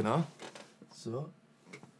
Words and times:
Genau. 0.00 0.24
So. 0.94 1.28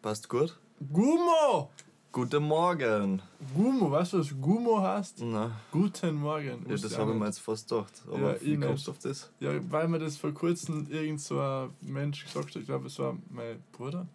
Passt 0.01 0.27
gut. 0.27 0.59
Gummo! 0.91 1.69
Guten 2.11 2.45
Morgen. 2.45 3.21
Gummo, 3.55 3.91
weißt 3.91 4.15
du, 4.15 4.21
was 4.21 4.31
Gummo 4.41 4.81
heißt? 4.81 5.21
Na, 5.21 5.61
Guten 5.71 6.15
Morgen. 6.15 6.65
ja, 6.67 6.73
das 6.77 6.85
ich 6.85 6.97
habe 6.97 7.11
auch 7.11 7.15
ich 7.15 7.21
mir 7.21 7.27
jetzt 7.27 7.41
fast 7.41 7.69
gedacht. 7.69 7.93
Aber 8.11 8.37
Ja, 8.37 8.41
wie 8.41 8.55
ich 8.55 8.61
kommst 8.63 8.87
du 8.87 8.93
auf 8.93 8.99
das? 9.01 9.31
Ja, 9.39 9.51
weil 9.71 9.87
mir 9.89 9.99
das 9.99 10.17
vor 10.17 10.33
kurzem 10.33 10.87
irgend 10.91 11.21
so 11.21 11.39
ein 11.41 11.75
Mensch 11.83 12.25
gesagt 12.25 12.49
hat, 12.49 12.57
ich 12.57 12.65
glaube, 12.65 12.87
es 12.87 12.99
war 12.99 13.19
mein 13.29 13.63
Bruder. 13.71 14.07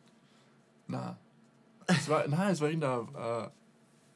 Nein. 0.88 1.16
Es 1.86 2.10
war, 2.10 2.28
nein, 2.28 2.54
es 2.54 2.62
war 2.62 2.70
irgendein 2.70 3.08
äh, 3.14 3.50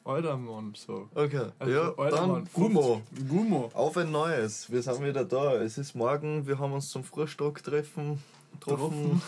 alter 0.03 0.35
Mann. 0.35 0.73
So. 0.75 1.09
Okay. 1.13 1.49
Also 1.59 1.71
ja, 1.71 2.09
dann 2.09 2.49
Gummo. 2.53 3.03
50. 3.13 3.29
Gummo. 3.29 3.69
Auf 3.75 3.95
ein 3.97 4.09
neues. 4.11 4.71
Wir 4.71 4.81
sind 4.81 5.03
wieder 5.03 5.25
da. 5.25 5.53
Es 5.61 5.77
ist 5.77 5.93
morgen. 5.93 6.47
Wir 6.47 6.57
haben 6.57 6.73
uns 6.73 6.89
zum 6.89 7.03
Frühstück 7.03 7.63
treffen. 7.63 8.19
Getroffen. 8.59 9.21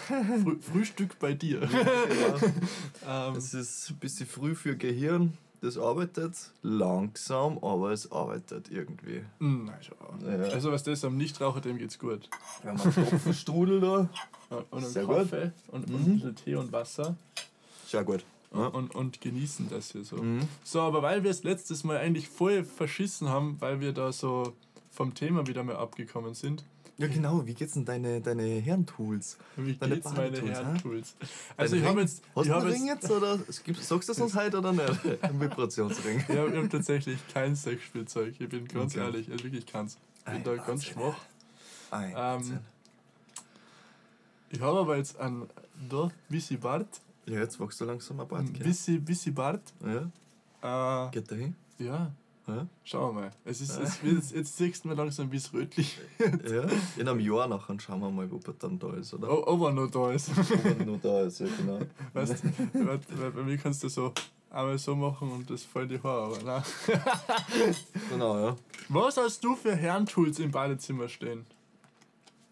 Frü 0.44 0.60
Frühstück 0.62 1.20
bei 1.20 1.34
dir. 1.34 1.62
Ja. 3.06 3.28
ähm, 3.30 3.36
Es 3.36 3.54
ist 3.54 3.90
ein 3.90 3.98
bisschen 3.98 4.28
früh 4.28 4.56
für 4.56 4.76
Gehirn. 4.76 5.38
Das 5.62 5.78
arbeitet 5.78 6.34
langsam, 6.64 7.60
aber 7.60 7.92
es 7.92 8.12
arbeitet 8.12 8.72
irgendwie. 8.72 9.22
schau. 9.40 9.96
Ja. 10.28 10.38
Also, 10.54 10.72
was 10.72 10.82
das 10.84 11.04
am 11.06 11.18
Nichtraucher, 11.18 11.62
dem 11.62 11.78
geht's 11.78 12.00
gut. 12.00 12.28
Wir 12.64 12.72
haben 12.72 12.82
einen 12.82 12.94
Tropfenstrudel 12.94 13.80
da. 13.80 14.10
Und 14.50 14.74
einen 14.74 14.86
Sehr 14.92 15.06
gut. 15.06 15.18
Kaffee 15.18 15.52
und, 15.68 15.86
und 15.86 15.90
Mhm. 15.92 15.96
ein 16.06 16.14
bisschen 16.16 16.36
Tee 16.36 16.56
und 16.56 16.72
Wasser. 16.72 17.16
Sehr 17.88 18.04
gut. 18.04 18.24
Ja. 18.54 18.66
und, 18.68 18.94
und 18.96 19.22
genießen 19.22 19.70
das 19.70 19.92
hier 19.92 20.04
so. 20.04 20.18
Mhm. 20.18 20.42
So, 20.64 20.82
aber 20.82 21.02
weil 21.04 21.24
wir 21.24 21.32
es 21.32 21.44
letztes 21.44 21.84
Mal 21.86 21.98
eigentlich 21.98 22.28
voll 22.28 22.64
verschissen 22.66 23.30
haben, 23.30 23.56
weil 23.62 23.80
wir 23.80 23.94
da 23.94 24.12
so 24.12 24.54
vom 24.90 25.14
Thema 25.14 25.48
wieder 25.48 25.64
mal 25.64 25.76
abgekommen 25.78 26.34
sind. 26.34 26.66
Ja, 27.02 27.08
genau. 27.08 27.46
Wie 27.46 27.54
geht's 27.54 27.74
denn 27.74 27.84
deine, 27.86 28.22
deine 28.22 28.44
Herrentools? 28.44 29.38
Wie 29.56 29.74
Deine 29.76 29.96
geht's 29.96 30.12
meine 30.14 30.40
Herren-Tools? 30.42 31.16
Also 31.58 31.76
Dein 31.76 31.84
ich 31.84 31.90
habe 31.90 32.02
jetzt... 32.02 32.22
Hast 32.36 32.48
du 32.48 32.54
einen 32.54 32.68
jetzt 32.68 32.76
Ring 32.80 32.88
jetzt 32.88 33.12
oder 33.12 33.38
sagst 33.38 33.90
du 33.92 33.98
das 34.14 34.20
uns 34.22 34.36
heute 34.36 34.58
oder 34.60 34.72
nicht? 34.72 35.00
Ein 35.24 35.40
Vibrationsring. 35.42 36.24
ja, 36.28 36.46
ich 36.48 36.56
habe 36.56 36.70
tatsächlich 36.70 37.18
kein 37.34 37.56
Sexspielzeug. 37.56 38.36
Ich 38.40 38.50
bin 38.50 38.68
ganz 38.68 38.94
Okay. 38.96 39.04
ehrlich, 39.06 39.32
also 39.32 39.44
wirklich 39.44 39.66
keins. 39.66 39.98
Ich 40.20 40.24
bin 40.26 40.34
Ein 40.36 40.44
da 40.44 40.56
ganz 40.56 40.68
Wahnsinn. 40.70 40.94
schwach. 40.94 41.18
Ein 41.92 42.14
Ähm. 42.16 42.60
Ich 44.50 44.62
habe 44.62 44.80
aber 44.80 44.98
jetzt 44.98 45.18
einen 45.20 45.48
da, 45.90 46.12
Bissi 46.30 46.58
Bart. 46.58 46.88
Ja, 47.26 47.40
jetzt 47.40 47.60
wachst 47.60 47.80
du 47.82 47.86
langsam 47.86 48.20
ein 48.20 48.28
Bart. 48.28 48.46
Bissi 48.60 49.32
Bart. 49.32 49.62
Ja, 50.62 51.08
Äh, 51.08 51.12
geht 51.12 51.32
dahin. 51.32 51.56
ja, 51.80 52.12
Ja. 52.56 52.68
schauen 52.84 53.16
wir 53.16 53.22
mal. 53.22 53.32
Es 53.46 53.62
ist, 53.62 53.78
es 53.78 54.04
wird, 54.04 54.16
jetzt, 54.16 54.32
jetzt 54.34 54.58
siehst 54.58 54.84
du 54.84 54.90
mir 54.90 54.96
langsam, 54.96 55.32
wie 55.32 55.38
es 55.38 55.54
rötlich 55.54 55.98
ja. 56.20 56.64
In 56.98 57.08
einem 57.08 57.20
Jahr 57.20 57.48
nachher 57.48 57.80
schauen 57.80 58.00
wir 58.02 58.10
mal, 58.12 58.30
ob 58.32 58.48
er 58.48 58.54
dann 58.56 58.78
da 58.80 58.94
ist, 58.94 59.14
oder? 59.14 59.30
o- 59.32 59.48
ob 59.48 59.62
er 59.62 59.72
noch 59.74 59.90
da 59.90 60.12
ist. 60.12 60.30
Ob 60.38 60.66
er 60.66 60.86
nur 60.86 60.98
da 60.98 61.22
ist, 61.24 61.40
ja 61.40 61.48
genau. 61.58 61.80
Weißt 62.14 62.44
du, 62.44 63.32
bei 63.32 63.44
mir 63.44 63.58
kannst 63.58 63.84
du 63.84 63.90
so 63.90 64.14
einmal 64.50 64.78
so 64.78 64.96
machen 64.96 65.32
und 65.32 65.50
das 65.50 65.64
voll 65.64 65.88
die 65.88 66.02
Haare, 66.02 66.36
aber 66.36 66.44
nein. 66.44 66.64
Genau, 68.10 68.40
ja. 68.40 68.56
Was 68.90 69.18
hast 69.18 69.44
du 69.44 69.56
für 69.56 69.76
Herrentools 69.76 70.40
im 70.40 70.52
Badezimmer 70.52 71.08
stehen? 71.08 71.46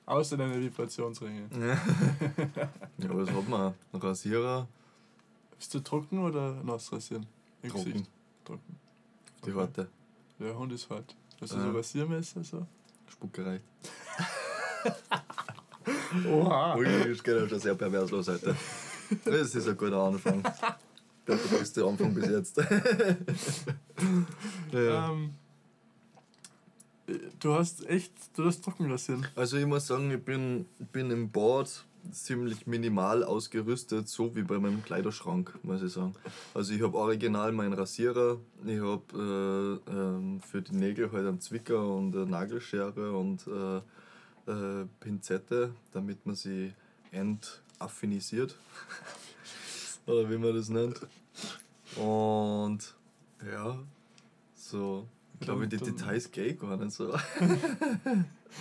Außer 0.06 0.38
deine 0.38 0.60
Vibrationsringe. 0.60 1.50
Ja, 2.98 3.10
was 3.16 3.30
hat 3.32 3.48
man? 3.50 3.74
Ein 3.94 4.00
Rasierer, 4.00 4.68
Bist 5.58 5.74
du 5.74 5.80
trocken 5.82 6.20
oder 6.20 6.56
nass 6.64 6.92
rasieren? 6.92 7.26
Im 7.62 7.70
Trocken. 7.70 7.86
Gesicht. 7.92 8.10
Trocken. 8.46 8.80
die 9.46 9.52
Okay. 9.52 9.86
Der 10.40 10.58
Hund 10.58 10.72
ist 10.72 10.90
hart. 10.90 11.16
Hast 11.42 11.54
du 11.54 11.60
so 11.60 11.72
Rasiermesser 11.72 12.44
so? 12.44 12.66
Spucke 13.10 13.46
reicht. 13.46 13.66
Oha! 16.28 16.76
Ui, 16.78 16.86
das 16.86 17.24
geht 17.24 17.36
ja 17.36 17.48
schon 17.48 17.60
sehr 17.60 17.76
pervers 17.76 18.10
los 18.12 18.28
heute. 18.30 18.56
Das 19.26 19.54
ist 19.54 19.68
ein 19.68 19.76
guter 19.76 20.02
Anfang. 20.02 20.42
Der 21.28 21.36
beste 21.36 21.86
Anfang 21.86 22.14
bis 22.14 22.30
jetzt. 22.30 22.58
ja. 24.72 25.12
Ähm, 25.12 25.34
du 27.40 27.54
hast 27.54 27.86
echt, 27.88 28.14
du 28.38 28.46
hast 28.46 28.64
trocken 28.64 28.90
rasieren. 28.90 29.28
Also 29.36 29.58
ich 29.58 29.66
muss 29.66 29.88
sagen, 29.88 30.10
ich 30.12 30.24
bin, 30.24 30.68
bin 30.94 31.12
im 31.12 31.30
Bad 31.30 31.84
ziemlich 32.12 32.68
minimal 32.68 33.24
ausgerüstet, 33.24 34.08
so 34.08 34.36
wie 34.36 34.44
bei 34.44 34.58
meinem 34.60 34.84
Kleiderschrank, 34.84 35.54
muss 35.64 35.82
ich 35.82 35.94
sagen. 35.94 36.16
Also 36.54 36.74
ich 36.74 36.82
habe 36.82 36.98
original 36.98 37.52
meinen 37.52 37.74
Rasierer, 37.74 38.38
ich 38.66 38.80
habe 38.80 39.82
äh, 39.88 39.92
ähm, 39.92 40.42
für 40.42 40.62
die 40.62 40.76
Nägel 40.76 41.12
halt 41.12 41.28
einen 41.28 41.42
Zwicker 41.42 41.88
und 41.88 42.16
eine 42.16 42.26
Nagelschere 42.26 43.12
und 43.12 43.46
äh, 43.48 43.78
äh, 44.52 44.86
Pinzette, 45.00 45.74
damit 45.94 46.26
man 46.26 46.36
sie 46.36 46.74
entaffinisiert. 47.12 48.56
Oder 50.06 50.30
wie 50.30 50.38
man 50.38 50.56
das 50.56 50.70
nennt. 50.70 51.00
Und 51.96 52.96
ja, 53.46 53.80
so, 54.56 55.08
ich 55.40 55.46
glaube, 55.46 55.68
die 55.68 55.78
Details 55.78 56.32
gehe 56.32 56.46
ich 56.48 56.60
gar 56.60 56.76
nicht 56.78 56.92
so. 56.92 57.14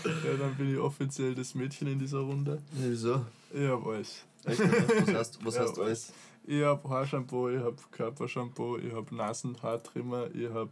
Ja, 0.05 0.37
dann 0.39 0.55
bin 0.57 0.71
ich 0.75 0.79
offiziell 0.79 1.35
das 1.35 1.55
Mädchen 1.55 1.89
in 1.89 1.99
dieser 1.99 2.19
Runde. 2.19 2.61
Wieso? 2.73 3.25
Ich 3.53 3.67
hab 3.67 3.87
alles. 3.87 4.23
Echt? 4.45 4.61
Was 4.61 5.15
heißt, 5.15 5.45
was 5.47 5.55
Ja, 5.55 5.63
heißt 5.63 5.79
alles? 5.79 6.13
Ich 6.47 6.63
hab 6.63 6.87
Haarshampoo, 6.89 7.49
ich 7.49 7.63
hab 7.63 7.91
Körpershampoo, 7.91 8.77
ich 8.77 8.93
hab 8.93 9.11
Nasenhaartrimmer, 9.11 10.27
ich 10.35 10.51
hab 10.53 10.69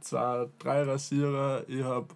zwei, 0.00 0.48
drei 0.60 0.84
Rasierer, 0.84 1.64
ich 1.68 1.82
hab 1.82 2.14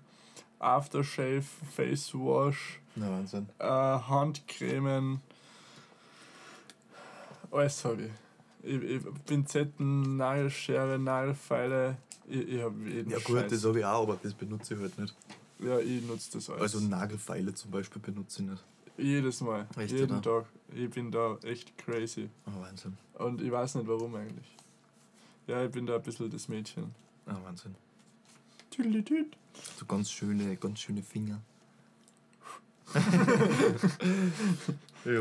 Aftershave, 0.61 1.43
Face 1.43 2.15
Wash, 2.15 2.78
Na, 2.94 3.11
Wahnsinn. 3.11 3.49
äh, 3.59 3.65
Handcremen. 3.65 5.21
Alles 7.50 7.84
hab 7.84 7.99
ich. 7.99 8.11
ich, 8.62 8.83
ich 8.83 9.03
Pinzetten, 9.27 10.17
Nagelschere, 10.17 10.99
Nagelfeile. 11.00 11.97
Ich, 12.28 12.49
ich 12.49 12.62
hab 12.62 12.72
jeden 12.87 13.11
Ja 13.11 13.19
gut, 13.19 13.39
Scheiß. 13.41 13.50
das 13.50 13.65
habe 13.65 13.78
ich 13.78 13.84
auch, 13.84 14.03
aber 14.03 14.19
das 14.22 14.34
benutze 14.34 14.75
ich 14.75 14.81
halt 14.81 14.99
nicht. 14.99 15.15
Ja, 15.61 15.78
ich 15.78 16.03
nutze 16.03 16.33
das 16.33 16.50
alles. 16.50 16.62
Also 16.75 16.81
Nagelfeile 16.81 17.55
zum 17.55 17.71
Beispiel 17.71 18.00
benutze 18.00 18.43
ich 18.43 18.49
nicht. 18.50 18.65
Jedes 18.97 19.41
Mal. 19.41 19.66
Echt, 19.77 19.93
jeden 19.93 20.19
oder? 20.19 20.22
Tag. 20.43 20.47
Ich 20.75 20.91
bin 20.91 21.11
da 21.11 21.37
echt 21.43 21.77
crazy. 21.78 22.28
Oh, 22.47 22.61
Wahnsinn. 22.61 22.97
Und 23.15 23.41
ich 23.41 23.50
weiß 23.50 23.77
nicht 23.77 23.87
warum 23.88 24.15
eigentlich. 24.15 24.47
Ja, 25.47 25.65
ich 25.65 25.71
bin 25.71 25.87
da 25.87 25.97
ein 25.97 26.03
bisschen 26.03 26.31
das 26.31 26.49
Mädchen. 26.49 26.94
Oh, 27.27 27.33
Wahnsinn. 27.44 27.75
Tüdelitüt. 28.71 29.37
So 29.78 29.87
ganz 29.87 30.11
schöne, 30.11 30.56
ganz 30.56 30.81
schöne 30.81 31.03
Finger. 31.03 31.41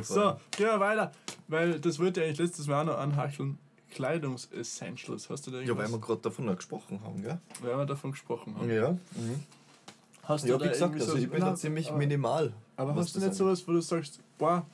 So, 0.01 0.38
gehen 0.51 0.66
wir 0.66 0.79
weiter. 0.79 1.12
Weil 1.47 1.79
das 1.79 2.00
wollte 2.00 2.19
ich 2.19 2.25
eigentlich 2.25 2.40
letztes 2.40 2.67
Mal 2.67 2.81
auch 2.81 2.85
noch 2.85 2.97
anhacheln. 2.97 3.57
Kleidungsessentials. 3.97 5.30
Hast 5.30 5.47
du 5.47 5.52
da 5.52 5.58
Ja, 5.58 5.63
irgendwas? 5.63 5.91
weil 5.91 6.00
wir 6.00 6.06
gerade 6.06 6.22
davon 6.22 6.56
gesprochen 6.56 7.02
haben, 7.03 7.22
gell? 7.22 7.40
weil 7.62 7.78
wir 7.78 7.85
davon 7.85 8.12
gesprochen 8.12 8.56
haben. 8.58 8.69
Ja. 8.69 8.91
Mhm. 8.91 9.44
Hast 10.24 10.46
Ja, 10.46 10.58
da 10.58 10.66
wie 10.66 10.69
gesagt, 10.69 10.81
irgendwie 10.94 11.02
also 11.02 11.12
so- 11.13 11.18
ich 11.18 11.30
bin 11.30 11.40
da 11.41 11.56
ziemlich 11.56 11.90
aber- 11.90 11.97
minimal. 11.97 12.53
Aber 12.75 12.96
hast 12.96 13.16
du 13.16 13.19
nicht 13.19 13.34
sowas, 13.34 13.68
wo 13.68 13.72
du 13.72 13.81
sagst, 13.81 14.19
boah, 14.38 14.66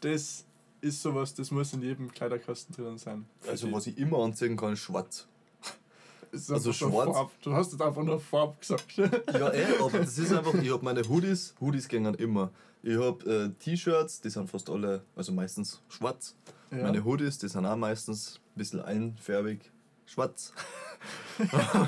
das 0.00 0.44
ist 0.80 1.00
sowas, 1.02 1.32
das 1.34 1.50
muss 1.50 1.72
in 1.72 1.82
jedem 1.82 2.10
Kleiderkasten 2.12 2.74
drin 2.74 2.98
sein? 2.98 3.24
Also 3.48 3.70
was 3.72 3.86
ich 3.86 3.96
immer 3.98 4.18
anziehen 4.18 4.56
kann, 4.56 4.74
ist 4.74 4.80
schwarz. 4.80 5.26
Ist 6.32 6.50
also 6.52 6.72
schwarz? 6.72 7.12
Farb. 7.14 7.30
Du 7.42 7.52
hast 7.54 7.72
jetzt 7.72 7.80
einfach 7.80 8.02
nur 8.02 8.20
Farb 8.20 8.60
gesagt. 8.60 8.92
Ja, 8.96 9.52
eh, 9.52 9.64
aber 9.80 9.98
das 10.00 10.18
ist 10.18 10.32
einfach, 10.32 10.54
ich 10.54 10.70
habe 10.70 10.84
meine 10.84 11.02
Hoodies, 11.08 11.54
Hoodies 11.60 11.88
gehen 11.88 12.04
immer. 12.16 12.50
Ich 12.86 12.96
habe 12.96 13.28
äh, 13.28 13.48
T-Shirts, 13.64 14.20
die 14.20 14.30
sind 14.30 14.48
fast 14.48 14.70
alle, 14.70 15.02
also 15.16 15.32
meistens 15.32 15.82
schwarz. 15.88 16.36
Ja. 16.70 16.84
Meine 16.84 17.04
Hoodies, 17.04 17.36
die 17.38 17.48
sind 17.48 17.66
auch 17.66 17.74
meistens 17.76 18.38
ein 18.54 18.58
bisschen 18.58 18.80
einfärbig 18.84 19.58
schwarz. 20.06 20.52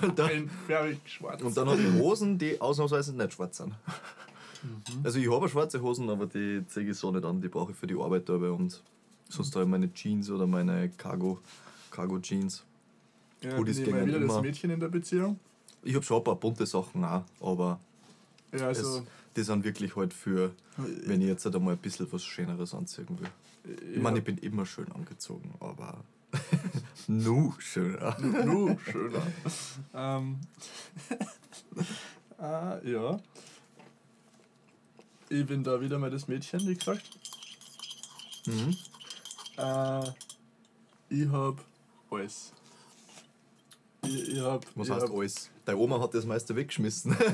und, 0.03 0.19
dann, 0.19 0.29
Ein 0.29 0.51
färbig 0.67 0.99
schwarz. 1.05 1.41
und 1.41 1.57
dann 1.57 1.69
habe 1.69 1.81
ich 1.81 1.93
Hosen, 2.03 2.37
die 2.37 2.61
ausnahmsweise 2.61 3.15
nicht 3.17 3.33
schwarz 3.33 3.59
sind. 3.59 3.69
Mhm. 3.69 5.05
Also 5.05 5.21
ich 5.21 5.31
habe 5.31 5.49
schwarze 5.49 5.81
Hosen, 5.81 6.11
aber 6.11 6.27
die 6.27 6.65
ziehe 6.67 6.91
ich 6.91 6.97
so 6.99 7.13
nicht 7.13 7.25
an, 7.25 7.41
die 7.41 7.47
brauche 7.49 7.71
ich 7.71 7.79
für 7.79 7.87
die 7.87 7.95
Arbeit 7.95 8.29
dabei 8.29 8.51
und 8.51 8.83
sonst 9.29 9.55
habe 9.55 9.67
ich 9.67 9.71
meine 9.71 9.93
Jeans 9.95 10.29
oder 10.31 10.49
meine 10.49 10.89
Cargo, 10.91 11.39
Cargo 11.93 12.19
Jeans. 12.19 12.65
ja, 13.41 13.57
Hoodies 13.57 13.77
bin 13.77 13.87
ich 13.87 13.93
mal 13.93 14.05
wieder 14.07 14.19
das 14.19 14.31
immer. 14.33 14.43
Mädchen 14.43 14.71
in 14.71 14.81
der 14.81 14.89
Beziehung. 14.89 15.39
Ich 15.85 15.95
habe 15.95 16.05
schon 16.05 16.19
ein 16.19 16.25
paar 16.25 16.35
bunte 16.35 16.67
Sachen 16.67 17.05
auch, 17.05 17.23
aber 17.41 17.79
Ja, 18.53 18.67
also, 18.67 19.07
die 19.39 19.45
sind 19.45 19.65
wirklich 19.65 19.95
halt 19.95 20.13
für, 20.13 20.53
wenn 20.77 21.21
ich 21.21 21.29
jetzt 21.29 21.45
halt 21.45 21.55
einmal 21.55 21.75
ein 21.75 21.79
bisschen 21.79 22.11
was 22.13 22.25
Schöneres 22.25 22.75
anziehen 22.75 23.07
will. 23.21 23.31
Ich 23.95 24.03
meine, 24.03 24.19
ich 24.19 24.25
bin 24.25 24.37
immer 24.39 24.67
schön 24.67 24.91
angezogen, 24.91 25.55
aber 25.61 26.03
nu 27.07 27.55
schöner. 27.59 28.19
Nu, 28.21 28.77
schöner. 28.91 29.23
ähm, 29.95 30.41
äh, 32.41 32.91
ja. 32.93 33.21
Ich 35.29 35.47
bin 35.47 35.63
da 35.63 35.81
wieder 35.81 35.99
mal 36.01 36.11
das 36.11 36.27
Mädchen, 36.27 36.67
wie 36.67 36.75
gesagt. 36.75 37.09
Mhm. 38.47 38.77
Äh, 39.57 40.11
ich 41.11 41.29
hab 41.29 41.65
alles. 42.11 42.53
Ich, 44.09 44.41
hab, 44.41 44.65
Was 44.75 44.89
ich 44.89 44.95
heißt 44.95 45.07
hab, 45.09 45.15
alles? 45.15 45.51
Deine 45.65 45.79
Oma 45.79 46.01
hat 46.01 46.15
das 46.15 46.25
meiste 46.27 46.55
weggeschmissen. 46.57 47.15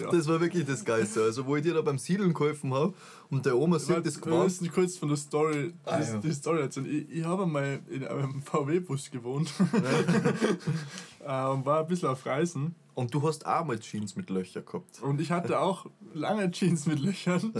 Ja. 0.00 0.10
Das 0.10 0.28
war 0.28 0.40
wirklich 0.40 0.66
das 0.66 0.84
Geilste. 0.84 1.22
Also, 1.22 1.46
wo 1.46 1.56
ich 1.56 1.62
dir 1.62 1.72
da 1.74 1.80
beim 1.80 1.98
Siedeln 1.98 2.34
geholfen 2.34 2.72
habe 2.74 2.92
und 3.30 3.46
der 3.46 3.56
Oma 3.56 3.78
sieht 3.78 4.04
das 4.06 4.16
Wir 4.16 4.22
Gewand. 4.22 4.44
müssen 4.44 4.70
kurz 4.70 4.96
von 4.98 5.08
der 5.08 5.16
Story, 5.16 5.72
Ah, 5.84 5.98
die, 5.98 6.04
ja. 6.12 6.18
die 6.18 6.32
Story 6.32 6.60
erzählen. 6.60 6.86
Ich, 6.86 7.18
ich 7.18 7.24
habe 7.24 7.44
einmal 7.44 7.80
in 7.88 8.06
einem 8.06 8.42
VW-Bus 8.44 9.10
gewohnt 9.10 9.50
äh, 11.24 11.46
und 11.46 11.64
war 11.64 11.80
ein 11.80 11.86
bisschen 11.86 12.08
auf 12.08 12.24
Reisen. 12.26 12.74
Und 12.94 13.12
du 13.12 13.22
hast 13.26 13.44
auch 13.46 13.64
mal 13.64 13.78
Jeans 13.78 14.16
mit 14.16 14.30
Löcher 14.30 14.62
gehabt. 14.62 15.02
Und 15.02 15.20
ich 15.20 15.30
hatte 15.30 15.60
auch 15.60 15.86
lange 16.14 16.50
Jeans 16.50 16.86
mit 16.86 16.98
Löchern. 17.00 17.52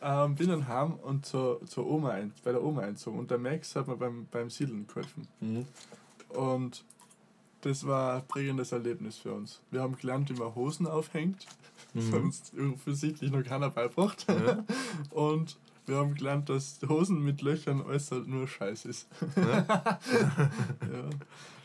Ähm, 0.00 0.34
bin 0.34 0.48
dann 0.48 0.66
heim 0.66 0.94
und 0.94 1.24
zur, 1.26 1.64
zur 1.66 1.86
Oma 1.86 2.10
ein, 2.10 2.32
bei 2.42 2.50
der 2.52 2.62
Oma 2.62 2.80
einzogen. 2.82 3.18
Und 3.20 3.30
der 3.30 3.38
Max 3.38 3.76
hat 3.76 3.86
mir 3.86 3.96
beim, 3.96 4.26
beim 4.30 4.50
Siedeln 4.50 4.86
geholfen. 4.88 5.28
Mhm. 5.40 5.66
Und 6.34 6.84
das 7.62 7.86
war 7.86 8.16
ein 8.16 8.26
prägendes 8.26 8.72
Erlebnis 8.72 9.18
für 9.18 9.32
uns. 9.32 9.60
Wir 9.70 9.82
haben 9.82 9.96
gelernt, 9.96 10.28
wie 10.30 10.38
man 10.38 10.54
Hosen 10.54 10.86
aufhängt. 10.86 11.46
Mhm. 11.94 12.14
uns 12.24 12.52
offensichtlich 12.74 13.30
noch 13.30 13.44
keiner 13.44 13.70
beibracht. 13.70 14.26
Ja. 14.28 14.64
Und 15.10 15.56
wir 15.92 15.98
haben 15.98 16.14
gelernt, 16.14 16.48
dass 16.48 16.78
Hosen 16.88 17.22
mit 17.22 17.42
Löchern 17.42 17.82
alles 17.86 18.10
halt 18.10 18.26
nur 18.26 18.48
Scheiß 18.48 18.86
ist. 18.86 19.06
Ja. 19.36 19.42
ja. 19.66 21.10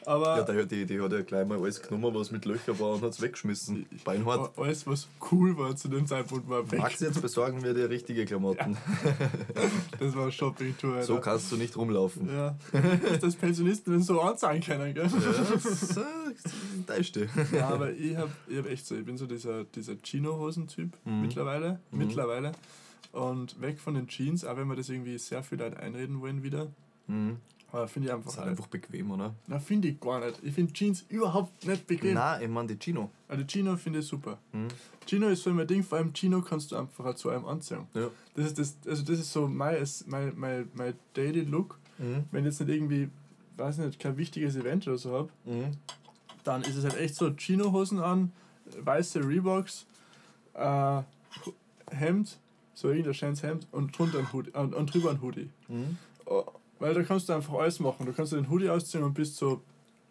Aber 0.05 0.37
Ja, 0.37 0.43
der, 0.43 0.65
die, 0.65 0.85
die 0.85 1.01
hat 1.01 1.11
ja 1.11 1.21
gleich 1.21 1.45
mal 1.45 1.59
alles 1.59 1.81
genommen, 1.81 2.15
was 2.15 2.31
mit 2.31 2.45
Löchern 2.45 2.79
war 2.79 2.93
und 2.93 3.01
hat 3.01 3.11
es 3.11 3.21
weggeschmissen. 3.21 3.85
Beinhart. 4.05 4.57
alles, 4.57 4.87
was 4.87 5.07
cool 5.31 5.57
war 5.57 5.75
zu 5.75 5.89
dem 5.89 6.07
Zeitpunkt, 6.07 6.47
war 6.47 6.69
weg. 6.71 6.79
Max, 6.79 7.01
jetzt 7.01 7.21
besorgen 7.21 7.61
wir 7.61 7.73
dir 7.73 7.89
richtige 7.89 8.25
Klamotten. 8.25 8.77
Das 9.99 10.15
war 10.15 10.31
Shopping-Tour. 10.31 11.03
So 11.03 11.17
kannst 11.19 11.51
du 11.51 11.57
nicht 11.57 11.75
rumlaufen. 11.75 12.29
Ja. 12.29 12.55
Dass 13.19 13.35
Pensionisten 13.35 13.91
den 13.93 14.01
so 14.03 14.21
anzeigen 14.21 14.63
können, 14.63 14.93
gell? 14.93 15.07
Ja, 15.07 15.53
das 15.53 15.97
äh, 15.97 16.01
täuscht 16.85 17.15
dich. 17.17 17.29
Ja, 17.51 17.69
aber 17.69 17.91
ich 17.91 18.15
hab, 18.15 18.29
ich 18.47 18.57
hab 18.59 18.67
echt 18.69 18.85
so, 18.85 18.95
ich 18.95 19.03
bin 19.03 19.17
so 19.17 19.25
dieser, 19.25 19.63
dieser 19.65 19.95
Chino-Hosen-Typ 20.01 20.91
Mhm. 21.03 21.21
mittlerweile. 21.21 21.79
Mhm. 21.91 21.97
Mittlerweile. 21.97 22.51
Und 23.11 23.59
weg 23.61 23.79
von 23.79 23.93
den 23.95 24.07
Jeans, 24.07 24.43
auch 24.45 24.57
wenn 24.57 24.67
wir 24.67 24.75
das 24.75 24.89
irgendwie 24.89 25.17
sehr 25.17 25.43
viel 25.43 25.57
Leute 25.59 25.79
einreden 25.79 26.21
wollen 26.21 26.43
wieder. 26.43 26.67
Mhm. 27.07 27.37
Aber 27.71 27.87
finde 27.87 28.07
ich 28.07 28.11
Das 28.11 28.17
einfach. 28.19 28.31
ist 28.31 28.37
halt 28.39 28.49
einfach 28.49 28.67
bequem, 28.67 29.11
oder? 29.11 29.33
Na, 29.47 29.59
finde 29.59 29.89
ich 29.89 29.99
gar 29.99 30.25
nicht. 30.25 30.39
Ich 30.41 30.53
finde 30.53 30.71
Jeans 30.73 31.03
überhaupt 31.09 31.65
nicht 31.67 31.85
bequem. 31.85 32.13
Nein, 32.13 32.41
ich 32.43 32.49
meine 32.49 32.67
die 32.69 32.79
Chino. 32.79 33.11
Also 33.27 33.43
Chino 33.45 33.75
finde 33.75 33.99
ich 33.99 34.05
super. 34.07 34.37
Mhm. 34.53 34.67
Chino 35.05 35.27
ist 35.27 35.43
so 35.43 35.49
immer 35.49 35.65
Ding, 35.65 35.83
vor 35.83 35.97
allem 35.97 36.13
Chino 36.13 36.41
kannst 36.41 36.71
du 36.71 36.77
einfach 36.77 37.13
zu 37.15 37.29
einem 37.29 37.45
anziehen. 37.45 37.85
Ja. 37.93 38.09
Das 38.35 38.45
ist 38.47 38.57
das, 38.59 38.75
also 38.87 39.03
das 39.03 39.19
ist 39.19 39.31
so 39.33 39.47
mein, 39.47 39.85
mein, 40.07 40.33
mein, 40.37 40.69
mein 40.75 40.93
Daily 41.13 41.41
Look. 41.41 41.77
Mhm. 41.97 42.23
Wenn 42.31 42.45
ich 42.45 42.51
jetzt 42.51 42.59
nicht 42.61 42.69
irgendwie, 42.75 43.09
weiß 43.57 43.79
nicht, 43.79 43.99
kein 43.99 44.15
wichtiges 44.17 44.55
Event 44.55 44.87
oder 44.87 44.97
so 44.97 45.11
habe, 45.13 45.29
Mhm. 45.45 45.71
dann 46.45 46.61
ist 46.61 46.75
es 46.75 46.83
halt 46.85 46.95
echt 46.97 47.15
so 47.15 47.31
Chino-Hosen 47.31 47.99
an, 47.99 48.31
weiße 48.79 49.27
Reeboks, 49.27 49.85
äh, 50.53 51.01
Hemd, 51.91 52.37
so 52.77 52.89
irgendein 52.89 53.15
schönes 53.15 53.41
Hemd 53.41 53.65
und 53.71 53.97
drunter 53.97 54.19
ein 54.19 54.31
Hoodie, 54.31 54.51
und, 54.51 54.75
und 54.75 54.93
drüber 54.93 55.09
ein 55.09 55.19
Hoodie. 55.19 55.49
Mhm. 55.67 55.97
Oh, 56.27 56.43
weil 56.77 56.93
da 56.93 57.01
kannst 57.01 57.27
du 57.27 57.33
einfach 57.33 57.55
alles 57.55 57.79
machen. 57.79 58.05
Du 58.05 58.13
kannst 58.13 58.33
den 58.33 58.47
Hoodie 58.51 58.69
ausziehen 58.69 59.03
und 59.03 59.15
bist 59.15 59.35
so 59.35 59.61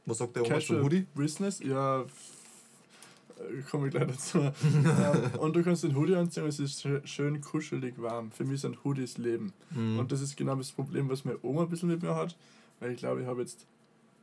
Was 0.04 0.18
sagt 0.18 0.34
der 0.34 0.44
Oma 0.44 0.58
zum 0.58 0.82
Hoodie? 0.82 1.06
Business. 1.14 1.60
Ja, 1.60 2.00
äh, 2.00 3.62
komme 3.70 3.86
ich 3.86 3.92
gleich 3.94 4.08
dazu. 4.08 4.38
ähm, 4.64 5.38
und 5.38 5.54
du 5.54 5.62
kannst 5.62 5.84
den 5.84 5.94
Hoodie 5.94 6.16
anziehen 6.16 6.42
und 6.42 6.48
es 6.48 6.58
ist 6.58 6.84
schö- 6.84 7.06
schön 7.06 7.40
kuschelig 7.40 7.94
warm. 8.02 8.32
Für 8.32 8.44
mich 8.44 8.60
sind 8.62 8.82
Hoodies 8.82 9.16
Leben. 9.18 9.52
Mhm. 9.70 10.00
Und 10.00 10.10
das 10.10 10.20
ist 10.20 10.36
genau 10.36 10.56
das 10.56 10.72
Problem, 10.72 11.08
was 11.08 11.24
meine 11.24 11.38
Oma 11.42 11.62
ein 11.62 11.68
bisschen 11.68 11.88
mit 11.88 12.02
mir 12.02 12.16
hat. 12.16 12.34
Weil 12.80 12.90
ich 12.90 12.98
glaube, 12.98 13.20
ich 13.20 13.28
habe 13.28 13.42
jetzt 13.42 13.64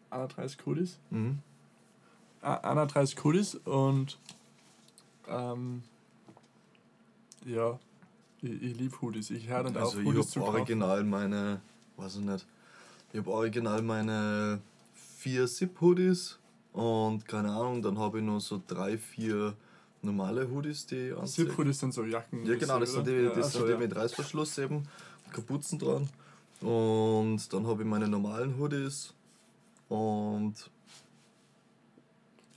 31 0.09 0.57
Hoodies. 0.65 0.97
Mhm. 1.11 1.39
Ah, 2.41 2.55
31 2.55 3.23
Hoodies 3.23 3.55
und 3.63 4.17
ähm, 5.29 5.81
ja, 7.45 7.79
ich, 8.43 8.61
ich 8.61 8.77
liebe 8.77 9.01
Hoodies. 9.01 9.29
Ich 9.31 9.47
höre 9.47 9.63
dann 9.63 9.75
Also 9.77 9.93
auf, 9.93 9.99
ich 9.99 10.05
Hoodies 10.05 10.29
zu 10.29 10.39
habe 10.41 10.45
kaufen. 10.47 10.59
original 10.61 11.03
meine, 11.03 11.61
weiß 11.97 12.15
ich 12.17 12.21
nicht, 12.21 12.45
ich 13.11 13.19
habe 13.19 13.31
original 13.31 13.81
meine 13.81 14.59
vier 15.17 15.47
Zip-Hoodies 15.47 16.37
und 16.73 17.27
keine 17.27 17.51
Ahnung, 17.51 17.81
dann 17.81 17.97
habe 17.97 18.19
ich 18.19 18.23
noch 18.25 18.39
so 18.39 18.61
drei, 18.67 18.97
vier 18.97 19.55
normale 20.01 20.49
Hoodies, 20.49 20.85
die 20.87 21.09
ich 21.09 21.17
anziehe. 21.17 21.47
Zip-Hoodies 21.47 21.79
sind 21.79 21.93
so 21.93 22.03
Jacken. 22.03 22.45
Ja 22.45 22.55
genau, 22.57 22.79
das 22.79 22.91
sind 22.93 23.07
die, 23.07 23.25
das 23.33 23.37
Ja, 23.37 23.43
sind 23.59 23.67
die 23.67 23.71
ja. 23.71 23.77
mit 23.77 23.95
Reißverschluss 23.95 24.57
eben, 24.57 24.83
Kapuzen 25.31 25.79
dran. 25.79 26.09
Und 26.61 27.51
dann 27.53 27.67
habe 27.67 27.83
ich 27.83 27.87
meine 27.87 28.07
normalen 28.07 28.57
Hoodies 28.57 29.13
und 29.89 30.53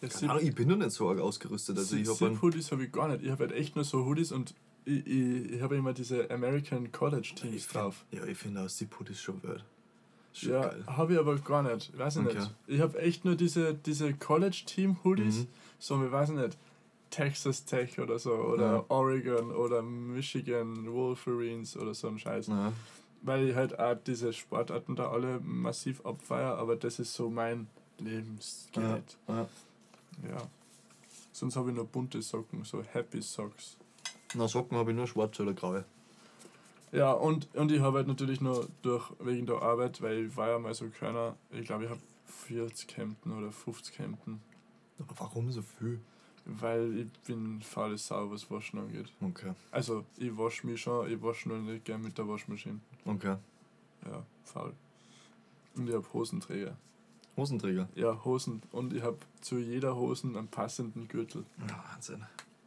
Ja, 0.00 0.29
Ahnung, 0.31 0.43
ich 0.47 0.55
bin 0.55 0.69
noch 0.69 0.77
nicht 0.77 0.91
so 0.93 1.09
arg 1.09 1.21
ausgerüstet. 1.21 1.79
Also 1.79 1.97
ich 1.97 2.06
habe 2.09 2.17
Zip-Hoodies 2.19 2.73
habe 2.73 2.85
ich 2.85 2.93
gar 2.93 3.09
nicht. 3.09 3.23
Ich 3.25 3.31
habe 3.31 3.44
halt 3.44 3.53
echt 3.53 3.77
nur 3.77 3.85
so 3.85 4.05
Hoodies 4.05 4.33
und 4.33 4.55
ich, 4.87 5.06
ich, 5.06 5.53
ich 5.53 5.61
habe 5.62 5.77
immer 5.77 5.93
diese 5.93 6.31
American 6.31 6.91
College 6.93 7.33
Teams 7.37 7.65
find, 7.67 7.75
drauf. 7.75 8.05
ja, 8.11 8.25
ich 8.25 8.38
finde 8.38 8.62
auch 8.62 8.69
Zip-Hoodies 8.69 9.21
schon 9.21 9.43
wild. 9.43 9.65
Ist 10.33 10.41
Schon 10.43 10.53
Ja, 10.53 10.73
habe 10.87 11.12
ich 11.15 11.19
aber 11.19 11.37
gar 11.37 11.62
nicht. 11.62 11.91
Ich 11.93 11.99
weiß 11.99 12.17
ich 12.17 12.27
Okay. 12.27 12.38
nicht. 12.38 12.55
Ich 12.67 12.81
habe 12.81 12.99
echt 12.99 13.25
nur 13.25 13.35
diese, 13.37 13.75
diese 13.75 14.15
College 14.15 14.62
Team 14.67 14.97
Hoodies. 15.05 15.41
Mhm. 15.41 15.47
So, 15.79 16.05
ich 16.05 16.11
weiß 16.12 16.31
nicht. 16.31 16.56
Texas 17.11 17.65
Tech 17.65 17.99
oder 18.00 18.19
so. 18.19 18.33
Oder 18.33 18.73
Ja. 18.77 18.85
Oregon 18.88 19.50
oder 19.53 19.83
Michigan 19.83 20.87
Wolverines 20.93 21.77
oder 21.77 21.94
so 21.94 22.09
ein 22.09 22.19
Scheiß. 22.19 22.49
Ja. 22.49 22.73
Weil 23.23 23.49
ich 23.49 23.55
halt 23.56 23.79
auch 23.79 23.97
diese 24.06 24.33
Sportarten 24.33 24.94
da 24.97 25.11
alle 25.11 25.41
massiv 25.41 26.05
abfeier, 26.05 26.56
aber 26.59 26.77
das 26.77 26.99
ist 26.99 27.15
so 27.15 27.31
mein 27.31 27.67
Lebensgerät. 27.99 29.17
Ja. 29.29 29.49
Ja. 30.29 30.43
Sonst 31.33 31.56
habe 31.56 31.71
ich 31.71 31.77
nur 31.77 31.87
bunte 31.87 32.21
Socken, 32.23 32.65
so 32.65 32.83
Happy 32.83 33.21
Socks. 33.23 33.77
Na, 34.37 34.47
Socken 34.49 34.77
habe 34.77 34.91
ich 34.91 34.97
nur 34.97 35.06
schwarze 35.06 35.43
oder 35.43 35.55
graue. 35.55 35.85
Ja, 36.93 37.12
und, 37.12 37.49
und 37.55 37.73
ich 37.73 37.81
habe 37.81 37.99
halt 37.99 38.06
natürlich 38.06 38.41
nur 38.41 38.69
durch, 38.83 39.11
wegen 39.19 39.47
der 39.47 39.61
Arbeit, 39.62 40.00
weil 40.03 40.27
ich 40.27 40.37
war 40.37 40.49
ja 40.50 40.59
mal 40.59 40.73
so 40.75 40.88
keiner, 40.88 41.35
ich 41.50 41.67
glaube, 41.67 41.85
ich 41.85 41.91
habe 41.91 42.00
40 42.47 42.97
Hemden 42.97 43.33
oder 43.37 43.50
50 43.50 43.99
Hemden, 43.99 44.41
Aber 44.99 45.15
warum 45.19 45.50
so 45.50 45.62
viel? 45.62 46.00
weil 46.44 46.97
ich 47.00 47.09
bin 47.27 47.61
faule 47.61 47.99
Sau, 47.99 48.31
was 48.31 48.49
Waschen 48.50 48.79
angeht. 48.79 49.12
Okay, 49.21 49.53
Also, 49.73 50.05
ich 50.17 50.37
wasche 50.38 50.65
mich 50.67 50.81
schon, 50.81 51.11
ich 51.11 51.21
wasche 51.21 51.49
nur 51.49 51.59
nicht 51.59 51.85
gern 51.85 52.02
mit 52.02 52.16
der 52.19 52.28
Waschmaschine. 52.28 52.78
okay. 53.05 53.37
Ja, 54.05 54.23
faul. 54.45 54.73
Und 55.75 55.88
ich 55.88 55.95
habe 55.95 56.07
Hosenträger. 56.12 56.76
Hosenträger. 57.37 57.88
Ja, 57.97 58.25
Hosen. 58.25 58.62
Und 58.71 58.93
ich 58.95 59.02
habe 59.02 59.19
zu 59.40 59.59
jeder 59.59 59.97
Hosen 59.97 60.37
einen 60.37 60.47
passenden 60.49 61.09
Gürtel. 61.09 61.45
Wahnsinn. 61.90 62.25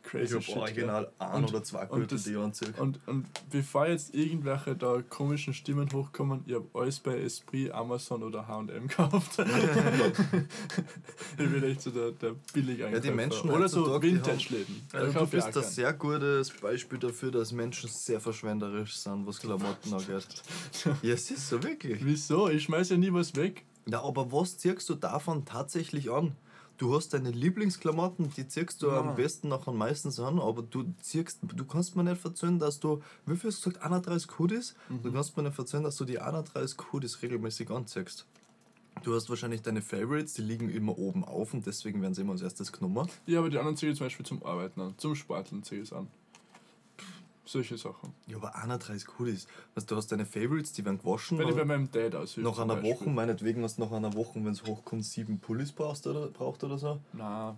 Ich 0.10 0.12
Crazy 0.12 0.34
habe 0.34 0.44
shit. 0.44 0.58
original 0.58 1.12
ein 1.20 1.44
Und- 1.44 1.50
oder 1.50 1.64
zwei 1.64 1.86
Gürtel, 1.86 2.18
die 2.20 2.32
ich. 2.32 2.80
Und, 2.80 3.00
und 3.08 3.26
bevor 3.52 3.88
jetzt 3.88 4.16
irgendwelche 4.16 4.76
da 4.76 5.04
komischen 5.08 5.54
Stimmen 5.54 5.88
hochkommen, 5.94 6.44
ich 6.48 6.56
habe 6.56 6.66
alles 6.74 7.00
bei 7.00 7.20
Esprit, 7.20 7.72
Amazon 7.72 8.24
oder 8.24 8.48
H&M 8.48 8.68
gekauft. 8.88 9.38
ich 11.38 11.38
bin 11.38 11.64
echt 11.64 11.82
so 11.82 11.92
der, 11.92 12.12
der 12.12 12.36
billig 12.54 12.80
Ja, 12.80 13.00
die 13.00 13.12
Menschen 13.12 13.50
Oder 13.50 13.68
so 13.70 14.02
Vintage-Läden. 14.02 14.82
Also 14.94 15.20
du 15.20 15.24
ich 15.26 15.30
bist 15.30 15.58
ein 15.58 15.64
sehr 15.64 15.94
gutes 15.94 16.50
Beispiel 16.52 17.00
dafür, 17.00 17.32
dass 17.32 17.52
Menschen 17.52 17.90
sehr 17.90 18.20
verschwenderisch 18.20 18.96
sind, 18.98 19.26
was 19.28 19.40
Klamotten 19.40 19.94
angeht. 19.94 20.28
Ja, 21.04 21.14
es 21.14 21.30
ist 21.32 21.48
so 21.50 21.62
wirklich. 21.64 22.04
Wieso? 22.04 22.50
Ich 22.50 22.64
schmeiß 22.64 22.90
ja 22.90 22.98
nie 22.98 23.14
was 23.14 23.36
weg. 23.36 23.64
Ja, 23.86 24.02
aber 24.04 24.32
was 24.32 24.58
ziehst 24.58 24.90
du 24.90 24.96
davon 24.96 25.46
tatsächlich 25.46 26.10
an? 26.12 26.36
Du 26.80 26.96
hast 26.96 27.14
deine 27.14 27.30
Lieblingsklamotten, 27.32 28.32
die 28.38 28.48
ziehst 28.48 28.82
du 28.82 28.88
Ja. 28.88 29.02
am 29.02 29.16
besten 29.16 29.50
nachher 29.50 29.74
meistens 29.74 30.18
an, 30.18 30.40
aber 30.40 30.62
du 30.62 30.86
ziehst, 31.02 31.40
du 31.44 31.66
kannst 31.66 31.98
mir 31.98 32.06
nicht 32.06 32.22
verzeihen, 32.22 32.58
dass 32.58 32.80
du, 32.80 33.02
wie 33.26 33.36
viel 33.36 33.50
hast 33.52 33.66
du 33.66 33.70
gesagt, 33.70 33.86
31 33.86 34.40
Hoodies? 34.40 34.76
Mhm. 34.88 35.04
Du 35.04 35.12
kannst 35.12 35.36
mir 35.36 35.44
nicht 35.44 35.56
verzeihen, 35.56 35.84
dass 35.84 35.98
du 35.98 36.06
die 36.06 36.20
31 36.20 36.78
Hoodies 36.94 37.22
regelmäßig 37.22 37.70
anziehst. 37.70 38.26
Du 39.04 39.14
hast 39.14 39.30
wahrscheinlich 39.30 39.62
deine 39.62 39.82
Favorites, 39.82 40.34
die 40.36 40.42
liegen 40.42 40.70
immer 40.70 40.98
oben 40.98 41.26
auf 41.26 41.54
und 41.54 41.66
deswegen 41.66 42.02
werden 42.02 42.14
sie 42.14 42.22
immer 42.22 42.32
als 42.32 42.42
erstes 42.42 42.72
genommen. 42.72 43.10
Ja, 43.26 43.40
aber 43.40 43.50
die 43.50 43.58
anderen 43.58 43.76
ziehe 43.76 43.92
ich 43.92 43.98
zum 43.98 44.06
Beispiel 44.08 44.26
zum 44.26 44.42
Arbeiten 44.46 44.80
an. 44.80 44.94
Zum 44.98 45.16
Sporteln 45.16 45.64
ziehe 45.64 45.82
ich 45.82 45.90
es 45.90 45.94
an. 45.94 46.08
Solche 47.52 47.80
Sachen. 47.80 48.14
Ja, 48.28 48.38
aber 48.38 48.56
31 48.56 49.18
Hoodies. 49.18 49.48
Weißt, 49.74 49.90
du 49.90 49.96
hast 49.96 50.12
deine 50.12 50.28
Favorites, 50.28 50.72
die 50.72 50.86
werden 50.86 51.00
gewaschen. 51.00 51.40
Wenn 51.40 51.50
ich 51.50 51.56
bei 51.56 51.66
meinem 51.66 51.90
Dad 51.90 52.14
aushilfe. 52.14 52.48
nach 52.48 52.60
einer 52.60 52.76
Beispiel. 52.76 52.92
Woche, 52.94 53.10
meinetwegen 53.10 53.64
hast 53.64 53.80
du 53.80 53.82
nach 53.86 53.92
einer 53.92 54.14
Woche, 54.14 54.36
wenn 54.36 54.52
es 54.52 54.64
hochkommt, 54.64 55.04
sieben 55.04 55.40
Pullis 55.40 55.72
brauchst 55.72 56.06
oder, 56.06 56.28
braucht 56.28 56.64
oder 56.64 56.78
so. 56.78 57.00
Na, 57.12 57.58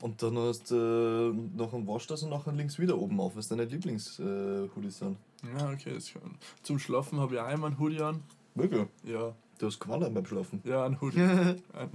Und 0.00 0.22
dann 0.22 0.38
hast 0.38 0.70
du 0.70 0.76
äh, 0.76 1.58
nach 1.60 1.70
dem 1.70 1.84
Wasch 1.88 2.06
das 2.06 2.22
und 2.22 2.30
nachher 2.30 2.52
links 2.52 2.78
wieder 2.78 2.96
oben 2.96 3.18
auf, 3.18 3.34
was 3.34 3.48
deine 3.48 3.64
Lieblings-Hoodies 3.64 4.98
sind. 4.98 5.16
ja, 5.58 5.68
okay. 5.72 5.94
Das 5.94 6.12
kann. 6.12 6.36
Zum 6.62 6.78
Schlafen 6.78 7.18
habe 7.18 7.34
ich 7.34 7.40
auch 7.40 7.50
immer 7.50 7.66
einen 7.66 7.80
Hoodie 7.80 8.00
an. 8.02 8.22
Wirklich? 8.54 8.86
Ja, 9.02 9.34
Du 9.58 9.66
hast 9.66 9.80
gewonnen 9.80 10.14
beim 10.14 10.26
Schlafen. 10.26 10.60
ja, 10.64 10.84
ein 10.86 11.00
Hoodie. 11.00 11.20
ein, 11.72 11.90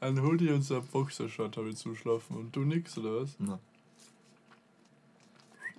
ein 0.00 0.22
Hoodie 0.22 0.50
und 0.50 0.62
so 0.62 0.76
ein 0.78 0.86
Boxershot 0.86 1.56
habe 1.56 1.68
ich 1.68 1.76
zum 1.76 1.94
Schlafen. 1.94 2.36
Und 2.36 2.54
du 2.56 2.60
nix, 2.64 2.98
oder 2.98 3.22
was? 3.22 3.36
Na. 3.38 3.60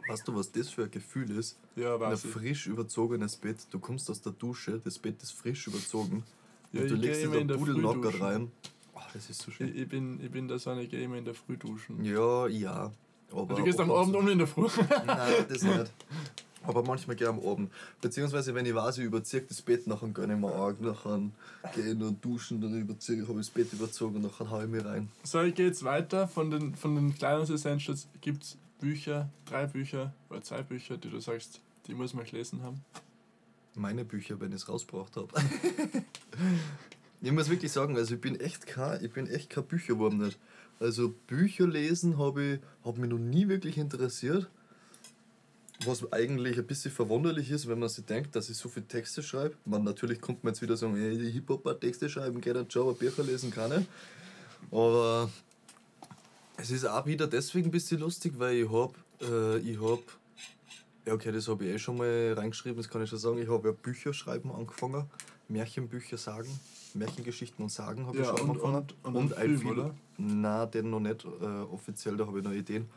Weißt 0.08 0.28
du, 0.28 0.36
was 0.36 0.52
das 0.52 0.70
für 0.70 0.84
ein 0.84 0.92
Gefühl 0.92 1.32
ist? 1.38 1.58
Ja, 1.76 1.96
Ein 1.96 2.02
weiß 2.02 2.26
ich. 2.26 2.32
frisch 2.32 2.68
überzogenes 2.68 3.36
Bett. 3.36 3.58
Du 3.72 3.80
kommst 3.80 4.10
aus 4.10 4.22
der 4.22 4.32
Dusche, 4.34 4.80
das 4.84 4.98
Bett 5.00 5.22
ist 5.22 5.32
frisch 5.34 5.68
überzogen 5.68 6.24
Ja, 6.72 6.82
und 6.82 6.90
du 6.92 6.96
ich 6.96 7.02
legst 7.02 7.22
geh 7.22 7.28
dir 7.28 7.32
immer 7.40 7.42
in 7.42 7.50
Früh 7.50 7.58
Pudelnockert 7.58 8.14
duschen. 8.14 8.22
rein. 8.24 8.52
Oh, 8.96 9.00
das 9.14 9.30
ist 9.30 9.42
so 9.42 9.52
schön. 9.52 9.70
Ich, 9.70 9.82
ich, 9.84 9.90
bin, 9.90 10.20
ich 10.24 10.32
bin 10.32 10.48
da 10.48 10.58
so 10.58 10.70
eine, 10.72 10.88
gehe 10.88 11.02
immer 11.04 11.18
in 11.18 11.26
der 11.26 11.34
Früh 11.36 11.58
duschen. 11.58 12.04
Ja, 12.04 12.48
ja. 12.48 12.92
Aber 13.32 13.56
du 13.56 13.64
gehst 13.64 13.80
am 13.80 13.92
Abend 13.92 14.16
um 14.16 14.28
in 14.28 14.38
der 14.38 14.48
Früh. 14.48 14.68
Nein, 15.06 15.34
das 15.50 15.62
nicht. 15.64 15.92
Aber 16.64 16.84
manchmal 16.84 17.16
gehe 17.16 17.28
ich 17.28 17.34
am 17.34 17.40
Abend. 17.48 17.72
Beziehungsweise, 18.02 18.54
wenn 18.56 18.66
ich 18.66 18.74
weiß, 18.76 18.98
ich 18.98 19.06
überziehe 19.06 19.42
das 19.42 19.62
Bett, 19.62 19.86
nachher 19.88 20.08
gönne 20.10 20.34
ich 20.34 20.40
mir 20.40 20.54
arg, 20.54 20.82
nachher 20.82 21.22
gehe 21.76 21.92
ich 21.92 21.96
nur 21.98 22.12
duschen, 22.12 22.60
dann 22.60 22.78
überziehe 22.80 23.22
habe 23.28 23.40
ich 23.40 23.48
das 23.48 23.50
Bett 23.50 23.72
überzogen 23.74 24.16
und 24.18 24.22
nachher 24.24 24.50
haue 24.50 24.64
ich 24.66 24.70
mich 24.70 24.84
rein. 24.84 25.10
So, 25.24 25.42
ich 25.42 25.54
gehe 25.56 25.68
jetzt 25.68 25.84
weiter. 25.84 26.28
Von 26.28 26.50
den, 26.52 26.76
von 26.76 26.96
den 26.96 27.14
Kleidungsessentials 27.16 28.08
gibt 28.22 28.44
es 28.44 28.58
Bücher, 28.80 29.30
drei 29.46 29.66
Bücher 29.66 30.14
oder 30.30 30.42
zwei 30.42 30.62
Bücher, 30.62 30.98
die 30.98 31.10
du 31.10 31.20
sagst, 31.20 31.62
die 31.88 31.94
muss 31.94 32.14
man 32.14 32.26
gelesen 32.26 32.62
haben. 32.62 32.84
Meine 33.76 34.06
Bücher, 34.06 34.40
wenn 34.40 34.52
ich 34.52 34.62
es 34.64 34.70
rausgebracht 34.70 35.16
habe. 35.16 35.28
ich 37.22 37.32
muss 37.32 37.50
wirklich 37.50 37.72
sagen, 37.72 37.96
also 37.96 38.16
ich 38.16 38.22
bin 38.22 38.40
echt 38.40 38.66
kein, 38.66 39.04
ich 39.04 39.12
bin 39.12 39.28
echt 39.28 39.50
kein 39.50 39.66
Bücherwurm 39.66 40.18
nicht. 40.18 40.40
Also 40.80 41.14
Bücher 41.28 41.68
lesen 41.68 42.18
habe 42.18 42.44
ich 42.44 42.60
hab 42.84 42.98
mich 42.98 43.10
noch 43.10 43.18
nie 43.18 43.48
wirklich 43.48 43.78
interessiert. 43.78 44.48
Was 45.86 46.12
eigentlich 46.12 46.58
ein 46.58 46.66
bisschen 46.66 46.92
verwunderlich 46.92 47.52
ist, 47.52 47.68
wenn 47.68 47.78
man 47.78 47.90
sich 47.90 48.04
denkt, 48.06 48.36
dass 48.36 48.50
ich 48.50 48.58
so 48.58 48.68
viele 48.68 48.88
Texte 48.88 49.22
schreibe. 49.22 49.56
Man, 49.66 49.84
natürlich 49.84 50.20
kommt 50.20 50.44
man 50.44 50.54
jetzt 50.54 50.62
wieder 50.62 50.76
sagen, 50.76 50.98
ey, 50.98 51.18
die 51.18 51.30
Hip-Hopper 51.30 51.80
Texte 51.80 52.10
schreiben, 52.10 52.42
geht 52.42 52.58
ein 52.58 52.68
Job, 52.68 52.98
Bücher 52.98 53.24
lesen 53.24 53.52
kann 53.52 53.72
ich. 53.82 53.88
Aber 54.72 55.30
es 56.58 56.72
ist 56.72 56.86
auch 56.86 57.06
wieder 57.06 57.28
deswegen 57.28 57.68
ein 57.68 57.72
bisschen 57.72 58.00
lustig, 58.00 58.34
weil 58.38 58.56
ich 58.58 58.70
habe, 58.72 58.94
äh, 59.22 59.58
ich 59.60 59.80
habe, 59.80 60.02
ja 61.06 61.14
okay, 61.14 61.32
das 61.32 61.48
habe 61.48 61.66
ich 61.66 61.76
eh 61.76 61.80
schon 61.80 61.98
mal 61.98 62.34
reingeschrieben, 62.36 62.78
das 62.78 62.90
kann 62.90 63.02
ich 63.04 63.10
schon 63.10 63.20
sagen, 63.20 63.38
ich 63.38 63.50
habe 63.50 63.70
ja 63.70 63.74
Bücher 63.74 64.14
schreiben 64.14 64.52
angefangen, 64.52 65.06
Märchenbücher 65.48 66.18
sagen, 66.18 66.50
Märchengeschichten 66.94 67.64
und 67.64 67.70
Sagen 67.70 68.08
habe 68.08 68.18
ich 68.18 68.26
Ja, 68.26 68.36
schon 68.38 68.50
und- 68.50 68.64
angefangen. 68.64 68.88
und- 69.04 69.16
und 69.16 69.34
einen 69.38 69.58
Film, 69.58 69.60
Philo- 69.76 69.84
oder? 69.86 69.96
Nein, 70.18 70.72
den 70.72 70.90
noch 70.90 71.00
nicht 71.00 71.26
äh, 71.26 71.46
offiziell, 71.72 72.18
da 72.18 72.26
habe 72.26 72.40
ich 72.40 72.44
noch 72.44 72.52
Ideen. 72.52 72.90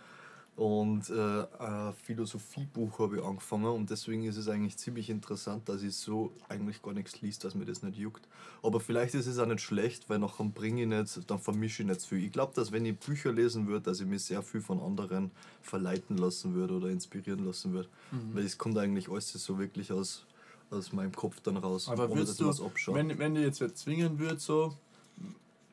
Und 0.57 1.09
äh, 1.09 1.47
ein 1.59 1.95
Philosophiebuch 2.03 2.99
habe 2.99 3.17
ich 3.19 3.25
angefangen 3.25 3.65
und 3.67 3.89
deswegen 3.89 4.25
ist 4.25 4.37
es 4.37 4.47
eigentlich 4.47 4.77
ziemlich 4.77 5.09
interessant, 5.09 5.67
dass 5.71 5.83
ich 5.83 5.95
so 5.97 6.33
eigentlich 6.51 6.83
gar 6.83 6.93
nichts 6.93 7.23
liest, 7.23 7.45
dass 7.45 7.55
mir 7.55 7.65
das 7.65 7.83
nicht 7.83 7.97
juckt. 7.97 8.29
Aber 8.63 8.79
vielleicht 8.79 9.15
ist 9.15 9.27
es 9.27 9.39
auch 9.39 9.47
nicht 9.47 9.63
schlecht, 9.63 10.11
weil 10.11 10.19
nachher 10.19 10.45
bringe 10.45 10.83
ich 10.83 10.89
nicht, 10.89 11.31
dann 11.31 11.39
vermische 11.39 11.83
ich 11.83 11.89
nicht 11.89 12.03
viel. 12.03 12.23
Ich 12.25 12.33
glaube, 12.33 12.53
dass 12.55 12.73
wenn 12.73 12.85
ich 12.85 12.99
Bücher 12.99 13.33
lesen 13.33 13.69
würde, 13.69 13.83
dass 13.83 14.01
ich 14.01 14.07
mich 14.07 14.23
sehr 14.25 14.43
viel 14.43 14.61
von 14.61 14.81
anderen 14.81 15.31
verleiten 15.63 16.19
lassen 16.19 16.53
würde 16.55 16.75
oder 16.75 16.89
inspirieren 16.89 17.47
lassen 17.47 17.73
würde. 17.73 17.89
Mhm. 18.11 18.35
Weil 18.35 18.45
es 18.45 18.59
kommt 18.59 18.77
eigentlich 18.77 19.09
alles 19.09 19.33
so 19.33 19.59
wirklich 19.59 19.91
aus, 19.93 20.27
aus 20.71 20.93
meinem 20.93 21.13
Kopf 21.13 21.41
dann 21.41 21.57
raus. 21.57 21.89
Aber 21.89 22.05
ohne 22.05 22.17
würdest 22.17 22.33
dass 22.33 22.37
du, 22.39 22.49
was 22.49 22.61
abschaue. 22.61 22.97
wenn, 22.97 23.19
wenn 23.19 23.35
dir 23.35 23.43
jetzt 23.43 23.63
zwingen 23.79 24.19
würde, 24.19 24.39
so, 24.39 24.75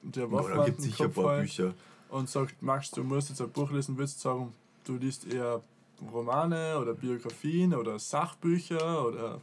der 0.01 0.23
Ja, 0.23 0.31
Waffe 0.31 0.53
da 0.55 0.65
gibt 0.65 0.81
sicher 0.81 1.05
ein 1.05 1.11
paar 1.11 1.41
Bücher. 1.41 1.73
und 2.07 2.29
sagt, 2.29 2.61
Max, 2.61 2.89
du 2.91 3.03
musst 3.03 3.27
jetzt 3.29 3.41
ein 3.41 3.49
Buch 3.49 3.69
lesen, 3.71 3.97
würdest 3.97 4.19
du 4.19 4.29
sagen, 4.29 4.53
du 4.87 4.97
liest 4.97 5.31
eher 5.31 5.61
Romane 6.11 6.77
oder 6.77 6.93
Biografien 6.93 7.73
oder 7.73 7.99
Sachbücher 7.99 9.05
oder 9.05 9.41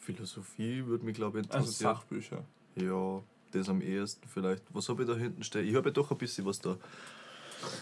Philosophie 0.00 0.84
würde 0.86 1.04
mich, 1.04 1.14
glaube 1.14 1.40
ich, 1.40 1.46
also 1.46 1.58
interessieren. 1.58 1.94
Sachbücher. 1.94 2.44
Ja, 2.76 3.22
das 3.52 3.68
am 3.68 3.80
ehesten 3.80 4.28
vielleicht. 4.28 4.62
Was 4.72 4.88
habe 4.88 5.02
ich 5.02 5.08
da 5.08 5.14
hinten 5.14 5.42
stehen? 5.42 5.66
Ich 5.66 5.74
habe 5.74 5.88
ja 5.88 5.92
doch 5.92 6.10
ein 6.10 6.18
bisschen 6.18 6.44
was 6.44 6.58
da. 6.60 6.76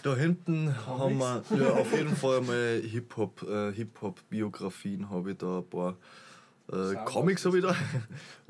Da 0.01 0.15
hinten 0.15 0.73
haben 0.87 1.17
wir 1.17 1.43
ja, 1.57 1.73
auf 1.73 1.91
jeden 1.91 2.15
Fall 2.15 2.39
mal 2.41 2.81
Hip-Hop, 2.81 3.43
äh, 3.43 3.73
Hip-Hop-Biografien 3.73 5.09
habe 5.09 5.31
ich 5.31 5.37
da, 5.37 5.57
ein 5.57 5.69
paar 5.69 5.97
äh, 6.71 6.95
Comics 7.03 7.45
habe 7.45 7.57
ich 7.57 7.65
da, 7.65 7.75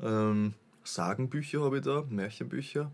ähm, 0.00 0.54
Sagenbücher 0.84 1.62
habe 1.62 1.78
ich 1.78 1.84
da, 1.84 2.04
Märchenbücher. 2.08 2.92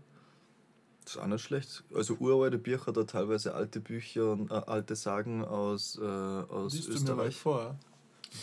Ist 1.11 1.17
auch 1.17 1.27
nicht 1.27 1.43
schlecht. 1.43 1.83
Also 1.93 2.15
uralte 2.19 2.57
Bücher, 2.57 2.93
da 2.93 3.03
teilweise 3.03 3.53
alte 3.53 3.81
Bücher 3.81 4.31
und 4.31 4.49
äh, 4.49 4.53
alte 4.53 4.95
Sagen 4.95 5.43
aus, 5.43 5.99
äh, 6.01 6.05
aus 6.05 6.73
Liest 6.73 6.87
du 6.87 6.91
mir 6.91 6.95
Österreich. 6.99 7.35
vor? 7.35 7.75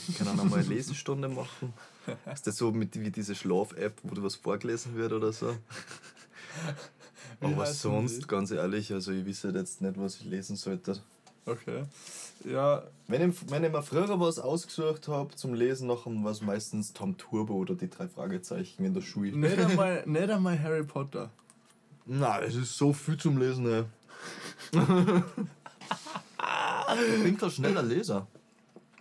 Ich 0.06 0.18
kann 0.18 0.28
auch 0.28 0.34
noch 0.34 0.44
mal 0.44 0.58
eine 0.58 0.68
Lesestunde 0.68 1.28
machen. 1.30 1.72
Ist 2.34 2.46
das 2.46 2.58
so 2.58 2.70
mit, 2.70 3.00
wie 3.00 3.10
diese 3.10 3.34
Schlaf-App, 3.34 3.94
wo 4.02 4.14
du 4.14 4.22
was 4.22 4.34
vorgelesen 4.34 4.96
wird 4.96 5.12
oder 5.14 5.32
so? 5.32 5.56
Aber 7.40 7.64
sonst, 7.66 8.22
die? 8.22 8.26
ganz 8.26 8.50
ehrlich, 8.50 8.92
also 8.92 9.12
ich 9.12 9.25
wisse 9.25 9.48
jetzt 9.50 9.80
nicht, 9.80 9.98
was 9.98 10.16
ich 10.16 10.25
lesen 10.26 10.56
sollte. 10.56 11.00
Okay. 11.46 11.84
Ja, 12.44 12.82
Wenn 13.06 13.30
ich, 13.30 13.50
wenn 13.50 13.64
ich 13.64 13.72
mir 13.72 13.82
früher 13.82 14.20
was 14.20 14.38
ausgesucht 14.38 15.08
habe 15.08 15.34
zum 15.37 15.54
Lesen, 15.54 15.88
nachher 15.88 16.10
war 16.22 16.32
es 16.32 16.42
meistens 16.42 16.92
Tom 16.92 17.16
Turbo 17.16 17.54
oder 17.54 17.75
die 17.75 17.88
drei 17.88 18.08
Fragezeichen 18.08 18.84
in 18.84 18.92
der 18.92 19.00
Schule. 19.00 19.34
nicht 19.34 19.58
einmal, 19.58 20.02
nicht 20.06 20.28
einmal 20.28 20.62
Harry 20.62 20.84
Potter. 20.84 21.30
Nein, 22.11 22.43
es 22.45 22.55
ist 22.55 22.77
so 22.77 22.95
viel 22.95 23.19
zum 23.19 23.37
Lesen, 23.37 23.67
ey. 23.67 23.85
ich 27.12 27.23
bin 27.23 27.37
kein 27.37 27.50
schneller 27.50 27.83
Leser. 27.83 28.27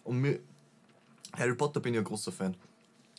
Und 0.04 0.20
mir, 0.20 0.40
Harry 1.32 1.56
Potter 1.56 1.80
bin 1.80 1.94
ich 1.94 2.00
ein 2.00 2.04
großer 2.04 2.34
Fan. 2.34 2.54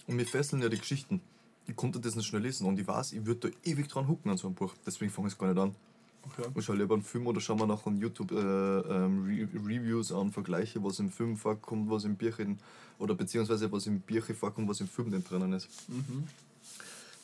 Und 0.07 0.17
mir 0.17 0.27
fesseln 0.27 0.61
ja 0.61 0.69
die 0.69 0.79
Geschichten. 0.79 1.23
Ich 1.67 1.75
konnte 1.75 1.99
das 2.01 2.17
nicht 2.17 2.27
schnell 2.27 2.43
lesen 2.43 2.67
und 2.67 2.79
ich 2.79 2.87
weiß, 2.87 3.13
ich 3.13 3.25
würde 3.25 3.49
da 3.49 3.71
ewig 3.71 3.89
dran 3.89 4.09
hucken 4.09 4.31
an 4.31 4.37
so 4.37 4.47
einem 4.49 4.55
Buch. 4.55 4.75
Deswegen 4.87 5.11
fange 5.11 5.29
ich 5.29 5.35
es 5.35 5.39
gar 5.39 5.49
nicht 5.49 5.59
an. 5.59 5.75
Okay. 6.23 6.51
Ich 6.55 6.65
schaue 6.67 6.77
lieber 6.77 6.95
einen 6.95 7.03
Film 7.03 7.27
oder 7.27 7.41
schaue 7.41 7.57
mir 7.57 7.67
nachher 7.67 7.87
on 7.87 7.97
YouTube 7.97 8.33
äh, 8.33 8.35
ähm, 8.37 9.25
Re 9.25 9.49
Reviews 9.55 10.13
an, 10.13 10.33
vergleiche, 10.33 10.85
was 10.85 10.99
im 10.99 11.11
Film 11.11 11.39
vorkommt, 11.39 11.89
was 11.89 12.05
im 12.05 12.17
Bierchen, 12.17 12.59
oder 12.99 13.15
beziehungsweise 13.15 13.73
was 13.73 13.87
im 13.87 14.01
Bierchen 14.01 14.37
vorkommt, 14.37 14.69
was 14.69 14.81
im 14.81 14.89
Film 14.89 15.11
denn 15.11 15.25
drinnen 15.25 15.55
ist. 15.55 15.89
Mhm. 15.89 16.29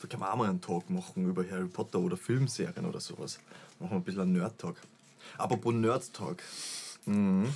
Da 0.05 0.09
kann 0.09 0.19
man 0.19 0.29
auch 0.29 0.35
mal 0.35 0.49
einen 0.49 0.61
Talk 0.61 0.87
machen 0.91 1.27
über 1.27 1.43
Harry 1.49 1.65
Potter 1.65 1.97
oder 1.97 2.15
Filmserien 2.15 2.85
oder 2.85 2.99
sowas. 2.99 3.39
Machen 3.79 3.93
wir 3.93 3.95
ein 3.95 4.03
bisschen 4.03 4.21
einen 4.21 4.33
Nerd-Talk. 4.33 4.75
Apropos 5.35 5.73
Nerd-Talk. 5.73 6.43
Mhm. 7.07 7.47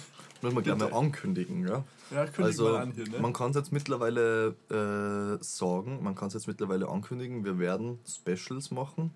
Müssen 0.41 0.55
wir 0.55 0.61
gleich 0.63 0.77
mal 0.79 0.91
ankündigen, 0.91 1.67
ja? 1.67 1.83
Ja, 2.09 2.25
kündig 2.25 2.45
Also, 2.45 2.69
mal 2.69 2.81
an 2.81 2.91
hier, 2.93 3.07
ne? 3.07 3.19
man 3.19 3.33
kann 3.33 3.51
es 3.51 3.55
jetzt 3.57 3.71
mittlerweile 3.71 4.55
äh, 4.71 5.43
sagen, 5.43 6.01
man 6.01 6.15
kann 6.15 6.29
es 6.29 6.33
jetzt 6.33 6.47
mittlerweile 6.47 6.87
ankündigen, 6.87 7.45
wir 7.45 7.59
werden 7.59 7.99
Specials 8.07 8.71
machen. 8.71 9.13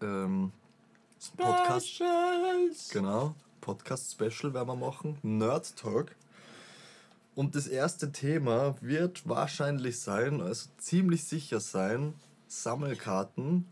Ähm, 0.00 0.50
Podcast, 1.36 1.88
Specials. 1.88 2.88
genau, 2.90 3.36
Podcast-Special 3.60 4.54
werden 4.54 4.66
wir 4.66 4.74
machen. 4.74 5.18
Nerd 5.22 5.76
Talk. 5.76 6.16
Und 7.36 7.54
das 7.54 7.68
erste 7.68 8.10
Thema 8.10 8.74
wird 8.80 9.28
wahrscheinlich 9.28 10.00
sein, 10.00 10.40
also 10.40 10.68
ziemlich 10.78 11.22
sicher 11.22 11.60
sein, 11.60 12.14
Sammelkarten, 12.52 13.66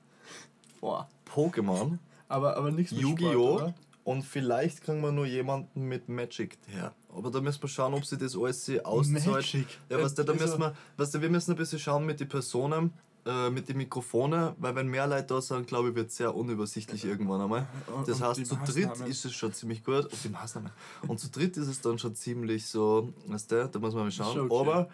Boah. 0.81 1.09
Pokémon, 1.33 1.99
Aber, 2.29 2.57
aber 2.57 2.71
nichts 2.71 2.93
mit 2.93 3.03
Yu-Gi-Oh! 3.03 3.73
Und 4.05 4.23
vielleicht 4.25 4.83
kriegen 4.83 5.03
wir 5.03 5.13
nur 5.13 5.27
jemanden 5.27 5.83
mit 5.87 6.09
Magic 6.09 6.57
her. 6.67 6.93
Aber 7.15 7.31
da 7.31 7.41
müssen 7.41 7.63
wir 7.63 7.69
schauen, 7.69 7.93
ob 7.95 8.05
sie 8.05 8.17
das 8.17 8.35
alles 8.37 8.69
auszahlt. 8.83 9.27
Magic? 9.27 9.67
Ja, 9.91 10.03
weißt 10.03 10.19
du, 10.19 10.25
da 10.25 10.33
Also- 10.33 10.45
müssen 10.45 10.61
wir, 10.61 10.75
weißt 10.97 11.15
du, 11.15 11.21
wir 11.21 11.29
müssen 11.31 11.51
ein 11.53 11.57
bisschen 11.57 11.79
schauen 11.79 12.07
mit 12.07 12.19
den 12.19 12.29
Personen, 12.29 12.93
äh, 13.27 13.51
mit 13.51 13.69
den 13.69 13.77
Mikrofonen, 13.77 14.55
weil 14.59 14.75
wenn 14.75 14.89
mehr 14.89 15.07
Leute 15.07 15.27
da 15.27 15.43
sind, 15.43 15.67
glaube 15.67 15.91
ich, 15.91 15.95
wird 15.95 16.09
es 16.09 16.17
sehr 16.17 16.35
unübersichtlich 16.35 17.05
irgendwann 17.05 17.43
einmal. 17.43 17.67
Und- 17.95 18.09
Das 18.09 18.21
und 18.21 18.27
heißt, 18.29 18.47
zu 18.47 18.57
dritt 18.65 19.01
ist 19.07 19.25
es 19.27 19.33
schon 19.35 19.53
ziemlich 19.53 19.85
gut. 19.85 20.05
Und 20.07 20.25
die 20.25 20.31
Maßnahmen. 20.31 20.71
Und 21.07 21.21
zu 21.21 21.29
dritt 21.31 21.57
ist 21.59 21.69
es 21.69 21.81
dann 21.83 21.99
schon 21.99 22.15
ziemlich 22.15 22.67
so, 22.67 23.13
weißt 23.27 23.53
du, 23.53 23.69
da 23.69 23.79
muss 23.79 23.93
man 23.95 24.05
mal 24.05 24.11
schauen. 24.11 24.41
Okay. 24.51 24.59
Aber 24.61 24.89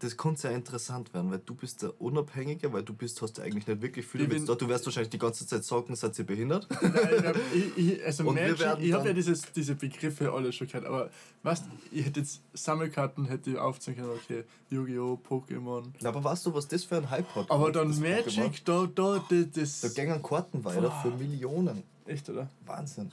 das 0.00 0.16
kann 0.16 0.34
sehr 0.34 0.52
interessant 0.52 1.12
werden, 1.14 1.30
weil 1.30 1.40
du 1.44 1.54
bist 1.54 1.82
der 1.82 2.00
Unabhängige, 2.00 2.72
weil 2.72 2.82
du 2.82 2.92
bist, 2.94 3.20
hast 3.22 3.38
ja 3.38 3.44
eigentlich 3.44 3.66
nicht 3.66 3.82
wirklich 3.82 4.06
viel 4.06 4.26
mit. 4.26 4.48
Du 4.48 4.68
wirst 4.68 4.86
wahrscheinlich 4.86 5.10
die 5.10 5.18
ganze 5.18 5.46
Zeit 5.46 5.62
sagen, 5.64 5.94
seid 5.94 6.18
ihr 6.18 6.24
behindert? 6.26 6.66
Nein, 6.82 7.34
ich 7.54 7.76
ich, 7.76 8.04
also 8.04 8.24
Magic, 8.24 8.78
ich 8.80 8.92
habe 8.92 9.08
ja 9.08 9.12
dieses, 9.12 9.42
diese 9.52 9.74
Begriffe 9.74 10.32
alle 10.32 10.52
schon 10.52 10.66
gehört, 10.66 10.86
aber 10.86 11.10
was, 11.42 11.62
ich 11.92 12.04
hätte 12.06 12.20
jetzt 12.20 12.40
Sammelkarten 12.54 13.26
hätte 13.26 13.50
ich 13.50 13.58
aufzeigen 13.58 14.00
können, 14.02 14.18
okay, 14.24 14.44
Yu-Gi-Oh!, 14.70 15.18
Pokémon. 15.28 15.84
Na, 16.00 16.08
aber 16.08 16.24
weißt 16.24 16.46
du, 16.46 16.54
was 16.54 16.66
das 16.66 16.84
für 16.84 16.96
ein 16.96 17.10
Hype 17.10 17.34
hat? 17.34 17.50
Aber 17.50 17.70
dann? 17.70 17.88
Magic, 18.00 18.64
da, 18.64 18.86
da, 18.94 19.24
das, 19.30 19.46
das 19.52 19.80
Da 19.80 19.88
gängen 19.88 20.22
Karten 20.22 20.64
weiter 20.64 20.90
für 21.02 21.10
Millionen. 21.10 21.82
echt, 22.06 22.28
oder? 22.28 22.48
Wahnsinn. 22.66 23.12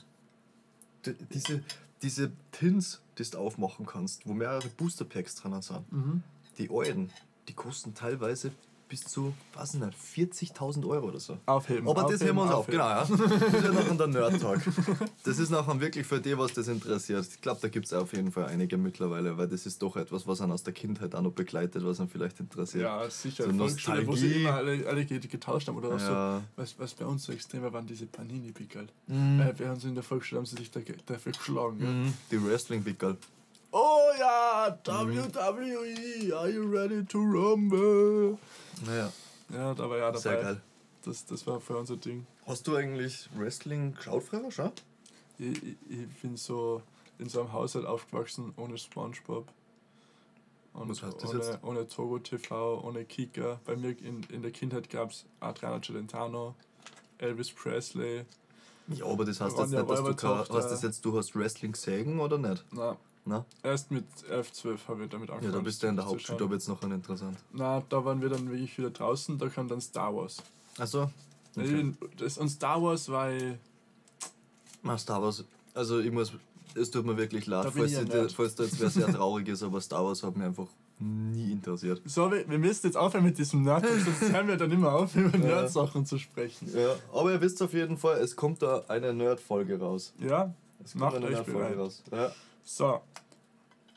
D 1.04 1.14
diese, 1.32 1.62
diese 2.02 2.32
Tins, 2.52 3.00
die 3.18 3.24
du 3.24 3.38
aufmachen 3.38 3.84
kannst, 3.86 4.26
wo 4.26 4.32
mehrere 4.32 4.68
Booster 4.68 5.04
Packs 5.04 5.34
dran 5.36 5.60
sind, 5.60 5.92
Mhm. 5.92 6.22
Die 6.58 6.68
alten, 6.70 7.10
die 7.48 7.54
kosten 7.54 7.94
teilweise 7.94 8.50
bis 8.88 9.04
zu, 9.04 9.34
ich 9.52 9.74
nicht, 9.74 10.32
40.000 10.32 10.88
Euro 10.88 11.08
oder 11.08 11.20
so. 11.20 11.36
Aufheben. 11.44 11.86
Aber 11.90 12.04
das 12.04 12.22
aufheben, 12.22 12.26
heben 12.26 12.36
wir 12.38 12.42
uns 12.44 12.52
auf, 12.52 12.58
aufheben. 12.60 12.78
genau, 12.78 12.88
ja. 12.88 13.00
Das 13.04 13.10
ist 13.10 13.62
ja 13.64 13.72
nachher 13.72 13.94
der 13.96 14.06
Nerd-Talk. 14.06 14.60
Das 15.24 15.38
ist 15.38 15.50
nachher 15.50 15.80
wirklich 15.82 16.06
für 16.06 16.20
die, 16.22 16.38
was 16.38 16.54
das 16.54 16.68
interessiert. 16.68 17.26
Ich 17.30 17.42
glaube, 17.42 17.58
da 17.60 17.68
gibt 17.68 17.84
es 17.84 17.92
auf 17.92 18.14
jeden 18.14 18.32
Fall 18.32 18.46
einige 18.46 18.78
mittlerweile, 18.78 19.36
weil 19.36 19.46
das 19.46 19.66
ist 19.66 19.82
doch 19.82 19.96
etwas, 19.96 20.26
was 20.26 20.40
einen 20.40 20.52
aus 20.52 20.62
der 20.62 20.72
Kindheit 20.72 21.14
auch 21.14 21.20
noch 21.20 21.32
begleitet, 21.32 21.84
was 21.84 22.00
einen 22.00 22.08
vielleicht 22.08 22.40
interessiert. 22.40 22.84
Ja, 22.84 23.10
sicher. 23.10 23.44
So 23.44 23.52
Volksschule, 23.52 24.06
wo 24.06 24.16
sie 24.16 24.24
Nostalgie. 24.28 24.40
immer 24.44 24.54
alle, 24.54 24.86
alle 24.88 25.04
ge- 25.04 25.18
getauscht 25.18 25.68
haben. 25.68 25.76
Oder 25.76 25.88
auch 25.88 26.00
Ja. 26.00 26.38
so, 26.56 26.62
was, 26.62 26.78
was 26.78 26.94
bei 26.94 27.04
uns 27.04 27.24
so 27.24 27.32
extrem 27.34 27.60
war, 27.64 27.74
waren 27.74 27.86
diese 27.86 28.06
Panini-Pickel. 28.06 28.86
Mhm. 29.08 29.40
Äh, 29.42 29.52
bei 29.52 29.70
uns 29.70 29.84
in 29.84 29.96
der 29.96 30.02
Volksschule 30.02 30.38
haben 30.38 30.46
sie 30.46 30.56
sich 30.56 30.70
dafür 30.70 31.32
geschlagen. 31.32 32.04
Mhm. 32.06 32.14
Die 32.30 32.42
Wrestling-Pickel. 32.42 33.18
Oh 33.70 34.10
ja, 34.18 34.78
WWE, 34.84 36.34
are 36.34 36.48
you 36.48 36.70
ready 36.70 37.04
to 37.04 37.18
rumble? 37.18 38.38
Naja. 38.86 39.12
Ja, 39.50 39.74
da 39.74 39.88
war 39.88 39.96
ja 39.98 40.06
dabei. 40.06 40.18
Sehr 40.18 40.42
geil. 40.42 40.60
Das, 41.02 41.24
das 41.26 41.46
war 41.46 41.60
für 41.60 41.76
unser 41.76 41.96
Ding. 41.96 42.26
Hast 42.46 42.66
du 42.66 42.76
eigentlich 42.76 43.28
Wrestling 43.36 43.94
geschaut 43.94 44.24
früher 44.24 44.50
schon? 44.50 44.72
Ich, 45.38 45.62
ich, 45.62 45.76
ich 45.88 46.08
bin 46.20 46.36
so 46.36 46.82
in 47.18 47.28
so 47.28 47.40
einem 47.40 47.52
Haushalt 47.52 47.86
aufgewachsen 47.86 48.52
ohne 48.56 48.78
Spongebob. 48.78 49.46
Und 50.72 50.88
Was 50.90 51.02
heißt 51.02 51.22
das 51.22 51.30
ohne, 51.30 51.38
jetzt? 51.44 51.64
ohne 51.64 51.88
Togo 51.88 52.18
TV, 52.18 52.80
ohne 52.84 53.04
Kika. 53.04 53.60
Bei 53.64 53.76
mir 53.76 53.90
in, 54.00 54.22
in 54.30 54.42
der 54.42 54.50
Kindheit 54.50 54.90
gab 54.90 55.10
es 55.10 55.24
Adriano 55.40 55.80
Celentano, 55.80 56.54
Elvis 57.18 57.50
Presley. 57.50 58.24
Ja, 58.88 59.04
aber 59.06 59.24
das 59.24 59.40
heißt 59.40 59.58
jetzt 59.58 59.70
nicht, 59.70 59.90
dass 59.90 60.02
du, 60.02 60.28
heißt 60.56 60.70
das 60.70 60.82
jetzt, 60.82 61.04
du 61.04 61.16
hast 61.16 61.34
Wrestling 61.34 61.72
gesehen 61.72 62.20
oder 62.20 62.38
nicht? 62.38 62.64
Na, 62.70 62.96
Na? 63.28 63.44
erst 63.62 63.90
mit 63.90 64.04
11, 64.30 64.52
12 64.52 64.88
habe 64.88 65.04
ich 65.04 65.10
damit 65.10 65.28
Ja, 65.28 65.34
angefangen. 65.34 65.58
da 65.58 65.60
bist 65.64 65.82
du 65.82 65.86
ja 65.86 65.90
in 65.90 65.96
der 65.96 66.06
Hauptschule, 66.06 66.38
da 66.38 66.48
wird 66.50 66.62
es 66.62 66.68
noch 66.68 66.82
interessant. 66.82 67.36
Na, 67.52 67.82
da 67.88 68.04
waren 68.04 68.22
wir 68.22 68.30
dann 68.30 68.48
wirklich 68.50 68.76
wieder 68.78 68.90
draußen, 68.90 69.36
da 69.38 69.48
kam 69.48 69.68
dann 69.68 69.80
Star 69.82 70.14
Wars. 70.16 70.38
Achso. 70.78 71.10
Okay. 71.56 71.92
Das, 72.16 72.38
und 72.38 72.48
Star 72.48 72.82
Wars 72.82 73.08
war 73.10 73.30
ich, 73.32 73.54
Na, 74.82 74.96
Star 74.96 75.20
Wars, 75.22 75.44
also 75.74 75.98
ich 76.00 76.10
muss, 76.10 76.32
es 76.74 76.90
tut 76.90 77.04
mir 77.04 77.16
wirklich 77.16 77.46
leid, 77.46 77.70
falls, 77.74 77.92
ich, 77.92 78.08
Nerd. 78.08 78.32
falls 78.32 78.54
da 78.54 78.64
jetzt 78.64 78.80
wer 78.80 78.88
sehr 78.90 79.08
traurig 79.14 79.48
ist, 79.48 79.62
aber 79.62 79.80
Star 79.80 80.04
Wars 80.04 80.22
hat 80.22 80.36
mich 80.36 80.46
einfach 80.46 80.68
nie 81.00 81.52
interessiert. 81.52 82.00
So, 82.06 82.30
wir, 82.32 82.48
wir 82.48 82.58
müssen 82.58 82.86
jetzt 82.86 82.96
aufhören 82.96 83.24
mit 83.24 83.36
diesem 83.38 83.62
Nerd, 83.62 83.84
sonst 83.86 84.32
hören 84.32 84.48
wir 84.48 84.56
dann 84.56 84.70
immer 84.72 84.92
auf, 84.94 85.14
über 85.14 85.36
Ja. 85.38 85.44
Nerd-Sachen 85.44 86.06
zu 86.06 86.18
sprechen. 86.18 86.70
Ja, 86.74 86.94
aber 87.12 87.32
ihr 87.32 87.40
wisst 87.40 87.60
auf 87.62 87.72
jeden 87.74 87.96
Fall, 87.98 88.18
es 88.20 88.34
kommt 88.36 88.62
da 88.62 88.84
eine 88.88 89.12
Nerd-Folge 89.12 89.78
raus. 89.78 90.12
Ja? 90.18 90.54
Es 90.84 90.92
kommt 90.92 91.02
Macht 91.02 91.16
eine 91.16 91.26
euch 91.26 91.32
Nerd-Folge 91.32 91.76
raus. 91.76 92.02
Ja. 92.10 92.32
So. 92.68 93.00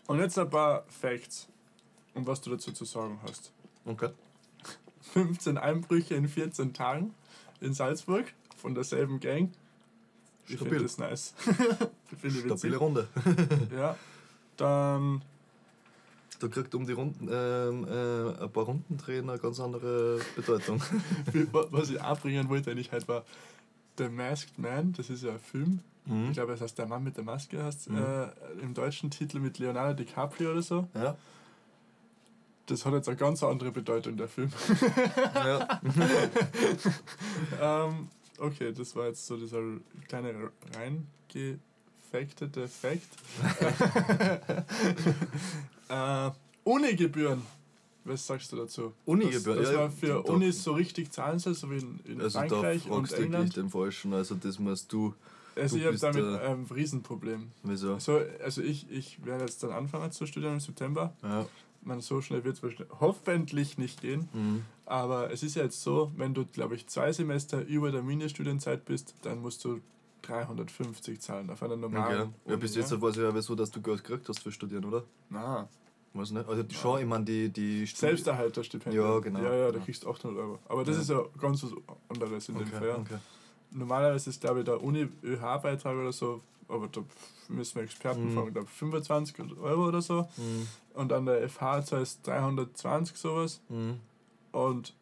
Und 0.08 0.20
jetzt 0.20 0.40
ein 0.40 0.50
paar 0.50 0.86
Facts. 0.88 1.50
Und 2.14 2.26
was 2.26 2.40
du 2.40 2.52
dazu 2.52 2.72
zu 2.72 2.86
sagen 2.86 3.20
hast. 3.24 3.52
Okay. 3.84 4.10
15 5.14 5.58
Einbrüche 5.58 6.16
in 6.16 6.30
14 6.30 6.74
Tagen 6.74 7.14
in 7.60 7.74
Salzburg 7.74 8.34
von 8.56 8.74
derselben 8.74 9.20
Gang. 9.20 9.52
Ich 10.48 10.58
finde 10.58 10.80
das 10.80 10.98
nice. 10.98 11.34
ich 12.12 12.18
finde 12.18 12.40
Stabile 12.40 12.54
witzig. 12.54 12.80
Runde. 12.80 13.08
Ja. 13.76 13.98
Dann 14.56 15.22
Da 16.40 16.48
kriegt 16.48 16.74
um 16.74 16.88
die 16.88 16.94
Runden, 16.94 17.28
ähm, 17.30 17.86
äh, 17.88 18.44
ein 18.44 18.52
paar 18.52 18.64
Rundendrehen 18.64 19.30
eine 19.30 19.38
ganz 19.38 19.60
andere 19.60 20.20
Bedeutung. 20.36 20.82
was 21.52 21.90
ich 21.90 22.02
anbringen 22.02 22.48
wollte, 22.48 22.72
eigentlich 22.72 22.92
halt 22.92 23.08
war 23.10 23.26
The 23.98 24.08
Masked 24.08 24.58
Man, 24.58 24.94
das 24.94 25.10
ist 25.10 25.24
ja 25.24 25.34
ein 25.34 25.40
Film. 25.40 25.82
Mhm. 26.06 26.28
Ich 26.30 26.34
glaube, 26.34 26.54
es 26.54 26.62
heißt 26.62 26.78
Der 26.78 26.88
Mann 26.88 27.04
mit 27.04 27.16
der 27.18 27.24
Maske, 27.24 27.64
heißt 27.64 27.90
Mhm. 27.90 27.98
äh, 27.98 28.28
im 28.62 28.74
deutschen 28.74 29.10
Titel 29.12 29.40
mit 29.40 29.60
Leonardo 29.60 29.94
DiCaprio 30.04 30.52
oder 30.52 30.62
so. 30.62 30.88
Ja. 30.96 31.16
Das 32.68 32.86
hat 32.86 32.94
jetzt 32.94 33.08
eine 33.10 33.18
ganz 33.18 33.44
andere 33.44 33.72
Bedeutung, 33.72 34.16
der 34.18 34.28
Film. 34.30 34.50
ja. 35.36 35.82
ähm, 37.62 38.08
okay, 38.38 38.72
das 38.72 38.96
war 38.96 39.08
jetzt 39.08 39.26
so 39.26 39.36
dieser 39.36 39.60
kleine 40.08 40.52
reingefactete 40.78 42.68
Fact. 42.68 43.08
äh, 45.90 46.32
Uni-Gebühren. 46.64 47.42
Was 48.04 48.26
sagst 48.26 48.52
du 48.52 48.56
dazu? 48.58 48.94
Uni-Gebühren, 49.06 49.58
Das, 49.60 49.68
das 49.68 49.76
ja, 49.76 49.80
war 49.82 49.92
für 49.92 50.22
Unis 50.24 50.64
so 50.64 50.72
richtig 50.74 51.12
zahlen 51.12 51.38
soll, 51.40 51.54
so 51.54 51.70
wie 51.70 51.78
in, 51.78 52.00
in 52.06 52.22
Also 52.22 52.40
da 52.40 52.48
Frankreich 52.48 52.90
und 52.90 53.08
fragst 53.08 53.18
du 53.20 53.24
England. 53.24 53.56
den 53.58 53.70
Falschen, 53.70 54.14
also 54.14 54.34
das 54.36 54.58
musst 54.60 54.92
du, 54.92 55.14
Also 55.56 55.76
du 55.76 55.82
ich 55.82 55.88
habe 55.88 55.98
damit 55.98 56.42
äh, 56.42 56.46
ein 56.48 56.66
Riesenproblem. 56.74 57.52
wieso? 57.64 58.00
So, 58.00 58.20
also 58.44 58.62
ich, 58.62 58.90
ich 58.92 59.24
werde 59.26 59.44
jetzt 59.46 59.62
dann 59.64 59.72
anfangen 59.72 60.12
zu 60.12 60.26
studieren 60.26 60.54
im 60.54 60.60
September. 60.60 61.14
Ja. 61.24 61.46
Man, 61.84 62.00
so 62.02 62.22
schnell 62.22 62.44
wird 62.44 62.62
es 62.64 62.76
hoffentlich 63.00 63.78
nicht 63.78 64.02
gehen. 64.02 64.30
Mhm. 64.34 64.64
Aber 64.86 65.32
es 65.32 65.42
ist 65.44 65.56
ja 65.56 65.64
jetzt 65.64 65.82
so, 65.82 66.12
wenn 66.16 66.34
du, 66.34 66.46
glaube 66.46 66.76
ich, 66.76 66.86
zwei 66.88 67.12
Semester 67.12 67.66
über 67.66 67.92
der 67.92 68.04
Mindeststudienzeit 68.04 68.86
bist, 68.86 69.16
dann 69.24 69.42
musst 69.42 69.64
du 69.66 69.80
350 70.22 71.20
zahlen 71.20 71.50
auf 71.50 71.64
einer 71.64 71.76
normalen 71.78 72.22
Okay. 72.22 72.32
Ja, 72.52 72.56
bis 72.56 72.76
jetzt 72.76 73.00
war 73.02 73.10
es 73.10 73.16
ja 73.16 73.42
so, 73.42 73.56
dass 73.56 73.72
du 73.72 73.82
Geld 73.82 74.04
gekriegt 74.04 74.30
hast 74.30 74.40
für 74.40 74.52
Studieren, 74.52 74.86
oder? 74.86 75.04
Na, 75.30 75.68
Weiß 76.14 76.32
nicht. 76.32 76.48
Also 76.48 76.62
die 76.64 76.76
schon, 76.76 77.00
ich 77.00 77.06
meine, 77.06 77.24
die, 77.24 77.48
die 77.50 77.88
Studi- 77.88 78.00
Selbsterhalterstipendium. 78.00 79.06
Ja, 79.06 79.20
genau. 79.20 79.40
Ja, 79.44 79.56
ja, 79.56 79.72
da 79.72 79.78
Ja. 79.80 79.84
kriegst 79.86 80.04
du 80.04 80.10
800 80.10 80.38
Euro. 80.44 80.60
Aber 80.68 80.84
das 80.84 80.98
Ja. 80.98 81.02
ist 81.04 81.10
ja 81.10 81.22
ganz 81.40 81.64
was 81.64 81.72
anderes 82.10 82.50
in 82.50 82.56
dem 82.58 82.68
Okay, 82.68 82.78
Fall. 82.78 82.88
Ja. 82.90 82.96
okay. 82.98 83.18
Normalerweise 83.72 84.30
ist, 84.30 84.42
glaube 84.42 84.60
ich, 84.60 84.66
der 84.66 84.84
Uni-ÖH-Beitrag 84.84 85.96
oder 85.96 86.12
so, 86.12 86.42
aber 86.68 86.88
da 86.88 87.02
müssen 87.48 87.76
wir 87.76 87.84
Experten 87.84 88.30
Mhm. 88.30 88.34
fragen, 88.36 88.54
glaube 88.54 88.68
25 88.68 89.36
Euro 89.62 89.88
oder 89.88 90.02
so. 90.02 90.28
Mhm. 90.38 90.68
Und 90.94 91.10
dann 91.10 91.26
der 91.26 91.48
FH 91.50 91.84
zahlst 91.86 92.26
320 92.28 93.16
sowas. 93.18 93.62
Mhm. 93.70 94.00
Und 94.52 94.94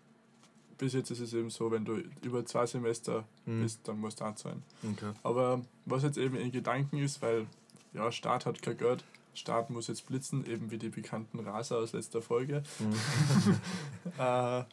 bis 0.78 0.94
jetzt 0.94 1.12
ist 1.12 1.20
es 1.20 1.34
eben 1.34 1.50
so, 1.50 1.72
wenn 1.72 1.84
du 1.86 2.02
über 2.22 2.46
zwei 2.46 2.66
Semester 2.66 3.26
Mhm. 3.46 3.64
bist, 3.64 3.80
dann 3.88 4.00
musst 4.00 4.22
du 4.22 4.26
auch 4.26 4.36
zahlen. 4.36 4.64
Okay. 4.94 5.12
Aber 5.24 5.62
was 5.86 6.04
jetzt 6.04 6.18
eben 6.18 6.36
in 6.36 6.52
Gedanken 6.52 6.98
ist, 7.00 7.22
weil 7.22 7.48
ja, 7.94 8.12
Staat 8.12 8.46
hat 8.46 8.62
kein 8.62 8.78
Geld, 8.78 9.04
Staat 9.34 9.70
muss 9.70 9.88
jetzt 9.88 10.06
blitzen, 10.08 10.46
eben 10.46 10.70
wie 10.72 10.78
die 10.78 10.90
bekannten 10.90 11.40
Raser 11.40 11.78
aus 11.78 11.94
letzter 11.94 12.22
Folge. 12.22 12.64
Mhm. 12.80 12.94
Äh, 14.20 14.64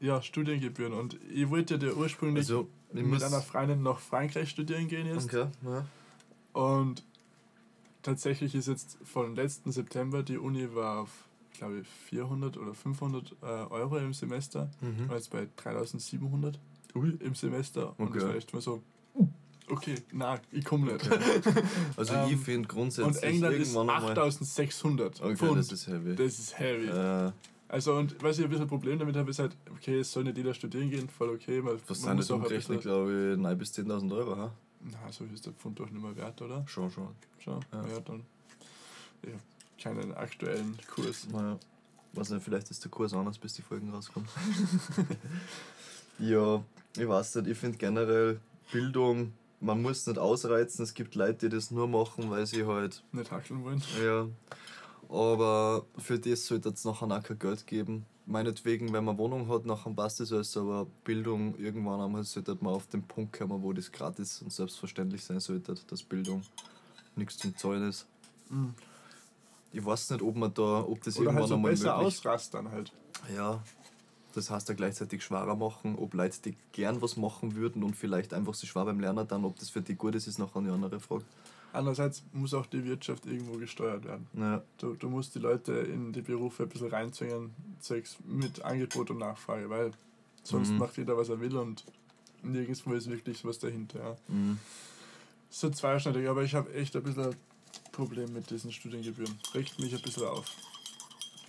ja, 0.00 0.20
Studiengebühren. 0.22 0.92
Und 0.92 1.18
ich 1.32 1.48
wollte 1.50 1.76
ja 1.76 1.92
ursprünglich 1.92 2.44
Also, 2.44 2.68
mit 2.92 3.22
einer 3.22 3.40
Freundin 3.40 3.82
nach 3.82 3.98
Frankreich 3.98 4.50
studieren 4.50 4.88
gehen 4.88 5.06
jetzt. 5.06 5.24
Okay, 5.26 5.46
ja. 5.64 5.84
Und 6.52 7.04
tatsächlich 8.02 8.54
ist 8.54 8.68
jetzt 8.68 8.98
von 9.04 9.34
letzten 9.34 9.72
September 9.72 10.22
die 10.22 10.38
Uni 10.38 10.74
war 10.74 11.00
auf, 11.00 11.10
glaube 11.56 11.80
ich, 11.80 11.88
400 12.08 12.56
oder 12.56 12.74
500 12.74 13.32
äh, 13.42 13.46
Euro 13.46 13.98
im 13.98 14.14
Semester. 14.14 14.70
Mhm. 14.80 15.08
War 15.08 15.16
jetzt 15.16 15.30
bei 15.30 15.48
3700 15.56 16.58
Ui. 16.94 17.16
im 17.20 17.34
Semester. 17.34 17.94
Und 17.98 18.14
das 18.14 18.22
Okay. 18.22 18.28
war 18.30 18.36
echt 18.36 18.54
mal 18.54 18.60
so, 18.62 18.82
okay, 19.68 19.96
na, 20.12 20.38
ich 20.52 20.64
komme 20.64 20.92
nicht. 20.92 21.08
Also 21.96 22.14
Ähm, 22.14 22.28
ich 22.32 22.36
finde 22.40 22.68
grundsätzlich 22.68 23.16
Und 23.16 23.22
England 23.22 23.56
ist 23.56 23.74
irgendwann 23.74 23.96
einmal. 23.96 24.12
8600 24.18 25.20
Okay, 25.20 25.36
Pfund. 25.36 25.58
das 25.58 25.72
ist 25.72 25.86
heavy. 25.88 26.14
Das 26.14 26.38
ist 26.38 26.58
heavy. 26.58 26.86
äh, 26.86 27.32
Also, 27.68 27.94
und 27.96 28.22
was 28.22 28.38
ich 28.38 28.44
ein 28.44 28.50
bisschen 28.50 28.68
Problem 28.68 28.98
damit 28.98 29.16
habe, 29.16 29.30
ist 29.30 29.40
halt, 29.40 29.56
okay, 29.72 30.00
es 30.00 30.12
soll 30.12 30.24
nicht 30.24 30.36
jeder 30.36 30.54
studieren 30.54 30.88
gehen, 30.88 31.08
voll 31.08 31.30
okay. 31.30 31.60
Man, 31.60 31.74
was 31.86 31.88
man 31.88 31.96
sind 31.96 32.16
muss 32.16 32.26
das 32.26 32.30
auch 32.30 32.36
ein 32.36 32.42
umgerechnet, 32.42 32.80
glaube 32.82 33.32
ich, 33.32 33.38
9 33.38 33.58
bis 33.58 33.72
10.000 33.72 34.16
Euro, 34.16 34.36
ha? 34.36 34.52
Na, 34.80 35.10
so 35.10 35.24
ist 35.24 35.44
der 35.46 35.52
Pfund 35.52 35.80
doch 35.80 35.90
nicht 35.90 36.02
mehr 36.02 36.14
wert, 36.16 36.40
oder? 36.42 36.64
Schon, 36.68 36.90
schon. 36.90 37.08
Schon. 37.38 37.60
Ja. 37.72 37.88
Ja, 37.88 38.00
dann. 38.00 38.22
Ich 39.76 39.84
habe 39.84 40.00
keinen 40.00 40.14
aktuellen 40.14 40.76
Kurs. 40.94 41.26
Naja. 41.32 41.58
Weiß 42.12 42.30
nicht, 42.30 42.44
vielleicht 42.44 42.70
ist 42.70 42.84
der 42.84 42.90
Kurs 42.90 43.12
anders, 43.12 43.38
bis 43.38 43.54
die 43.54 43.62
Folgen 43.62 43.90
rauskommen. 43.90 44.28
ja, 46.18 46.62
ich 46.96 47.08
weiß 47.08 47.34
nicht, 47.36 47.48
ich 47.48 47.58
finde 47.58 47.76
generell 47.78 48.40
Bildung, 48.72 49.32
man 49.60 49.82
muss 49.82 50.06
nicht 50.06 50.18
ausreizen. 50.18 50.84
Es 50.84 50.94
gibt 50.94 51.14
Leute, 51.14 51.48
die 51.48 51.56
das 51.56 51.70
nur 51.70 51.88
machen, 51.88 52.30
weil 52.30 52.46
sie 52.46 52.64
halt 52.64 53.02
Nicht 53.12 53.30
hackeln 53.30 53.64
wollen. 53.64 53.82
Ja, 54.02 54.26
aber 55.08 55.84
für 55.98 56.18
das 56.18 56.46
sollte 56.46 56.70
es 56.70 56.84
nachher 56.84 57.06
auch 57.06 57.22
kein 57.22 57.38
Geld 57.38 57.66
geben. 57.66 58.06
Meinetwegen, 58.26 58.92
wenn 58.92 59.04
man 59.04 59.18
Wohnung 59.18 59.48
hat, 59.48 59.66
nachher 59.66 59.92
passt 59.92 60.20
das 60.20 60.32
alles, 60.32 60.56
aber 60.56 60.86
Bildung 61.04 61.56
irgendwann 61.58 62.00
einmal 62.00 62.24
sollte 62.24 62.56
man 62.60 62.74
auf 62.74 62.86
den 62.88 63.02
Punkt 63.02 63.38
kommen, 63.38 63.62
wo 63.62 63.72
das 63.72 63.92
gratis 63.92 64.42
und 64.42 64.52
selbstverständlich 64.52 65.24
sein 65.24 65.38
sollte, 65.38 65.76
dass 65.86 66.02
Bildung 66.02 66.42
nichts 67.14 67.38
zum 67.38 67.56
Zahlen 67.56 67.88
ist. 67.88 68.06
Mhm. 68.50 68.74
Ich 69.72 69.84
weiß 69.84 70.10
nicht, 70.10 70.22
ob 70.22 70.36
man 70.36 70.52
da, 70.54 70.80
ob 70.80 71.02
das 71.02 71.16
Oder 71.16 71.26
irgendwann 71.26 71.42
halt 71.42 71.48
so 71.48 71.54
einmal 71.54 71.70
besser 71.70 71.96
möglich 71.96 72.06
ausrastern 72.06 72.70
halt. 72.70 72.92
Ja, 73.34 73.62
das 74.34 74.50
heißt 74.50 74.68
ja 74.68 74.74
gleichzeitig 74.74 75.22
schwerer 75.22 75.54
machen, 75.54 75.96
ob 75.96 76.14
Leute, 76.14 76.40
die 76.42 76.56
gern 76.72 77.00
was 77.00 77.16
machen 77.16 77.54
würden 77.54 77.82
und 77.82 77.96
vielleicht 77.96 78.34
einfach 78.34 78.54
so 78.54 78.66
schwer 78.66 78.84
beim 78.84 79.00
Lernen 79.00 79.26
dann, 79.26 79.44
ob 79.44 79.58
das 79.58 79.70
für 79.70 79.82
die 79.82 79.94
gut 79.94 80.14
ist, 80.14 80.26
ist 80.26 80.38
nachher 80.38 80.58
eine 80.58 80.72
andere 80.72 81.00
Frage. 81.00 81.24
Andererseits 81.76 82.24
muss 82.32 82.54
auch 82.54 82.66
die 82.66 82.84
Wirtschaft 82.84 83.26
irgendwo 83.26 83.58
gesteuert 83.58 84.04
werden. 84.04 84.26
Ja, 84.34 84.62
Du, 84.78 84.94
du 84.94 85.08
musst 85.08 85.34
die 85.34 85.38
Leute 85.40 85.72
in 85.72 86.12
die 86.12 86.22
Berufe 86.22 86.64
ein 86.64 86.68
bisschen 86.68 86.88
reinzwingen, 86.88 87.54
zwecks 87.80 88.16
mit 88.24 88.62
Angebot 88.64 89.10
und 89.10 89.18
Nachfrage, 89.18 89.68
weil 89.70 89.90
sonst 90.42 90.70
Mhm. 90.70 90.78
macht 90.78 90.96
jeder, 90.96 91.16
was 91.16 91.28
er 91.28 91.40
will 91.40 91.56
und 91.56 91.84
nirgendwo 92.42 92.92
ist 92.94 93.10
wirklich 93.10 93.44
was 93.44 93.58
dahinter. 93.58 93.98
Ja. 93.98 94.16
mhm. 94.28 94.58
So 95.50 95.70
zweischneidig, 95.70 96.28
aber 96.28 96.42
ich 96.42 96.54
habe 96.54 96.72
echt 96.74 96.96
ein 96.96 97.02
bisschen 97.02 97.26
ein 97.26 97.36
Problem 97.92 98.32
mit 98.32 98.50
diesen 98.50 98.72
Studiengebühren. 98.72 99.38
Regt 99.54 99.78
mich 99.78 99.94
ein 99.94 100.02
bisschen 100.02 100.24
auf. 100.26 100.46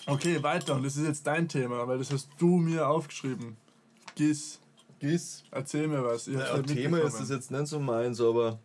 Okay, 0.05 0.41
weiter. 0.43 0.75
Und 0.75 0.83
das 0.83 0.95
ist 0.95 1.05
jetzt 1.05 1.27
dein 1.27 1.49
Thema, 1.49 1.85
weil 1.87 1.97
das 1.97 2.11
hast 2.11 2.29
du 2.37 2.57
mir 2.57 2.87
aufgeschrieben. 2.87 3.57
Gis, 4.15 4.59
Gis, 4.99 5.43
erzähl 5.51 5.87
mir 5.87 6.03
was. 6.03 6.27
Ich 6.27 6.35
Ja, 6.35 6.61
Thema 6.61 6.99
ist 7.01 7.19
das 7.19 7.29
jetzt 7.29 7.51
nicht 7.51 7.67
so 7.67 7.79
meins, 7.79 8.21
aber 8.21 8.57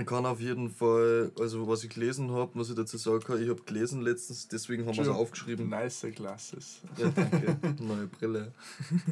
ich 0.00 0.06
kann 0.06 0.26
auf 0.26 0.40
jeden 0.40 0.70
Fall, 0.70 1.32
also 1.38 1.66
was 1.68 1.84
ich 1.84 1.90
gelesen 1.90 2.30
habe, 2.32 2.50
was 2.54 2.70
ich 2.70 2.74
dazu 2.76 2.96
sagen 2.96 3.20
kann, 3.20 3.42
ich 3.42 3.48
habe 3.48 3.62
gelesen 3.62 4.00
letztens, 4.02 4.48
deswegen 4.48 4.86
haben 4.86 4.94
wir 4.96 5.02
es 5.02 5.08
aufgeschrieben. 5.08 5.68
Nice 5.68 6.06
Glasses. 6.14 6.80
Ja, 6.96 7.10
danke. 7.10 7.56
Neue 7.82 8.06
Brille. 8.06 8.52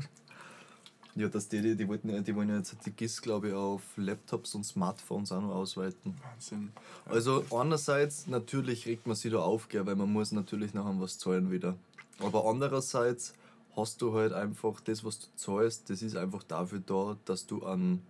Ja, 1.14 1.28
dass 1.28 1.46
die, 1.46 1.60
die, 1.60 1.76
die, 1.76 1.86
wollten, 1.86 2.08
ja- 2.08 2.22
die 2.22 2.34
wollen 2.34 2.48
ja 2.48 2.56
jetzt 2.56 2.74
die 2.86 2.90
GIS, 2.90 3.20
glaube 3.20 3.48
ich, 3.48 3.54
auf 3.54 3.82
Laptops 3.96 4.54
und 4.54 4.64
Smartphones 4.64 5.30
auch 5.30 5.42
noch 5.42 5.50
ausweiten. 5.54 6.14
Wahnsinn. 6.22 6.72
Also 7.04 7.44
einerseits, 7.50 8.26
natürlich 8.28 8.86
regt 8.86 9.06
man 9.06 9.14
sich 9.14 9.30
da 9.30 9.40
auf, 9.40 9.68
gell, 9.68 9.84
weil 9.84 9.94
man 9.96 10.10
muss 10.10 10.32
natürlich 10.32 10.72
nachher 10.72 10.98
was 10.98 11.18
zahlen 11.18 11.50
wieder. 11.50 11.76
Aber 12.18 12.48
andererseits 12.48 13.34
hast 13.76 14.00
du 14.00 14.14
halt 14.14 14.32
einfach 14.32 14.80
das, 14.80 15.04
was 15.04 15.20
du 15.20 15.26
zahlst, 15.36 15.90
das 15.90 16.00
ist 16.00 16.16
einfach 16.16 16.44
dafür 16.44 16.80
da, 16.80 17.18
dass 17.26 17.46
du 17.46 17.62
einen 17.66 18.00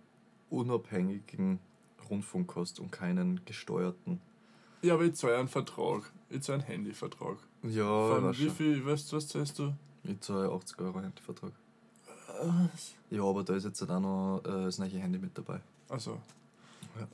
unabhängigen 0.49 1.59
Rundfunk 2.09 2.55
hast 2.55 2.79
und 2.79 2.91
keinen 2.91 3.43
gesteuerten. 3.45 4.19
Ja, 4.81 4.95
aber 4.95 5.03
ich 5.05 5.15
zahle 5.15 5.37
einen 5.37 5.47
Vertrag. 5.47 6.11
Ich 6.29 6.41
zahle 6.41 6.59
einen 6.59 6.67
Handyvertrag. 6.67 7.37
Ja, 7.63 8.09
Von 8.09 8.23
weiß 8.25 8.39
wie 8.39 8.49
viel, 8.49 8.85
weißt 8.85 9.11
du, 9.11 9.15
was 9.17 9.27
zahlst 9.27 9.59
du? 9.59 9.73
Ich 10.03 10.19
zahle 10.19 10.49
80 10.51 10.79
Euro 10.81 10.99
Handyvertrag. 11.01 11.53
Was? 12.41 12.93
Ja, 13.09 13.23
aber 13.23 13.43
da 13.43 13.55
ist 13.55 13.63
jetzt 13.63 13.79
halt 13.81 13.91
auch 13.91 13.99
noch 14.01 14.41
äh, 14.45 14.65
das 14.65 14.77
neue 14.79 14.89
Handy 14.89 15.19
mit 15.19 15.37
dabei. 15.37 15.61
Also. 15.87 16.19
Ja. 16.99 17.07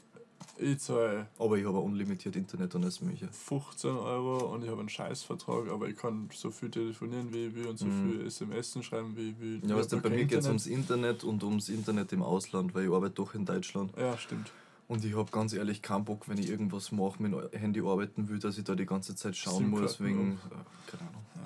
Ich 0.57 0.79
zahle 0.79 1.27
Aber 1.37 1.57
ich 1.57 1.65
habe 1.65 1.77
ein 1.77 1.83
unlimitiert 1.83 2.35
Internet 2.35 2.73
und 2.75 2.83
alles 2.83 2.99
mögliche. 3.01 3.27
15 3.31 3.91
Euro 3.91 4.53
und 4.53 4.63
ich 4.63 4.69
habe 4.69 4.79
einen 4.79 4.89
Scheißvertrag, 4.89 5.69
aber 5.69 5.87
ich 5.87 5.95
kann 5.97 6.29
so 6.33 6.49
viel 6.51 6.69
telefonieren 6.71 7.31
wie 7.31 7.45
ich 7.47 7.55
will 7.55 7.67
und 7.67 7.77
so 7.77 7.85
Mhm. 7.85 8.11
viel 8.17 8.25
SMS 8.27 8.83
schreiben 8.83 9.15
wie 9.15 9.29
ich 9.29 9.39
will. 9.39 9.61
Ja, 9.69 9.75
weißt 9.77 9.93
du, 9.93 10.01
bei 10.01 10.09
mir 10.09 10.25
geht 10.25 10.39
es 10.39 10.47
ums 10.47 10.65
Internet 10.67 11.23
und 11.23 11.43
ums 11.43 11.69
Internet 11.69 12.11
im 12.13 12.23
Ausland, 12.23 12.73
weil 12.73 12.85
ich 12.87 12.91
arbeite 12.91 13.15
doch 13.15 13.33
in 13.35 13.45
Deutschland. 13.45 13.91
Ja, 13.97 14.17
stimmt. 14.17 14.51
Und 14.89 15.05
ich 15.05 15.15
habe 15.15 15.29
ganz 15.31 15.53
ehrlich 15.53 15.83
keinen 15.83 16.03
Bock, 16.03 16.27
wenn 16.27 16.39
ich 16.39 16.49
irgendwas 16.49 16.91
mache, 16.91 17.21
mit 17.21 17.31
dem 17.31 17.59
Handy 17.59 17.79
arbeiten 17.79 18.27
will, 18.27 18.39
dass 18.39 18.57
ich 18.57 18.63
da 18.63 18.73
die 18.73 18.87
ganze 18.87 19.15
Zeit 19.15 19.37
schauen 19.37 19.69
muss, 19.69 20.01
wegen. 20.01 20.31
Äh, 20.31 20.91
keine 20.91 21.09
Ahnung. 21.09 21.25
Ja. 21.35 21.41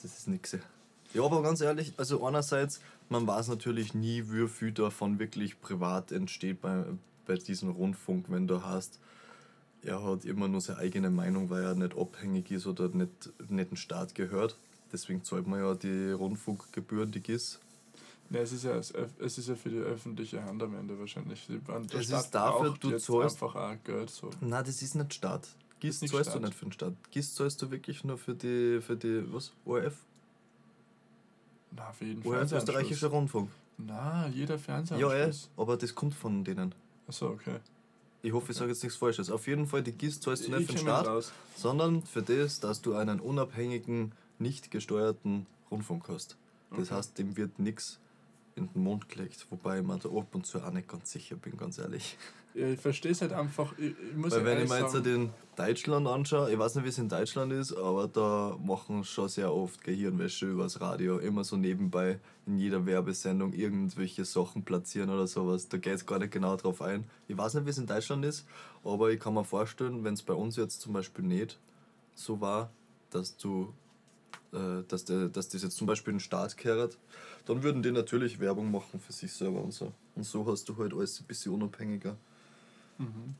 Das 0.00 0.16
ist 0.16 0.28
nix. 0.28 0.56
Ja, 1.12 1.24
aber 1.24 1.42
ganz 1.42 1.60
ehrlich, 1.60 1.92
also 1.96 2.24
einerseits, 2.24 2.80
man 3.08 3.26
weiß 3.26 3.48
natürlich 3.48 3.94
nie, 3.94 4.30
wie 4.30 4.46
viel 4.46 4.70
davon 4.70 5.18
wirklich 5.18 5.60
privat 5.60 6.12
entsteht 6.12 6.60
bei, 6.60 6.84
bei 7.26 7.34
diesem 7.34 7.70
Rundfunk, 7.70 8.26
wenn 8.28 8.46
du 8.46 8.62
hast, 8.62 9.00
er 9.82 10.02
hat 10.04 10.24
immer 10.24 10.46
nur 10.46 10.60
seine 10.60 10.78
eigene 10.78 11.10
Meinung, 11.10 11.50
weil 11.50 11.64
er 11.64 11.74
nicht 11.74 11.98
abhängig 11.98 12.52
ist 12.52 12.66
oder 12.68 12.88
nicht, 12.90 13.32
nicht 13.50 13.70
dem 13.70 13.76
Staat 13.76 14.14
gehört. 14.14 14.56
Deswegen 14.92 15.24
zahlt 15.24 15.48
man 15.48 15.58
ja 15.58 15.74
die 15.74 16.12
Rundfunkgebühren, 16.12 17.10
die 17.10 17.20
GIS. 17.20 17.58
Ne, 18.30 18.38
es 18.38 18.52
ist 18.52 18.64
ja 18.64 18.76
es 18.76 18.90
ist 19.38 19.48
ja 19.48 19.54
für 19.54 19.68
die 19.68 19.76
öffentliche 19.78 20.42
Hand 20.42 20.62
am 20.62 20.74
Ende 20.74 20.98
wahrscheinlich. 20.98 21.46
Der 21.46 21.60
Es 22.00 22.10
ist 22.10 22.30
dafür, 22.30 22.74
du 22.80 22.90
zahlst- 22.98 23.10
einfach 23.42 23.54
auch 23.54 23.76
Geld 23.84 24.10
so. 24.10 24.30
Nein, 24.40 24.64
das 24.64 24.80
ist 24.82 24.94
nicht 24.94 25.14
Staat. 25.14 25.46
GIS 25.80 26.00
nicht 26.00 26.12
zahlst 26.12 26.30
Staat. 26.30 26.42
du 26.42 26.46
nicht 26.46 26.56
für 26.58 26.64
den 26.66 26.72
Staat. 26.72 26.94
GIS 27.10 27.34
zahlst 27.34 27.60
du 27.60 27.70
wirklich 27.70 28.02
nur 28.04 28.16
für 28.16 28.34
die, 28.34 28.80
für 28.80 28.96
die 28.96 29.22
was? 29.32 29.52
ORF? 29.66 29.94
Na, 31.72 31.92
für 31.92 32.04
jeden 32.06 32.26
ORF 32.26 32.52
österreichischer. 32.52 33.08
Rundfunk. 33.08 33.50
Na, 33.76 34.26
jeder 34.28 34.54
Ja, 34.54 34.60
eh, 34.60 34.62
Fernsehanschluss. 34.62 35.50
aber 35.56 35.76
das 35.76 35.94
kommt 35.94 36.14
von 36.14 36.44
denen. 36.44 36.74
Achso, 37.08 37.28
okay. 37.28 37.58
Ich 38.22 38.32
hoffe, 38.32 38.52
ich 38.52 38.56
sage 38.58 38.70
jetzt 38.70 38.82
nichts 38.82 38.96
Falsches. 38.96 39.28
Auf 39.30 39.46
jeden 39.46 39.66
Fall, 39.66 39.82
die 39.82 39.92
GIS 39.92 40.20
zahlst 40.20 40.46
du 40.46 40.50
nicht 40.52 40.60
Ich 40.62 40.66
für 40.68 40.72
den 40.74 40.78
Staat, 40.78 41.32
sondern 41.56 42.02
für 42.02 42.22
das, 42.22 42.60
dass 42.60 42.80
du 42.80 42.94
einen 42.94 43.20
unabhängigen, 43.20 44.12
nicht 44.38 44.70
gesteuerten 44.70 45.46
Rundfunk 45.70 46.08
hast. 46.08 46.36
Das 46.70 46.78
Okay. 46.88 46.94
heißt, 46.94 47.18
dem 47.18 47.36
wird 47.36 47.58
nichts 47.58 47.98
in 48.56 48.72
den 48.72 48.82
Mund 48.82 49.08
gelegt, 49.08 49.46
wobei 49.50 49.78
ich 49.80 49.84
mir 49.84 49.98
da 49.98 50.08
ab 50.08 50.34
und 50.34 50.46
zu 50.46 50.62
auch 50.62 50.70
nicht 50.70 50.88
ganz 50.88 51.10
sicher 51.10 51.36
bin, 51.36 51.56
ganz 51.56 51.78
ehrlich. 51.78 52.16
Ja, 52.54 52.68
ich 52.68 52.78
verstehe 52.78 53.10
es 53.10 53.20
halt 53.20 53.32
einfach. 53.32 53.76
Ich, 53.78 53.96
ich 53.98 54.16
muss 54.16 54.30
Weil 54.30 54.40
ja 54.40 54.44
wenn 54.46 54.62
ich 54.62 54.70
mir 54.70 54.80
jetzt 54.80 54.94
den 55.04 55.30
Deutschland 55.56 56.06
anschaue, 56.06 56.52
ich 56.52 56.58
weiß 56.58 56.76
nicht, 56.76 56.84
wie 56.84 56.88
es 56.88 56.98
in 56.98 57.08
Deutschland 57.08 57.52
ist, 57.52 57.72
aber 57.76 58.06
da 58.06 58.56
machen 58.64 59.02
schon 59.02 59.28
sehr 59.28 59.52
oft 59.52 59.82
Gehirnwäsche 59.82 60.46
übers 60.46 60.80
Radio. 60.80 61.18
Immer 61.18 61.42
so 61.42 61.56
nebenbei 61.56 62.20
in 62.46 62.56
jeder 62.58 62.86
Werbesendung 62.86 63.52
irgendwelche 63.52 64.24
Sachen 64.24 64.64
platzieren 64.64 65.10
oder 65.10 65.26
sowas. 65.26 65.68
Da 65.68 65.78
geht 65.78 65.94
es 65.94 66.06
gar 66.06 66.20
nicht 66.20 66.32
genau 66.32 66.54
drauf 66.54 66.80
ein. 66.80 67.04
Ich 67.26 67.36
weiß 67.36 67.54
nicht, 67.54 67.66
wie 67.66 67.70
es 67.70 67.78
in 67.78 67.88
Deutschland 67.88 68.24
ist, 68.24 68.46
aber 68.84 69.10
ich 69.10 69.18
kann 69.18 69.34
mir 69.34 69.44
vorstellen, 69.44 70.04
wenn 70.04 70.14
es 70.14 70.22
bei 70.22 70.34
uns 70.34 70.54
jetzt 70.54 70.80
zum 70.80 70.92
Beispiel 70.92 71.24
nicht 71.24 71.58
so 72.14 72.40
war, 72.40 72.70
dass 73.10 73.36
du 73.36 73.74
dass, 74.88 75.04
der, 75.04 75.28
dass 75.28 75.48
das 75.48 75.62
jetzt 75.62 75.76
zum 75.76 75.86
Beispiel 75.86 76.12
in 76.12 76.18
den 76.18 76.20
Staat 76.20 76.56
gehört, 76.56 76.98
dann 77.46 77.62
würden 77.62 77.82
die 77.82 77.90
natürlich 77.92 78.38
Werbung 78.40 78.70
machen 78.70 79.00
für 79.00 79.12
sich 79.12 79.32
selber 79.32 79.62
und 79.62 79.72
so. 79.72 79.92
Und 80.14 80.24
so 80.24 80.46
hast 80.46 80.68
du 80.68 80.76
halt 80.76 80.92
alles 80.94 81.20
ein 81.20 81.26
bisschen 81.26 81.52
unabhängiger. 81.52 82.16
Mhm. 82.98 83.34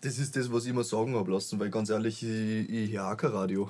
Das 0.00 0.18
ist 0.18 0.36
das, 0.36 0.52
was 0.52 0.64
ich 0.64 0.70
immer 0.70 0.84
sagen 0.84 1.14
habe 1.16 1.30
lassen, 1.32 1.58
weil 1.58 1.70
ganz 1.70 1.90
ehrlich, 1.90 2.22
ich, 2.22 2.68
ich 2.70 2.92
höre 2.92 3.16
kein 3.16 3.30
Radio. 3.32 3.68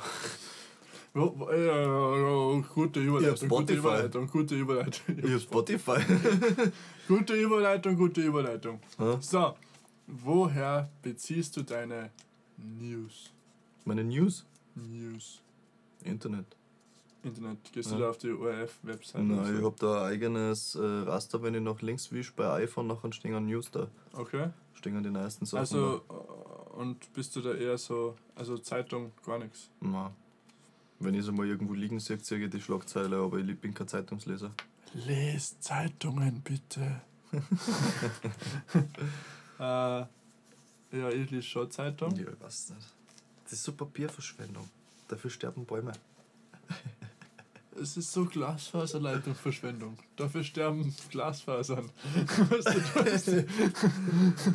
Wo- 1.15 1.33
wo- 1.39 1.51
ja, 1.51 1.57
ja, 1.57 2.55
ja, 2.55 2.61
gute 2.75 3.01
Überleitung, 3.01 3.49
gute. 3.49 3.75
Überleitung, 3.75 4.27
gute 4.29 4.55
Überleitung. 4.55 5.19
Ich 5.19 5.25
habe 5.25 5.41
Spotify. 5.41 6.01
Gute 7.09 7.33
Überleitung, 7.35 7.97
gute 7.97 8.21
Überleitung. 8.21 8.81
Ja. 8.99 9.19
So, 9.23 9.55
woher 10.07 10.91
beziehst 11.01 11.57
du 11.57 11.63
deine 11.63 12.11
News? 12.59 13.31
Meine 13.87 14.05
News? 14.05 14.45
News. 14.75 15.41
Internet. 16.05 16.45
Internet. 17.29 17.73
Gehst 17.73 17.91
Ja. 17.91 17.97
du 17.97 18.03
da 18.03 18.11
auf 18.11 18.19
die 18.19 18.31
ORF-Website? 18.31 19.23
Nein, 19.25 19.57
ich 19.59 19.65
habe 19.65 19.77
da 19.79 20.05
ein 20.05 20.13
eigenes 20.13 20.75
äh, 20.75 20.81
Raster, 20.83 21.43
wenn 21.43 21.55
ich 21.55 21.63
nach 21.63 21.81
links 21.83 22.11
wisch 22.13 22.33
bei 22.35 22.49
iPhone, 22.65 22.87
nachher 22.89 23.13
stehen 23.13 23.47
News 23.47 23.71
da. 23.71 23.89
Okay. 24.13 24.51
Stehen 24.75 25.03
die 25.03 25.11
neuesten 25.11 25.47
Sachen 25.47 25.59
Also, 25.61 26.03
äh, 26.09 26.77
und 26.81 27.13
bist 27.13 27.35
du 27.37 27.41
da 27.41 27.55
eher 27.55 27.77
so, 27.79 28.15
also 28.35 28.59
Zeitung, 28.59 29.13
gar 29.25 29.39
nichts? 29.39 29.71
da. 29.81 29.87
Nein. 29.89 30.11
Wenn 31.01 31.15
ich 31.15 31.21
es 31.21 31.29
einmal 31.29 31.47
irgendwo 31.47 31.75
liegen 31.75 32.01
sehe, 32.01 32.19
sehe 32.19 32.39
ich 32.45 32.51
die 32.51 32.61
Schlagzeile, 32.61 33.17
aber 33.19 33.39
ich 33.39 33.59
bin 33.61 33.73
kein 33.73 33.87
Zeitungsleser. 33.87 34.51
Lest 34.95 35.63
Zeitungen 35.63 36.41
bitte. 36.43 37.03
äh, 39.59 39.63
ja, 39.63 40.09
ich 41.11 41.31
lese 41.31 41.43
schon 41.43 41.71
Zeitung. 41.71 42.15
Ja, 42.17 42.23
ich 42.33 42.41
weiß 42.41 42.71
nicht. 42.71 42.87
Das 43.45 43.53
ist 43.53 43.65
so 43.65 43.73
Papierverschwendung. 43.73 44.69
Dafür 45.09 45.31
sterben 45.31 45.65
Bäume. 45.65 45.93
Es 47.81 47.97
ist 47.97 48.13
so 48.13 48.25
Glasfaserleitungsverschwendung. 48.25 49.99
Dafür 50.17 50.43
sterben 50.43 50.95
Glasfasern. 51.11 51.91
Weißt 52.51 53.29
du, 53.29 53.43
das? 53.45 54.55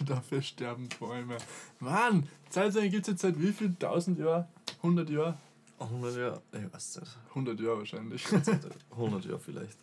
Dafür 0.06 0.42
sterben 0.42 0.88
Bäume. 0.98 1.36
Mann, 1.80 2.28
Zeitung 2.48 2.82
gibt 2.90 3.06
es 3.06 3.12
jetzt 3.12 3.22
seit 3.22 3.40
wie 3.40 3.52
viel? 3.52 3.68
1000 3.68 4.18
Jahren? 4.18 4.46
100 4.78 5.10
Jahre? 5.10 5.38
100 5.78 6.16
Jahre? 6.16 6.42
Ich 6.52 6.72
weiß 6.72 7.00
nicht. 7.00 7.18
100 7.30 7.60
Jahre 7.60 7.78
wahrscheinlich. 7.78 8.24
100 8.90 9.24
Jahre 9.24 9.38
vielleicht. 9.38 9.78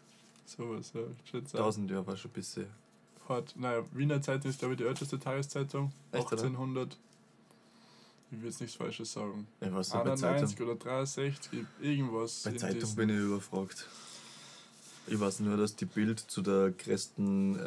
Sowas, 0.45 0.91
ja. 0.93 1.01
Ich 1.23 1.29
schätze 1.29 1.57
auch. 1.57 1.65
1000 1.65 1.91
Jahre 1.91 2.07
war 2.07 2.17
schon 2.17 2.31
ein 2.31 2.33
bisschen. 2.33 2.67
Hart. 3.27 3.53
Naja, 3.57 3.83
Wiener 3.91 4.21
Zeitung 4.21 4.49
ist, 4.49 4.59
glaube 4.59 4.73
ich, 4.73 4.79
die 4.79 4.85
älteste 4.85 5.19
Tageszeitung. 5.19 5.91
Echt, 6.11 6.25
oder? 6.25 6.41
1800. 8.31 8.31
Ich 8.31 8.39
will 8.39 8.45
jetzt 8.49 8.61
nichts 8.61 8.75
Falsches 8.75 9.11
sagen. 9.13 9.47
Weiß 9.59 9.93
nicht, 9.93 10.03
bei 10.03 10.11
91 10.11 10.57
Zeitung, 10.57 10.67
oder 10.67 10.75
63, 10.79 11.65
irgendwas. 11.81 12.43
bei 12.43 12.51
Zeitung 12.53 12.95
bin 12.95 13.09
ich 13.09 13.17
überfragt. 13.17 13.85
Ich 15.07 15.19
weiß 15.19 15.39
nur, 15.39 15.57
dass 15.57 15.75
die 15.75 15.85
Bild 15.85 16.19
zu 16.19 16.41
der 16.41 16.71
größten 16.71 17.55
äh, 17.55 17.59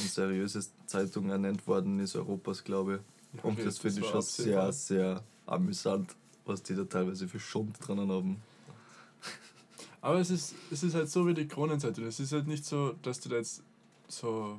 und 0.00 0.10
seriösesten 0.10 0.88
Zeitung 0.88 1.30
ernannt 1.30 1.66
worden 1.68 2.00
ist 2.00 2.16
Europas, 2.16 2.64
glaube 2.64 2.94
ich. 2.96 3.36
Ja, 3.38 3.44
Und 3.44 3.52
okay, 3.52 3.64
das 3.64 3.78
finde 3.78 4.00
ich 4.00 4.06
schon 4.06 4.16
absehbar. 4.18 4.72
sehr, 4.72 4.96
sehr 4.96 5.24
amüsant, 5.46 6.16
was 6.44 6.62
die 6.64 6.74
da 6.74 6.84
teilweise 6.84 7.28
für 7.28 7.38
Schund 7.38 7.76
drinnen 7.80 8.10
haben. 8.10 8.42
Aber 10.02 10.18
es 10.18 10.30
ist, 10.30 10.54
es 10.70 10.82
ist 10.82 10.94
halt 10.94 11.10
so 11.10 11.26
wie 11.26 11.34
die 11.34 11.46
Kronenzeitung. 11.46 12.06
Es 12.06 12.18
ist 12.18 12.32
halt 12.32 12.46
nicht 12.48 12.64
so, 12.64 12.94
dass 13.02 13.20
du 13.20 13.28
da 13.28 13.36
jetzt 13.36 13.62
so. 14.08 14.58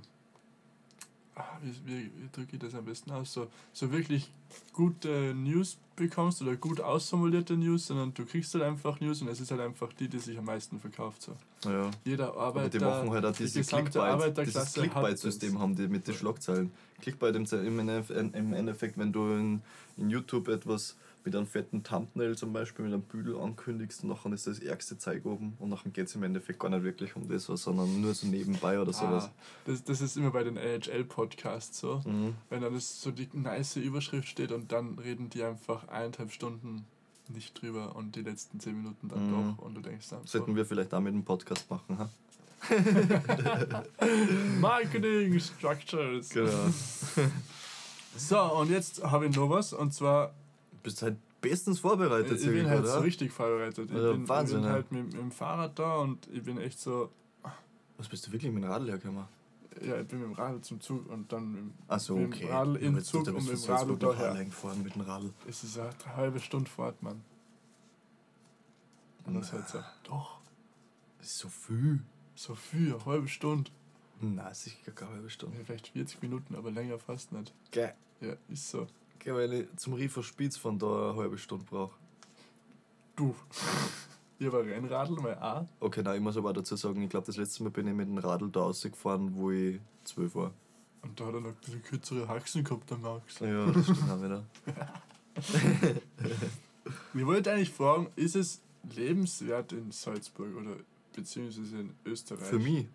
Wie, 1.62 1.74
wie, 1.86 2.04
wie 2.06 2.30
drücke 2.32 2.54
ich 2.54 2.60
das 2.60 2.76
am 2.76 2.86
besten 2.86 3.12
aus? 3.12 3.34
So, 3.34 3.48
so 3.74 3.92
wirklich 3.92 4.32
gute 4.74 5.34
News 5.34 5.78
bekommst 5.96 6.42
oder 6.42 6.56
gut 6.56 6.82
ausformulierte 6.82 7.56
News, 7.56 7.88
sondern 7.88 8.14
du 8.14 8.26
kriegst 8.26 8.54
halt 8.54 8.64
einfach 8.64 9.00
News 9.00 9.22
und 9.22 9.28
es 9.28 9.40
ist 9.40 9.52
halt 9.52 9.62
einfach 9.62 9.94
die, 9.94 10.08
die 10.08 10.20
sich 10.20 10.38
am 10.38 10.46
meisten 10.46 10.80
verkauft. 10.80 11.22
So. 11.22 11.36
Ja. 11.70 11.92
Jeder 12.04 12.36
Arbeiter. 12.36 12.70
die 12.70 12.80
machen 12.80 13.12
halt 13.12 13.26
auch 13.26 13.32
die 13.32 13.44
diese 13.44 13.60
gesamte 13.60 14.00
Clickbait, 14.00 14.48
dieses 14.48 14.74
Clickbait-System 14.74 15.60
haben 15.60 15.76
die 15.76 15.88
mit 15.88 16.08
den 16.08 16.16
Schlagzeilen. 16.16 16.72
Clickbait 17.02 17.36
im, 17.36 17.46
im 17.50 18.54
Endeffekt, 18.54 18.98
wenn 18.98 19.12
du 19.12 19.28
in, 19.34 19.62
in 19.98 20.10
YouTube 20.10 20.48
etwas 20.48 20.96
mit 21.24 21.36
einem 21.36 21.46
fetten 21.46 21.84
Thumbnail 21.84 22.36
zum 22.38 22.52
Beispiel, 22.54 22.86
mit 22.86 22.94
einem 22.94 23.04
Büdel 23.04 23.38
ankündigst, 23.40 24.04
und 24.04 24.10
nachher 24.10 24.32
ist 24.34 24.48
das 24.48 24.60
ärgste 24.60 24.98
Zeug 24.98 25.26
oben 25.26 25.56
und 25.60 25.70
nachher 25.70 25.90
geht 25.92 26.08
es 26.08 26.16
im 26.16 26.24
Endeffekt 26.24 26.60
gar 26.60 26.70
nicht 26.70 26.84
wirklich 26.84 27.16
um 27.16 27.28
das, 27.28 27.48
was, 27.50 27.64
sondern 27.64 28.02
nur 28.02 28.14
so 28.14 28.28
nebenbei 28.28 28.80
oder 28.80 28.92
sowas. 28.94 29.26
Ah, 29.26 29.32
das, 29.66 29.84
das 29.84 30.02
ist 30.02 30.18
immer 30.18 30.32
bei 30.32 30.44
den 30.44 30.58
AHL-Podcasts 30.58 31.80
so. 31.80 32.02
Mhm. 32.06 32.36
Wenn 32.50 32.62
dann 32.62 32.74
das 32.74 33.02
so 33.02 33.12
die 33.12 33.30
nice 33.34 33.76
Überschrift 33.78 34.28
steht 34.28 34.52
und 34.52 34.72
dann 34.72 34.98
reden 35.00 35.30
die 35.30 35.44
einfach 35.44 35.88
eineinhalb 35.88 36.32
Stunden 36.32 36.86
nicht 37.28 37.62
drüber 37.62 37.96
und 37.96 38.16
die 38.16 38.22
letzten 38.22 38.60
zehn 38.60 38.76
Minuten 38.76 39.08
dann 39.08 39.28
Mhm. 39.28 39.56
doch 39.56 39.66
und 39.66 39.76
du 39.76 39.82
denkst 39.82 40.10
dann 40.10 40.26
Sollten 40.26 40.56
wir 40.56 40.66
vielleicht 40.66 40.92
damit 40.92 41.14
einen 41.14 41.24
Podcast 41.24 41.70
machen, 41.70 41.98
ha? 41.98 42.10
Marketing 44.60 45.40
Structures. 45.40 46.30
Genau. 46.30 46.52
So, 48.18 48.38
und 48.42 48.70
jetzt 48.70 49.02
habe 49.04 49.26
ich 49.28 49.36
noch 49.38 49.50
was 49.50 49.72
und 49.72 49.94
zwar, 49.94 50.34
bist 50.82 51.02
halt 51.02 51.18
bestens 51.42 51.80
vorbereitet, 51.80 52.40
ich 52.40 52.46
bin 52.48 52.68
halt 52.70 52.82
oder? 52.82 52.94
so 52.94 53.00
richtig 53.00 53.32
vorbereitet. 53.32 53.90
Ich 53.90 53.98
Ja, 53.98 54.12
bin, 54.12 54.28
Wahnsinn, 54.30 54.58
ich 54.58 54.62
bin 54.64 54.70
ja. 54.70 54.74
halt 54.76 54.92
mit, 54.92 55.04
mit 55.06 55.14
dem 55.22 55.32
Fahrrad 55.32 55.78
da 55.80 55.96
und 55.98 56.28
ich 56.32 56.44
bin 56.44 56.60
echt 56.60 56.80
so, 56.80 57.12
Was 57.98 58.08
bist 58.08 58.28
du 58.28 58.32
wirklich 58.32 58.52
mit 58.52 58.64
dem 58.64 58.70
Radl 58.72 58.88
hergekommen? 58.90 59.26
ja, 59.82 60.00
ich 60.02 60.08
bin 60.08 60.20
mit 60.20 60.28
dem 60.28 60.34
Radl 60.34 60.62
zum 60.62 60.82
Zug 60.82 61.10
und 61.10 61.32
dann 61.32 61.52
mit, 61.52 61.64
Achso, 61.88 62.16
mit 62.16 62.28
okay. 62.28 62.46
dem 62.46 62.50
Radl 62.52 62.76
Ja, 62.82 62.88
im 62.88 62.96
jetzt- 62.96 63.08
Zug 63.08 63.26
und 63.28 63.34
mit 63.36 63.48
dem 63.50 63.56
so 63.56 63.72
Radl 63.74 63.92
mit 63.94 64.04
daher. 64.04 64.46
Gefahren 64.46 64.84
mit 64.84 64.96
dem 64.96 65.02
Radl. 65.02 65.34
Es 65.48 65.64
ist 65.64 65.80
eine 65.80 65.92
halbe 66.16 66.40
Stunde 66.40 66.70
Fahrt, 66.70 67.02
Mann. 67.02 67.22
Und 69.26 69.36
das 69.36 69.54
halt 69.54 69.68
so, 69.70 69.80
doch. 70.04 70.40
Das 71.20 71.28
ist 71.28 71.38
so 71.38 71.50
viel. 71.50 72.00
So 72.36 72.56
viel, 72.56 72.94
eine 72.94 73.06
halbe 73.06 73.28
Stunde. 73.28 73.70
Nein, 74.20 74.54
sicher 74.54 74.92
keine 74.92 75.12
halbe 75.14 75.30
Stunde. 75.30 75.58
Ja, 75.58 75.64
vielleicht 75.64 75.88
40 75.90 76.22
Minuten, 76.22 76.56
aber 76.56 76.72
länger 76.72 76.98
fast 77.00 77.32
nicht. 77.32 77.54
Geil. 77.72 77.96
Ja, 78.20 78.34
ist 78.50 78.70
so. 78.70 78.88
Geil, 79.24 79.36
wenn 79.36 79.52
ich 79.52 79.76
zum 79.78 79.94
Riefer 79.94 80.24
Spitz 80.24 80.58
von 80.58 80.78
da 80.80 81.12
eine 81.12 81.16
halbe 81.20 81.38
Stunde 81.38 81.66
brauche. 81.70 81.96
Du. 83.16 83.36
Ich 84.40 84.48
habe 84.48 84.62
ein 84.62 84.70
Rennradl 84.70 85.14
mal 85.22 85.38
auch. 85.38 85.68
Okay, 85.80 86.02
nein, 86.02 86.16
ich 86.16 86.22
muss 86.24 86.36
aber 86.36 86.52
dazu 86.52 86.76
sagen, 86.76 87.00
ich 87.04 87.12
glaube, 87.12 87.28
das 87.28 87.38
letzte 87.38 87.62
Mal 87.62 87.70
bin 87.70 87.86
ich 87.88 87.94
mit 87.94 88.08
dem 88.08 88.18
Radl 88.18 88.50
da 88.50 88.62
rausgefahren, 88.62 89.36
wo 89.36 89.52
ich 89.52 89.80
zwölf 90.04 90.34
war. 90.34 90.52
Und 91.04 91.20
da 91.20 91.28
hat 91.28 91.36
er 91.36 91.42
noch 91.42 91.50
ein 91.50 91.56
bisschen 91.64 91.84
kürzere 91.84 92.28
Haxen 92.28 92.64
gehabt, 92.64 92.90
der 92.90 92.98
Max. 92.98 93.38
Ja, 93.38 93.68
das 93.72 93.84
stimmt 93.84 94.10
auch 94.10 94.20
wieder. 94.24 94.44
Ich 97.14 97.26
wollte 97.26 97.52
eigentlich 97.52 97.70
fragen, 97.70 98.08
ist 98.16 98.36
es 98.36 98.62
lebenswert 98.96 99.72
in 99.74 99.92
Salzburg 99.92 100.56
oder 100.56 100.76
beziehungsweise 101.16 101.78
in 101.82 101.94
Österreich? 102.04 102.48
Für 102.48 102.58
mich. 102.58 102.88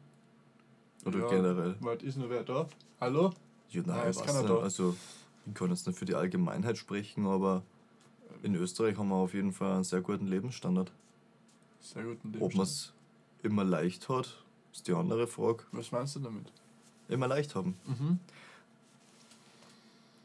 Oder 1.05 1.21
Ja. 1.21 1.29
generell. 1.29 1.77
Warte, 1.79 2.07
ist 2.07 2.17
noch 2.19 2.29
wer 2.29 2.43
da? 2.43 2.69
Hallo? 3.01 3.33
Ja, 3.69 3.83
nein, 3.87 3.97
Nein, 3.99 4.11
ist 4.11 4.19
was 4.19 4.27
keiner 4.27 4.43
da. 4.43 4.59
Also, 4.59 4.97
ich 5.47 5.55
kann 5.55 5.71
jetzt 5.71 5.87
nicht 5.87 5.99
für 5.99 6.05
die 6.05 6.15
Allgemeinheit 6.15 6.77
sprechen, 6.77 7.27
aber 7.27 7.63
in 8.43 8.55
Österreich 8.55 8.97
haben 8.97 9.09
wir 9.09 9.17
auf 9.17 9.35
jeden 9.35 9.53
Fall 9.53 9.75
einen 9.75 9.85
sehr 9.85 10.01
guten 10.01 10.27
Lebensstandard. 10.27 10.93
Sehr 11.81 12.05
guten 12.05 12.35
Ob 12.41 12.55
man 12.55 12.65
es 12.65 12.93
immer 13.43 13.65
leicht 13.65 14.09
hat, 14.09 14.43
ist 14.73 14.89
die 14.89 14.93
andere 14.93 15.27
Frage. 15.27 15.65
Was 15.73 15.93
meinst 15.93 16.17
du 16.17 16.21
damit? 16.21 16.53
Immer 17.09 17.29
leicht 17.29 17.55
haben. 17.55 17.77
Mhm. 17.87 18.19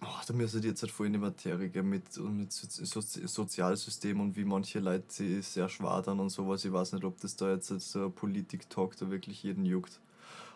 Oh, 0.03 0.07
da 0.25 0.33
müsste 0.33 0.57
ich 0.57 0.65
jetzt 0.65 0.81
halt 0.81 0.91
voll 0.91 1.05
in 1.05 1.13
die 1.13 1.19
Materie 1.19 1.69
gehen 1.69 1.87
mit, 1.87 2.17
mit 2.17 2.51
so 2.51 2.67
so 2.99 3.01
Sozialsystem 3.01 4.19
und 4.19 4.35
wie 4.35 4.45
manche 4.45 4.79
Leute 4.79 5.05
sich 5.13 5.45
sehr 5.45 5.69
schwadern 5.69 6.19
und 6.19 6.31
sowas. 6.31 6.65
Ich 6.65 6.73
weiß 6.73 6.93
nicht, 6.93 7.03
ob 7.03 7.21
das 7.21 7.35
da 7.35 7.51
jetzt, 7.53 7.69
ein 7.71 8.11
Politik-Talk 8.11 8.97
da 8.97 9.11
wirklich 9.11 9.43
jeden 9.43 9.63
juckt. 9.63 9.99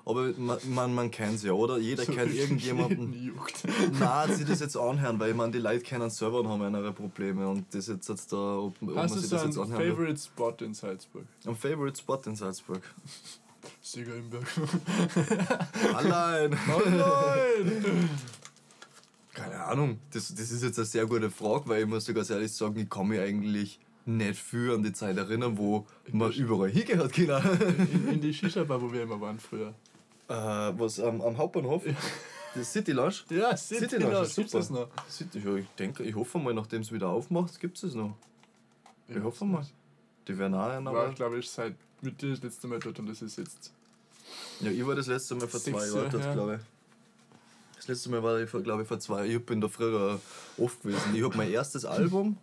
Aber 0.05 0.31
man, 0.37 0.57
man, 0.69 0.93
man 0.93 1.11
kennt 1.11 1.35
es 1.35 1.43
ja, 1.43 1.53
oder? 1.53 1.77
Jeder 1.79 2.05
So 2.05 2.13
kennt 2.13 2.33
irgendjemanden. 2.33 3.11
Juckt. 3.25 3.63
Nein, 3.99 4.35
sie 4.35 4.45
das 4.45 4.59
jetzt 4.59 4.77
anhören, 4.77 5.19
weil 5.19 5.31
ich 5.31 5.35
meine, 5.35 5.51
die 5.51 5.57
Leute 5.57 5.81
kennen 5.81 6.09
selber 6.11 6.41
und 6.41 6.47
haben 6.47 6.61
ihre 6.61 6.93
Probleme 6.93 7.47
und 7.47 7.65
das 7.73 7.87
jetzt, 7.87 8.07
jetzt 8.07 8.31
da, 8.31 8.57
ob, 8.57 8.75
ob 8.81 8.93
man 8.93 9.09
sich 9.09 9.27
das 9.27 9.43
jetzt 9.43 9.57
anhören 9.57 9.79
will. 9.79 9.91
Favorite 9.91 10.21
Spot 10.21 10.53
in 10.61 10.73
Salzburg? 10.75 11.25
Ein 11.45 11.55
Favorite 11.55 11.97
Spot 11.97 12.19
in 12.25 12.35
Salzburg. 12.35 12.81
Sieger 13.81 14.15
im 14.15 14.29
Berg. 14.29 14.45
Allein! 15.95 16.51
Nein! 16.51 18.09
Keine 19.33 19.63
Ahnung. 19.63 19.99
Das, 20.11 20.33
das 20.33 20.51
ist 20.51 20.63
jetzt 20.63 20.77
eine 20.77 20.85
sehr 20.85 21.07
gute 21.07 21.31
Frage, 21.31 21.67
weil 21.67 21.81
ich 21.81 21.87
muss 21.87 22.05
dir 22.05 22.13
ganz 22.13 22.29
ehrlich 22.29 22.53
sagen, 22.53 22.79
ich 22.79 22.89
kann 22.89 23.07
mich 23.07 23.19
eigentlich 23.19 23.79
nicht 24.05 24.39
viel 24.39 24.71
an 24.71 24.83
die 24.83 24.93
Zeit 24.93 25.17
erinnern, 25.17 25.57
wo 25.57 25.87
man 26.11 26.31
überall 26.31 26.69
hingehört, 26.69 27.13
genau. 27.13 27.39
In, 27.39 28.07
in 28.13 28.21
die 28.21 28.33
Shisha-Bar, 28.33 28.79
wo 28.79 28.93
wir 28.93 29.01
immer 29.01 29.19
waren 29.19 29.39
früher. 29.39 29.73
Äh, 30.27 30.33
was 30.33 30.99
am, 30.99 31.21
am 31.21 31.38
Hauptbahnhof? 31.38 31.83
Das 32.55 32.71
City 32.71 32.93
Lounge? 32.93 33.15
Ja, 33.29 33.55
City 33.57 33.89
City 33.89 33.95
ist 34.03 34.35
gibt's 34.35 34.51
super. 34.51 34.57
das 34.59 34.69
noch? 34.69 34.88
City, 35.09 35.39
ja, 35.43 35.55
ich 35.55 35.67
denke, 35.77 36.03
ich 36.03 36.15
hoffe 36.15 36.39
mal, 36.39 36.53
nachdem 36.53 36.81
es 36.81 36.91
wieder 36.91 37.09
aufmacht, 37.09 37.59
gibt 37.59 37.77
es 37.77 37.83
es 37.83 37.95
noch. 37.95 38.15
Ich 39.07 39.21
hoffe 39.21 39.45
mal. 39.45 39.65
Die 40.27 40.38
werden 40.38 40.55
auch 40.55 40.69
einen, 40.69 40.85
War, 40.85 41.09
ich 41.09 41.15
glaube 41.15 41.38
ich, 41.39 41.49
seit 41.49 41.75
Mitte 42.01 42.29
das 42.31 42.41
letzte 42.41 42.67
Mal 42.67 42.79
dort 42.79 42.97
und 42.99 43.07
das 43.07 43.21
ist 43.21 43.38
jetzt. 43.38 43.71
Ja, 44.61 44.71
ich 44.71 44.88
war 44.88 44.95
das 44.95 45.07
letzte 45.07 45.35
Mal 45.35 45.47
vor 45.47 45.59
zwei 45.59 45.71
Jahre 45.71 45.95
Jahren 45.97 46.11
dort, 46.11 46.23
her. 46.23 46.33
glaube 46.33 46.55
ich. 46.55 46.61
Das 47.75 47.88
letzte 47.89 48.09
Mal 48.09 48.23
war 48.23 48.39
ich, 48.39 48.49
glaube 48.49 48.81
ich, 48.81 48.88
vor 48.88 48.99
zwei 48.99 49.25
Jahren. 49.25 49.31
Ich 49.31 49.45
bin 49.45 49.61
da 49.61 49.67
früher 49.67 50.19
oft 50.57 50.81
gewesen. 50.81 51.13
Ich 51.13 51.23
habe 51.23 51.38
mein 51.38 51.51
erstes 51.51 51.85
Album, 51.85 52.38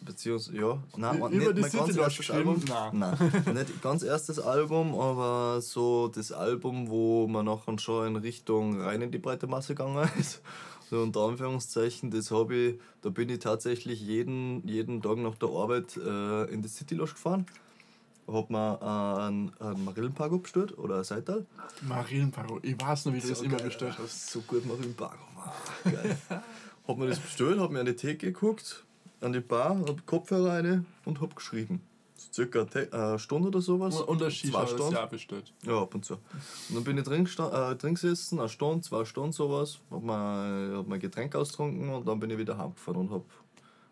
beziehungsweise, 0.00 0.56
ja, 0.58 0.82
nein, 0.96 1.16
Über 1.18 1.28
nicht 1.30 1.54
mein 1.60 1.70
City 1.70 1.76
ganz 1.78 1.96
erstes 1.96 2.30
Album. 2.30 2.60
geschrieben? 2.60 2.98
Nein, 2.98 3.44
nicht 3.54 3.82
ganz 3.82 4.02
erstes 4.02 4.38
Album, 4.38 4.94
aber 4.98 5.60
so 5.60 6.08
das 6.08 6.32
Album, 6.32 6.88
wo 6.88 7.26
man 7.28 7.46
nachher 7.46 7.78
schon 7.78 8.06
in 8.08 8.16
Richtung 8.16 8.80
rein 8.80 9.02
in 9.02 9.10
die 9.10 9.18
breite 9.18 9.46
Masse 9.46 9.74
gegangen 9.74 10.08
ist. 10.18 10.40
So 10.90 11.00
unter 11.02 11.20
Anführungszeichen, 11.20 12.10
das 12.10 12.30
habe 12.30 12.54
ich, 12.54 12.80
da 13.00 13.08
bin 13.10 13.28
ich 13.30 13.38
tatsächlich 13.38 14.00
jeden, 14.00 14.66
jeden 14.68 15.00
Tag 15.00 15.16
nach 15.18 15.36
der 15.36 15.48
Arbeit 15.48 15.96
äh, 15.96 16.44
in 16.52 16.60
die 16.62 16.68
City 16.68 16.94
Lounge 16.94 17.12
gefahren. 17.12 17.46
Hab 18.26 18.50
mir 18.50 18.78
äh, 18.80 19.22
einen, 19.22 19.52
einen 19.58 20.38
bestellt 20.42 20.76
oder 20.78 20.98
ein 20.98 21.04
Seital. 21.04 21.44
Marienparo. 21.82 22.60
Ich 22.62 22.80
weiß 22.80 23.06
noch, 23.06 23.14
wie 23.14 23.20
du 23.20 23.28
das 23.28 23.38
So 23.38 23.44
immer 23.44 23.56
geil. 23.56 23.66
bestellt 23.66 23.96
hast. 23.98 24.30
So 24.30 24.40
gut 24.42 24.64
Marillenpago. 24.66 25.16
Ah, 25.38 25.52
Geil. 25.90 26.16
hab 26.88 26.98
mir 26.98 27.06
das 27.08 27.18
bestellt, 27.18 27.58
hab 27.58 27.70
mir 27.70 27.80
an 27.80 27.86
die 27.86 27.96
Theke 27.96 28.26
geguckt, 28.32 28.84
an 29.22 29.32
die 29.32 29.40
Bar, 29.40 29.78
hab 29.86 30.06
Kopfhörer 30.06 30.50
rein 30.52 30.86
und 31.04 31.20
hab 31.20 31.34
geschrieben. 31.36 31.80
So 32.16 32.32
circa 32.32 32.62
eine 32.72 32.92
eine 32.92 33.18
Stunde 33.18 33.48
oder 33.48 33.60
sowas. 33.60 34.00
Und 34.00 34.20
der 34.20 34.30
Shisha 34.30 34.64
Zwei 34.64 34.66
Stunden. 34.74 34.94
ja 34.94 35.06
bestellt. 35.06 35.52
Ja, 35.64 35.82
ab 35.82 35.94
und 35.94 36.04
zu. 36.04 36.14
Und 36.14 36.74
dann 36.76 36.84
bin 36.84 36.96
ich 36.98 37.04
drin, 37.04 37.26
äh, 37.26 37.74
drin 37.76 37.94
gesessen, 37.94 38.38
eine 38.38 38.48
Stunde, 38.48 38.82
zwei 38.82 39.04
Stunden 39.04 39.32
sowas, 39.32 39.80
hab 39.90 40.02
mein, 40.02 40.76
hab 40.76 40.86
mein 40.86 41.00
Getränk 41.00 41.34
ausgetrunken 41.34 41.88
und 41.90 42.06
dann 42.06 42.20
bin 42.20 42.30
ich 42.30 42.38
wieder 42.38 42.56
heimgefahren 42.58 43.00
und 43.00 43.10
hab 43.10 43.24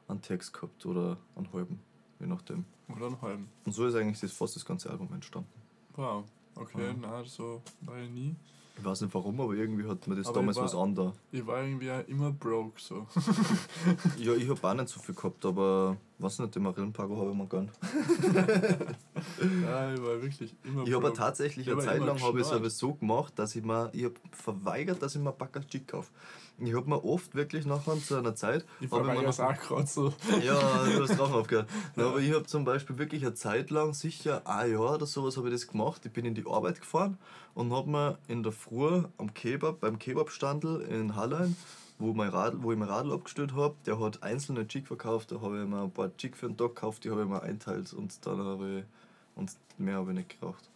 einen 0.08 0.22
Text 0.22 0.52
gehabt 0.52 0.86
oder 0.86 1.16
einen 1.36 1.52
halben, 1.52 1.80
je 2.20 2.26
nachdem. 2.26 2.64
Oder 2.94 3.06
einen 3.06 3.20
halben. 3.22 3.48
Und 3.66 3.72
so 3.72 3.86
ist 3.86 3.94
eigentlich 3.94 4.20
das, 4.20 4.32
fast 4.32 4.54
das 4.56 4.64
ganze 4.64 4.90
Album 4.90 5.08
entstanden. 5.12 5.48
Wow. 5.96 6.24
Okay, 6.54 6.86
Ja. 6.88 6.94
na, 7.00 7.24
so 7.24 7.62
war 7.82 7.98
ich 7.98 8.10
nie. 8.10 8.34
Ich 8.80 8.86
weiß 8.86 9.02
nicht 9.02 9.14
warum, 9.14 9.38
aber 9.42 9.52
irgendwie 9.52 9.86
hat 9.86 10.06
mir 10.08 10.14
das 10.16 10.28
Aber 10.28 10.40
damals 10.40 10.56
war- 10.56 10.64
was 10.64 10.74
an 10.74 11.12
Ich 11.30 11.46
war 11.46 11.62
irgendwie 11.62 11.90
auch 11.90 12.06
immer 12.08 12.32
broke 12.32 12.80
so. 12.80 13.06
Ja, 14.18 14.32
ich 14.32 14.48
hab 14.48 14.64
auch 14.64 14.72
nicht 14.74 14.88
so 14.88 14.98
viel 15.00 15.14
gehabt, 15.14 15.44
aber 15.44 15.98
was 16.20 16.38
nicht, 16.38 16.54
den 16.54 16.62
Marillenpago 16.62 17.16
habe 17.16 17.30
ich 17.30 17.36
mir 17.36 17.46
gönnt. 17.46 17.70
ich 19.40 20.02
war 20.02 20.22
wirklich 20.22 20.54
immer 20.64 20.86
Ich 20.86 20.94
habe 20.94 21.12
tatsächlich 21.12 21.66
Ich 21.66 21.72
eine 21.72 21.82
Zeit 21.82 22.00
lang 22.00 22.20
habe 22.20 22.40
ich 22.40 22.46
es 22.50 22.78
so 22.78 22.94
gemacht, 22.94 23.32
dass 23.36 23.56
ich 23.56 23.64
mir, 23.64 23.90
ich 23.92 24.04
hab 24.04 24.12
verweigert, 24.32 25.02
dass 25.02 25.14
ich 25.14 25.20
mir 25.22 25.32
Backer 25.32 25.66
Chick 25.66 25.88
kaufe. 25.88 26.10
Ich 26.58 26.74
habe 26.74 26.88
mir 26.88 27.02
oft 27.02 27.34
wirklich 27.34 27.64
nachher 27.64 27.98
zu 27.98 28.16
einer 28.16 28.34
Zeit, 28.34 28.66
Ich 28.80 28.90
hab 28.90 29.06
war 29.06 29.14
mir 29.14 29.22
das 29.22 29.40
auch 29.40 29.56
gerade 29.56 29.86
so. 29.86 30.12
ja, 30.44 30.84
du 30.84 31.02
hast 31.02 31.18
drauf 31.18 31.32
aufgehört. 31.32 31.68
Ja, 31.96 32.08
aber 32.08 32.20
ich 32.20 32.32
habe 32.32 32.44
zum 32.46 32.64
Beispiel 32.64 32.98
wirklich 32.98 33.22
eine 33.24 33.34
Zeit 33.34 33.70
lang, 33.70 33.94
sicher 33.94 34.42
ein 34.46 34.72
Jahr 34.72 34.94
oder 34.94 35.06
sowas, 35.06 35.36
habe 35.36 35.48
ich 35.48 35.54
das 35.54 35.66
gemacht. 35.66 36.02
Ich 36.04 36.12
bin 36.12 36.24
in 36.24 36.34
die 36.34 36.44
Arbeit 36.46 36.80
gefahren 36.80 37.16
und 37.54 37.72
habe 37.72 37.90
mir 37.90 38.18
in 38.28 38.42
der 38.42 38.52
Früh 38.52 39.04
am 39.16 39.32
Kebab, 39.32 39.80
beim 39.80 39.98
Kebabstandel 39.98 40.82
in 40.82 41.16
Hallein, 41.16 41.56
wo, 42.00 42.12
mein 42.14 42.30
Radl, 42.30 42.62
wo 42.62 42.72
ich 42.72 42.78
mein 42.78 42.88
Radl 42.88 43.12
abgestellt 43.12 43.54
habe, 43.54 43.76
der 43.86 44.00
hat 44.00 44.22
einzelne 44.22 44.66
Chick 44.66 44.86
verkauft, 44.88 45.30
da 45.30 45.40
habe 45.40 45.62
ich 45.62 45.68
mir 45.68 45.82
ein 45.82 45.90
paar 45.92 46.14
Chick 46.16 46.36
für 46.36 46.48
den 46.48 46.56
Tag 46.56 46.74
gekauft, 46.74 47.04
die 47.04 47.10
habe 47.10 47.22
ich 47.22 47.28
mir 47.28 47.42
einteilt 47.42 47.92
und 47.92 48.26
dann 48.26 48.38
habe 48.40 48.78
ich, 48.80 48.84
und 49.36 49.52
mehr 49.78 49.96
habe 49.96 50.10
ich 50.10 50.16
nicht 50.18 50.40
geraucht. 50.40 50.68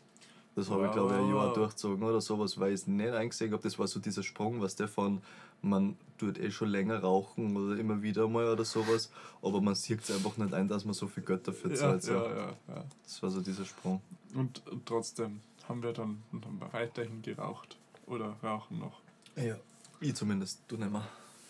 Das 0.54 0.70
habe 0.70 0.86
ich 0.86 0.92
glaube 0.92 1.14
ich 1.14 1.20
ein 1.20 1.28
Jahr 1.34 1.48
Wow. 1.48 1.54
durchgezogen 1.54 2.04
oder 2.04 2.20
sowas, 2.20 2.60
weil 2.60 2.68
ich 2.68 2.74
es 2.82 2.86
nicht 2.86 3.12
eingesehen 3.12 3.52
habe. 3.52 3.62
Das 3.62 3.76
war 3.76 3.88
so 3.88 3.98
dieser 3.98 4.22
Sprung, 4.22 4.60
was 4.60 4.76
der 4.76 4.86
von, 4.86 5.20
man 5.62 5.96
tut 6.16 6.38
eh 6.38 6.52
schon 6.52 6.68
länger 6.68 7.00
rauchen 7.00 7.56
oder 7.56 7.76
immer 7.76 8.02
wieder 8.02 8.28
mal 8.28 8.46
oder 8.46 8.64
sowas, 8.64 9.10
aber 9.42 9.60
man 9.60 9.74
sieht 9.74 10.04
es 10.04 10.12
einfach 10.12 10.36
nicht 10.36 10.54
ein, 10.54 10.68
dass 10.68 10.84
man 10.84 10.94
so 10.94 11.08
viel 11.08 11.24
Geld 11.24 11.48
dafür 11.48 11.70
Ja, 11.72 11.76
zahlt. 11.76 12.02
so. 12.04 12.12
ja, 12.12 12.28
ja, 12.28 12.46
ja. 12.68 12.84
Das 13.02 13.20
war 13.22 13.30
so 13.30 13.40
dieser 13.40 13.64
Sprung. 13.64 14.00
Und, 14.34 14.64
und 14.68 14.86
trotzdem 14.86 15.40
haben 15.68 15.82
wir 15.82 15.92
dann, 15.92 16.22
dann 16.30 16.60
weiterhin 16.72 17.20
geraucht. 17.22 17.76
Oder 18.06 18.36
rauchen 18.42 18.78
noch. 18.78 19.00
Ja. 19.36 19.56
Ich 20.04 20.14
zumindest, 20.14 20.60
du 20.68 20.76
nicht 20.76 20.92
mehr. 20.92 21.02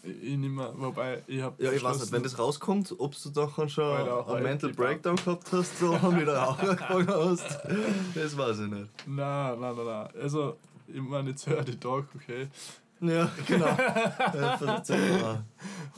Ich, 0.04 0.22
ich 0.22 0.36
nicht 0.36 0.50
mehr, 0.50 0.72
wobei 0.76 1.24
ich 1.26 1.42
habe. 1.42 1.60
Ja, 1.62 1.72
ich 1.72 1.82
weiß 1.82 1.98
nicht, 1.98 2.12
wenn 2.12 2.22
das 2.22 2.38
rauskommt, 2.38 2.94
ob 2.98 3.20
du 3.20 3.30
dann 3.30 3.68
schon 3.68 4.08
auch 4.08 4.28
einen 4.28 4.44
Mental 4.44 4.72
Breakdown 4.72 5.16
gehabt 5.16 5.52
hast 5.52 5.78
so, 5.80 5.92
und 5.92 6.20
wieder 6.20 6.48
angefangen 6.60 7.08
hast, 7.08 7.58
das 8.14 8.36
weiß 8.36 8.60
ich 8.60 8.70
nicht. 8.70 8.88
Nein, 9.08 9.60
nein, 9.60 9.74
nein, 9.74 9.84
nein. 9.84 10.08
Also, 10.20 10.56
ich 10.86 11.00
meine, 11.00 11.30
jetzt 11.30 11.48
höre 11.48 11.64
die 11.64 11.76
Tag, 11.76 12.04
okay. 12.14 12.48
Ja, 13.00 13.28
genau. 13.44 13.66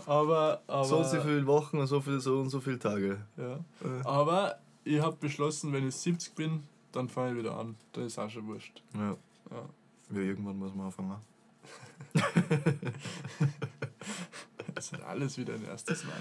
Aber, 0.07 0.62
aber. 0.66 0.85
so 0.85 0.99
und 0.99 1.07
so 1.07 1.21
viele 1.21 1.47
Wochen 1.47 1.79
und 1.79 1.87
so, 1.87 2.01
viel, 2.01 2.21
so 2.21 2.40
und 2.40 2.49
so 2.49 2.61
viele 2.61 2.79
Tage. 2.79 3.19
Ja. 3.37 3.55
Äh. 3.55 4.03
Aber 4.05 4.59
ich 4.83 5.01
habe 5.01 5.16
beschlossen, 5.16 5.73
wenn 5.75 5.87
ich 5.87 5.95
70 5.95 6.35
bin, 6.35 6.62
dann 6.92 7.09
fange 7.09 7.33
ich 7.33 7.38
wieder 7.38 7.57
an. 7.57 7.77
Dann 7.92 8.07
ist 8.07 8.19
auch 8.19 8.31
schon 8.31 8.47
wurscht. 8.47 8.83
Ja. 8.95 9.16
Ja. 9.51 9.69
ja, 10.11 10.21
irgendwann 10.21 10.57
muss 10.57 10.75
man 10.75 10.87
anfangen. 10.87 11.16
Das 14.74 14.92
ist 14.92 15.02
alles 15.02 15.38
wieder 15.38 15.54
ein 15.54 15.64
erstes 15.64 16.04
Mal. 16.04 16.12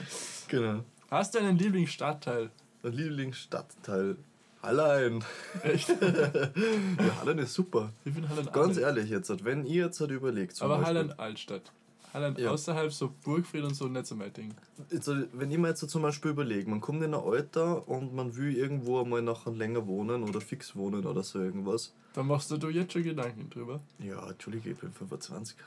Genau. 0.48 0.84
Hast 1.12 1.36
du 1.36 1.40
einen 1.40 1.58
Lieblingsstadtteil? 1.58 2.50
Der 2.84 2.92
Lieblingsstadtteil. 2.92 4.16
Hallein. 4.64 5.24
Echt? 5.64 5.90
Ja, 6.00 7.20
Hallein 7.20 7.40
ist 7.40 7.54
super. 7.54 7.92
Ich 8.06 8.14
bin 8.14 8.28
Hallen 8.30 8.50
Ganz 8.52 8.78
ehrlich 8.78 9.10
jetzt, 9.10 9.44
wenn 9.44 9.66
ihr 9.66 9.86
jetzt 9.86 10.00
halt 10.00 10.12
überlegt, 10.12 10.60
Aber 10.62 10.78
Beispiel, 10.78 10.96
Hallen 10.98 11.20
Altstadt. 11.20 11.72
Hallen 12.16 12.36
Ja. 12.38 12.52
außerhalb 12.52 12.94
so 12.94 13.12
Burgfried 13.24 13.64
und 13.66 13.74
so 13.76 13.88
nicht 13.88 14.06
so 14.08 14.16
mein 14.16 14.32
Ding. 14.32 14.54
jetzt, 14.90 15.08
halt, 15.08 15.30
wenn 15.34 15.52
ich 15.52 15.58
mir 15.58 15.68
jetzt 15.70 15.82
so 15.82 15.88
zum 15.88 16.02
Beispiel 16.02 16.32
überlege, 16.32 16.70
man 16.70 16.80
kommt 16.80 17.04
in 17.04 17.14
ein 17.14 17.20
Alter 17.20 17.88
und 17.88 18.16
man 18.16 18.36
will 18.38 18.56
irgendwo 18.56 19.02
einmal 19.02 19.22
nachher 19.22 19.52
länger 19.52 19.86
wohnen 19.86 20.24
oder 20.24 20.40
fix 20.40 20.76
wohnen 20.76 21.06
oder 21.06 21.24
so 21.24 21.40
irgendwas. 21.40 21.94
Da 22.14 22.24
machst 22.24 22.50
du 22.52 22.58
dir 22.58 22.72
jetzt 22.72 22.94
schon 22.94 23.04
Gedanken 23.04 23.50
drüber. 23.50 23.82
Ja, 24.00 24.30
Entschuldige, 24.30 24.70
ich 24.72 24.78
bin 24.78 24.92
25. 24.94 25.58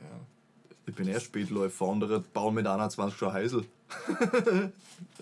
Ja. 0.00 0.20
Ich 0.86 0.94
bin 0.94 1.06
eher 1.06 1.20
Spätläufer, 1.20 1.86
andere 1.86 2.20
bauen 2.20 2.54
mit 2.54 2.66
21 2.66 3.18
schon 3.18 3.32
Heisel. 3.32 3.64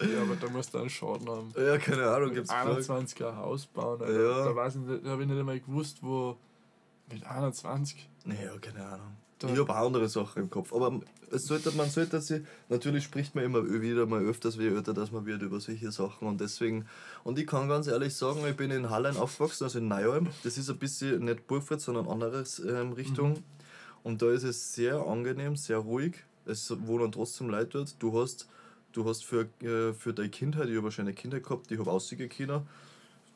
ja, 0.01 0.23
aber 0.23 0.37
da 0.41 0.49
musst 0.51 0.73
du 0.75 0.79
einen 0.79 0.91
Schaden 0.91 1.29
haben. 1.29 1.53
Ja, 1.57 1.77
keine 1.79 2.07
Ahnung, 2.07 2.33
gibt's 2.33 2.51
21er 2.51 3.37
Haus 3.37 3.67
bauen, 3.67 4.01
Alter. 4.01 4.13
Ja. 4.13 4.45
Da, 4.45 4.57
weiß 4.57 4.77
ich 4.77 4.81
nicht, 4.83 5.05
da 5.05 5.11
habe 5.11 5.23
ich 5.23 5.29
nicht 5.29 5.39
einmal 5.39 5.61
gewusst, 5.61 5.99
wo. 6.03 6.37
Mit 7.13 7.27
21. 7.27 8.09
Ja, 8.27 8.57
keine 8.61 8.85
Ahnung. 8.87 9.17
Da- 9.43 9.53
Ich 9.53 9.59
habe 9.59 9.73
auch 9.73 9.87
andere 9.87 10.09
Sachen 10.09 10.43
im 10.43 10.51
Kopf. 10.51 10.73
Aber 10.73 11.01
es 11.31 11.45
sollte, 11.47 11.71
man 11.73 11.89
sollte 11.91 12.21
sich, 12.21 12.43
natürlich 12.69 13.05
spricht 13.05 13.35
man 13.35 13.45
immer 13.45 13.65
wieder 13.81 14.07
mal 14.07 14.23
öfters 14.25 14.59
wie 14.59 14.67
älter, 14.69 14.95
dass 14.95 15.11
man 15.13 15.27
wird 15.27 15.43
über 15.43 15.61
solche 15.61 15.91
Sachen 15.93 16.29
und 16.29 16.41
deswegen, 16.41 16.87
und 17.25 17.39
ich 17.39 17.47
kann 17.47 17.69
ganz 17.69 17.87
ehrlich 17.87 18.15
sagen, 18.15 18.41
ich 18.49 18.57
bin 18.57 18.71
in 18.71 18.91
Hallein 18.91 19.17
aufgewachsen, 19.17 19.65
also 19.65 19.79
in 19.79 19.89
Neualm. 19.89 20.29
Das 20.45 20.59
ist 20.59 20.69
ein 20.71 20.79
bisschen 20.79 21.25
nicht 21.25 21.47
Burgfurt, 21.47 21.81
sondern 21.81 22.07
anderes 22.09 22.59
ähm, 22.61 22.93
Richtung. 22.93 23.43
Und 24.03 24.21
da 24.21 24.31
ist 24.33 24.43
es 24.43 24.75
sehr 24.75 24.97
angenehm, 25.07 25.57
sehr 25.57 25.79
ruhig. 25.79 26.15
Es 26.45 26.73
wohnen 26.87 27.13
trotzdem 27.13 27.49
Leute 27.51 27.79
dort. 27.79 27.95
Du 28.03 28.21
hast, 28.21 28.49
du 28.93 29.09
hast 29.09 29.25
für, 29.25 29.49
äh, 29.63 29.93
für 29.95 30.13
deine 30.13 30.29
Kindheit, 30.29 30.69
ich 30.69 30.75
habe 30.75 30.85
wahrscheinlich 30.85 31.15
eine 31.17 31.23
Kindheit 31.23 31.45
gehabt, 31.45 31.71
ich 31.71 31.79
habe 31.79 31.91
aussehen 31.91 32.29
können, 32.29 32.63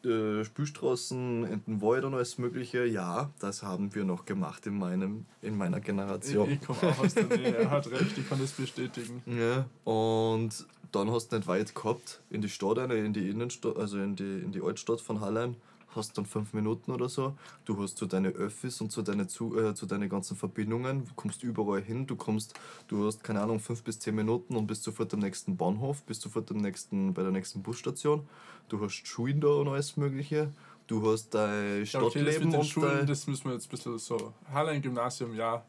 äh, 0.04 0.44
Spielstraßen 0.44 1.44
in 1.44 1.64
den 1.64 1.82
Wald 1.82 2.04
und 2.04 2.14
alles 2.14 2.38
Mögliche. 2.38 2.84
Ja, 2.84 3.30
das 3.38 3.62
haben 3.62 3.94
wir 3.94 4.04
noch 4.04 4.24
gemacht 4.24 4.66
in, 4.66 4.78
meinem, 4.78 5.26
in 5.42 5.56
meiner 5.56 5.78
Ich, 5.78 5.84
Generation. 5.84 6.50
ich 6.50 6.60
komme 6.60 6.78
auch 6.82 6.98
aus 6.98 7.14
der 7.14 7.24
Nähe. 7.24 7.56
Er 7.56 7.70
hat 7.70 7.90
recht, 7.90 8.16
ich 8.18 8.28
kann 8.28 8.40
das 8.40 8.52
bestätigen. 8.52 9.22
Ja, 9.26 9.66
und 9.84 10.66
dann 10.92 11.10
hast 11.10 11.28
du 11.28 11.36
nicht 11.36 11.48
weit 11.48 11.74
gehabt 11.74 12.22
in 12.30 12.40
die 12.40 12.48
Stadt, 12.48 12.78
in 12.90 13.12
die 13.12 13.28
Innenstadt, 13.28 13.76
also 13.76 13.98
in 13.98 14.16
die, 14.16 14.40
in 14.40 14.52
die 14.52 14.62
Altstadt 14.62 15.00
von 15.00 15.20
Hallein, 15.20 15.56
hast 15.96 16.16
dann 16.18 16.26
fünf 16.26 16.52
Minuten 16.52 16.92
oder 16.92 17.08
so. 17.08 17.36
Du 17.64 17.82
hast 17.82 17.96
zu 17.96 18.06
deine 18.06 18.28
Öffis 18.28 18.80
und 18.80 18.92
zu 18.92 19.02
deine, 19.02 19.26
zu, 19.26 19.58
äh, 19.58 19.74
zu 19.74 19.86
deine 19.86 20.08
ganzen 20.08 20.36
Verbindungen, 20.36 21.04
du 21.06 21.14
kommst 21.14 21.42
überall 21.42 21.82
hin, 21.82 22.06
du 22.06 22.16
kommst, 22.16 22.54
du 22.88 23.06
hast 23.06 23.24
keine 23.24 23.40
Ahnung, 23.40 23.60
fünf 23.60 23.82
bis 23.82 23.98
zehn 23.98 24.14
Minuten 24.14 24.56
und 24.56 24.66
bist 24.66 24.84
sofort 24.84 25.12
am 25.14 25.20
nächsten 25.20 25.56
Bahnhof, 25.56 26.02
bist 26.02 26.22
sofort 26.22 26.50
am 26.50 26.58
nächsten, 26.58 27.14
bei 27.14 27.22
der 27.22 27.32
nächsten 27.32 27.62
Busstation. 27.62 28.28
Du 28.68 28.80
hast 28.80 29.06
Schulen 29.06 29.40
da 29.40 29.48
und 29.48 29.68
alles 29.68 29.96
Mögliche. 29.96 30.52
Du 30.86 31.10
hast 31.10 31.30
dein 31.34 31.84
Ja, 31.84 32.00
okay, 32.00 32.24
das 32.24 32.34
Stadtleben 32.34 32.64
Schulen, 32.64 32.96
dein. 32.98 33.06
das 33.06 33.26
müssen 33.26 33.44
wir 33.46 33.52
jetzt 33.54 33.66
ein 33.66 33.70
bisschen 33.70 33.98
so. 33.98 34.32
Hallein 34.52 34.80
Gymnasium, 34.82 35.34
ja. 35.34 35.64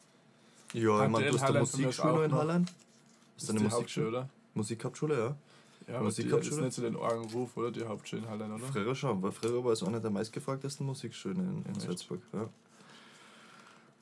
Ja, 0.74 1.06
ich 1.06 1.10
meine, 1.10 1.28
du 1.28 1.34
hast 1.34 1.42
eine 1.44 1.48
Hallein 1.48 1.60
Musikschule 1.62 2.14
auch 2.14 2.24
in. 2.24 2.32
Hallein. 2.34 2.66
Hast 3.36 3.44
ist 3.44 3.50
du 3.50 3.54
eine 3.54 3.64
Musikschule? 3.70 4.08
Oder? 4.10 4.30
Musikhauptschule, 4.54 5.18
ja. 5.18 5.36
Ja, 5.88 6.00
aber 6.00 6.10
die, 6.10 6.10
das 6.10 6.18
ist 6.20 6.26
Musikhauptschule? 6.26 6.62
nicht 6.64 6.74
so 6.74 6.82
den 6.82 6.96
Ruf, 6.96 7.56
oder? 7.58 7.72
Die 7.72 7.86
Hauptschule 7.86 8.22
in 8.24 8.30
Hallein, 8.30 8.52
oder? 8.52 8.66
Früher 8.66 8.94
schon, 8.96 9.22
weil 9.24 9.32
früher 9.32 9.64
war 9.64 9.72
es 9.72 9.84
eine 9.84 10.02
der 10.02 10.12
meistgefragtesten 10.12 10.86
Musikschulen 10.86 11.64
in, 11.66 11.74
in? 11.74 11.80
Salzburg. 11.80 12.22
Ja. 12.34 12.50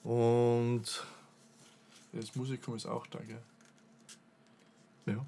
Und 0.09 0.83
Das 2.13 2.35
Musikum 2.35 2.75
ist 2.75 2.85
auch 2.87 3.05
da, 3.07 3.19
gell? 3.19 3.41
ja, 5.05 5.25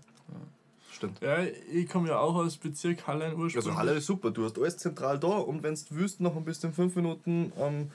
stimmt. 0.98 1.22
Ja, 1.22 1.38
ich 1.72 1.88
komme 1.90 2.10
ja 2.10 2.20
auch 2.20 2.36
aus 2.36 2.58
Bezirk 2.58 3.08
Hallein 3.08 3.32
ursprünglich. 3.34 3.56
Also 3.58 3.76
Halle 3.76 3.94
ist 3.94 4.06
super, 4.06 4.32
du 4.32 4.44
hast 4.46 4.58
alles 4.58 4.78
zentral 4.78 5.18
da 5.18 5.28
und 5.28 5.64
wenn 5.64 5.74
du 5.76 5.82
wüsst, 5.96 6.20
noch 6.20 6.36
ein 6.36 6.44
bisschen 6.44 6.74
fünf 6.74 6.96
Minuten 6.96 7.52
am 7.60 7.90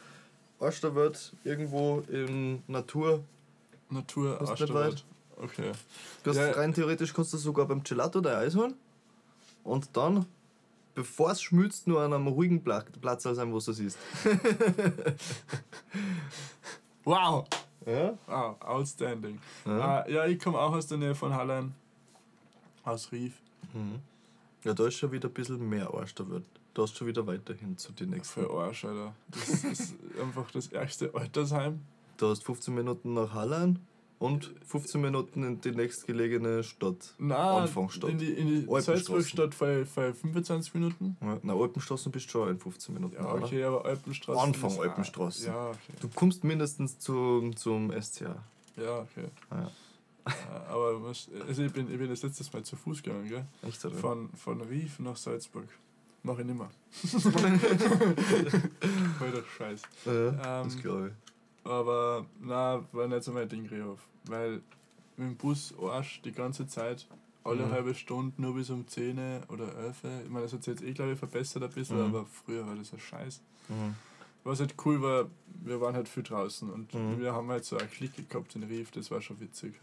Arsch 0.59 0.81
der 0.81 0.95
Welt 0.95 1.33
irgendwo 1.45 2.01
in 2.09 2.62
Natur. 2.67 3.23
Natur, 3.91 4.41
Arsch 4.41 4.59
der? 4.61 4.75
Welt. 4.75 5.05
Okay. 5.37 5.73
Du 6.23 6.31
hast 6.31 6.37
Ja. 6.38 6.53
rein 6.53 6.73
theoretisch 6.73 7.12
kannst 7.12 7.33
du 7.33 7.37
sogar 7.37 7.67
beim 7.67 7.83
Gelato 7.83 8.21
dein 8.21 8.37
Eis 8.37 8.55
holen 8.57 8.75
und 9.65 9.88
dann, 9.97 10.25
bevor 10.95 11.33
es 11.33 11.43
schmilzt, 11.43 11.87
nur 11.88 12.01
an 12.01 12.12
einem 12.12 12.29
ruhigen 12.29 12.62
Pla- 12.62 12.85
Platz 13.01 13.25
sein, 13.25 13.53
wo 13.53 13.59
du 13.59 13.73
siehst. 13.73 13.99
Wow! 17.05 17.47
Ja? 17.85 18.17
Wow, 18.27 18.57
outstanding. 18.61 19.41
Ja. 19.67 20.03
Äh, 20.03 20.12
ja, 20.15 20.27
ich 20.27 20.38
komme 20.38 20.59
auch 20.59 20.73
aus 20.73 20.87
der 20.87 20.99
Nähe 20.99 21.15
von 21.17 21.35
Hallein. 21.35 21.75
Aus 22.85 23.12
Rief. 23.12 23.35
Mhm. 23.75 24.01
Ja, 24.64 24.75
da 24.75 24.87
ist 24.87 24.95
schon 24.95 25.12
wieder 25.12 25.29
ein 25.29 25.35
bisschen 25.35 25.68
mehr 25.68 25.92
Arsch 25.92 26.14
der 26.14 26.31
Welt. 26.31 26.45
Da 26.75 26.83
hast 26.83 26.92
du 26.95 26.99
schon 26.99 27.07
wieder 27.09 27.27
weiterhin 27.27 27.77
zu 27.77 27.92
den 27.92 28.11
nächsten. 28.11 28.40
Für 28.42 28.51
Arsch, 28.51 28.85
Alter. 28.85 29.14
Das 29.31 29.64
ist 29.64 29.95
einfach 30.21 30.51
das 30.51 30.68
ärgste 30.68 31.14
Altersheim. 31.14 31.81
Du 32.16 32.29
hast 32.29 32.45
15 32.45 32.73
Minuten 32.75 33.14
nach 33.14 33.35
Hallein 33.35 33.79
und 34.21 34.53
15 34.66 35.01
Minuten 35.01 35.42
in 35.42 35.61
die 35.61 35.73
nächstgelegene 35.73 36.62
Stadt. 36.62 37.14
Nein, 37.18 37.37
Anfangsstadt. 37.38 38.11
in 38.11 38.18
die, 38.18 38.31
in 38.33 38.47
die. 38.47 38.81
Salzburgstadt 38.81 39.55
für, 39.55 39.85
für 39.85 40.14
25 40.14 40.75
Minuten. 40.75 41.16
Ja, 41.21 41.38
na, 41.42 41.55
Alpenstraßen 41.55 42.12
bist 42.12 42.27
du 42.27 42.31
schon 42.31 42.49
in 42.51 42.59
15 42.61 42.95
Minuten. 42.95 43.16
Ja, 43.16 43.35
okay, 43.35 43.64
aber 43.64 43.85
Alpenstraße. 43.85 44.40
Anfang 44.40 44.71
ist- 44.71 44.79
Alpenstraße. 44.79 45.47
Ja, 45.47 45.71
okay. 45.71 45.92
Du 46.01 46.09
kommst 46.14 46.45
mindestens 46.45 46.99
zum, 47.01 47.57
zum 47.57 47.90
SCA. 48.01 48.37
Ja, 48.77 49.01
okay. 49.01 49.27
Ja. 49.51 49.71
Äh, 50.25 50.31
aber 50.69 51.03
was, 51.03 51.29
also 51.49 51.63
ich, 51.63 51.73
bin, 51.73 51.91
ich 51.91 51.99
bin 51.99 52.09
das 52.09 52.23
letztes 52.23 52.53
Mal 52.53 52.63
zu 52.63 52.77
Fuß 52.77 53.03
gegangen, 53.03 53.29
gell? 53.29 53.45
Echt, 53.63 53.85
oder? 53.85 53.97
Von, 53.97 54.29
von 54.37 54.61
Rief 54.61 54.99
nach 55.01 55.17
Salzburg. 55.17 55.69
Mach 56.23 56.39
ich 56.39 56.45
nimmer. 56.47 56.71
Voll 59.19 59.31
der 59.33 59.43
Scheiß. 59.57 59.83
Ja, 60.05 60.63
das 60.63 60.75
Ähm, 60.75 60.81
glaube 60.83 61.09
ich. 61.09 61.15
Aber 61.71 62.27
na, 62.41 62.85
war 62.93 63.09
nicht 63.09 63.23
so 63.25 63.33
mein 63.33 63.49
Ding, 63.49 63.67
Rehhof. 63.67 64.01
Weil 64.25 64.63
mit 65.17 65.29
dem 65.29 65.37
Bus 65.37 65.75
Arsch 65.81 66.21
die 66.23 66.33
ganze 66.33 66.67
Zeit, 66.67 67.07
alle 67.45 67.67
Mhm. 67.67 67.71
halbe 67.73 67.95
Stunde, 67.95 68.41
nur 68.41 68.55
bis 68.55 68.71
um 68.71 68.87
10 68.87 69.19
oder 69.49 69.75
11. 69.77 70.05
Ich 70.25 70.31
meine, 70.31 70.45
das 70.45 70.53
hat 70.53 70.63
sich 70.65 70.75
jetzt 70.75 70.83
eh, 70.85 70.93
glaube 70.93 71.13
ich, 71.13 71.19
verbessert 71.19 71.63
ein 71.63 71.71
bisschen, 71.71 71.97
Mhm. 71.99 72.05
aber 72.15 72.27
früher 72.27 72.67
war 72.67 72.75
das 72.77 72.93
ein 72.93 73.01
Scheiß. 73.01 73.41
Mhm. 73.69 73.95
Was 74.45 74.59
halt 74.61 74.75
cool 74.85 75.01
war, 75.03 75.27
wir 75.65 75.81
waren 75.81 75.95
halt 75.95 76.09
viel 76.09 76.23
draußen 76.25 76.69
und 76.71 76.93
Mhm. 76.95 77.21
wir 77.21 77.33
haben 77.33 77.49
halt 77.49 77.65
so 77.65 77.77
eine 77.77 77.89
Clique 77.89 78.23
gehabt 78.25 78.55
in 78.57 78.63
Rief, 78.65 78.91
das 78.93 79.11
war 79.11 79.21
schon 79.21 79.39
witzig. 79.41 79.75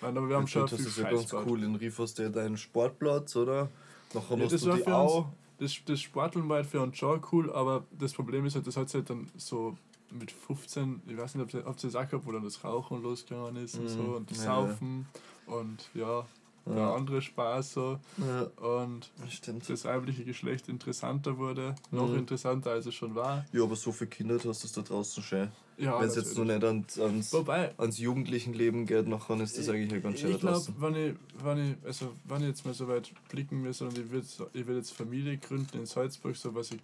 Meine, 0.00 0.18
aber 0.18 0.28
wir 0.28 0.36
haben 0.36 0.46
schon 0.46 0.62
das 0.66 0.80
ist 0.80 0.96
ja 0.98 1.10
ganz 1.10 1.32
cool. 1.32 1.62
In 1.62 1.74
Rief 1.76 1.98
hast 1.98 2.18
du 2.18 2.22
ja 2.22 2.28
deinen 2.28 2.56
Sportplatz, 2.56 3.34
oder? 3.36 3.68
Nachher 4.14 4.36
Ja, 4.38 4.44
hast 4.44 4.52
das 4.52 4.60
du 4.62 4.68
war 4.68 4.76
die 4.76 4.82
für 4.82 4.94
uns- 4.96 5.12
Au. 5.12 5.32
Das, 5.58 5.76
das 5.86 6.00
Sporteln 6.00 6.48
war 6.48 6.56
halt 6.58 6.66
für 6.66 6.80
uns 6.80 6.96
schon 6.96 7.20
cool, 7.32 7.52
aber 7.52 7.84
das 7.98 8.12
Problem 8.12 8.46
ist 8.46 8.54
halt, 8.54 8.66
das 8.68 8.76
hat 8.76 8.94
halt 8.94 9.10
dann 9.10 9.28
so 9.36 9.76
mit 10.12 10.30
15, 10.30 11.02
ich 11.08 11.16
weiß 11.16 11.34
nicht, 11.34 11.42
ob 11.44 11.52
ihr 11.52 11.66
ob 11.66 11.76
ihr 11.76 11.90
das 11.90 11.96
auch 11.96 12.08
gehabt, 12.08 12.26
wo 12.26 12.30
dann 12.32 12.44
das 12.44 12.62
Rauchen 12.62 13.02
losgegangen 13.02 13.56
ist 13.56 13.74
und 13.74 13.82
Mhm. 13.84 13.88
so 13.88 14.02
und 14.16 14.30
das 14.30 14.38
Ja, 14.38 14.44
Saufen 14.44 15.06
und 15.46 15.90
ja, 15.94 16.24
der 16.68 16.76
Ja. 16.84 16.94
andere 16.94 17.20
Spaß 17.22 17.72
so 17.72 17.98
Ja, 18.18 18.42
und 18.64 19.10
stimmt. 19.30 19.68
das 19.68 19.84
weibliche 19.84 20.24
Geschlecht 20.24 20.68
interessanter 20.68 21.38
wurde, 21.38 21.74
noch 21.90 22.12
interessanter 22.14 22.70
als 22.72 22.86
es 22.86 22.94
schon 22.94 23.14
war. 23.14 23.44
Ja, 23.52 23.62
aber 23.62 23.76
so 23.76 23.92
viel 23.92 24.06
Kinder 24.06 24.38
hast 24.44 24.64
du 24.76 24.80
da 24.80 24.86
draußen 24.86 25.22
schön. 25.22 25.48
Ja, 25.76 26.00
Wenn 26.00 26.08
es 26.08 26.16
jetzt 26.16 26.36
noch 26.36 26.44
natürlich. 26.44 26.62
nicht 26.62 26.64
ans, 26.64 26.98
ans, 26.98 27.32
Wobei, 27.32 27.72
ans 27.78 27.98
jugendlichen 27.98 28.52
Leben 28.52 28.84
geht, 28.86 29.06
nachher 29.06 29.40
ist 29.40 29.56
das 29.56 29.68
eigentlich 29.68 29.92
ja 29.92 29.98
ganz 30.00 30.18
schön 30.18 30.32
ich 30.32 30.40
glaube, 30.40 30.66
wenn 30.78 30.94
ich, 30.96 31.14
wenn 31.44 31.70
ich, 31.70 31.76
also 31.86 32.12
wenn 32.24 32.40
ich 32.42 32.48
jetzt 32.48 32.64
mal 32.66 32.74
so 32.74 32.88
weit 32.88 33.12
blicken 33.28 33.62
müsste 33.62 33.84
und 33.86 33.96
ich 33.96 34.10
würde 34.10 34.26
ich 34.54 34.66
würd 34.66 34.76
jetzt 34.78 34.92
Familie 34.92 35.36
gründen 35.38 35.78
in 35.78 35.86
Salzburg, 35.86 36.34
so 36.36 36.52
was 36.54 36.72
ich 36.72 36.80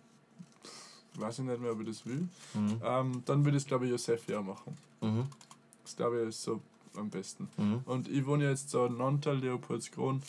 weiß 1.16 1.40
ich 1.40 1.44
nicht 1.44 1.60
mehr, 1.60 1.72
ob 1.72 1.80
ich 1.80 1.88
das 1.88 2.06
will, 2.06 2.28
Mhm. 2.54 2.80
ähm, 2.84 3.22
dann 3.24 3.44
würde 3.44 3.56
ich 3.56 3.64
es 3.64 3.66
glaube 3.68 3.84
ich 3.86 3.90
Josefia 3.90 4.40
machen. 4.42 4.76
Mhm. 5.00 5.26
Das 5.82 5.96
glaube 5.96 6.22
ich 6.22 6.28
ist 6.28 6.42
so 6.42 6.60
am 6.96 7.10
besten. 7.10 7.48
Mhm. 7.56 7.80
Und 7.86 8.08
ich 8.08 8.26
wohne 8.26 8.48
jetzt 8.48 8.70
so 8.70 8.86
in 8.86 8.96
Nontal, 8.96 9.36
Leopoldskron, 9.38 10.22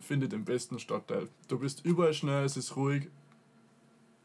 finde 0.00 0.28
den 0.28 0.44
besten 0.44 0.78
Stadtteil. 0.78 1.28
Du 1.48 1.58
bist 1.58 1.84
überall 1.84 2.14
schnell, 2.14 2.44
es 2.44 2.56
ist 2.56 2.76
ruhig. 2.76 3.08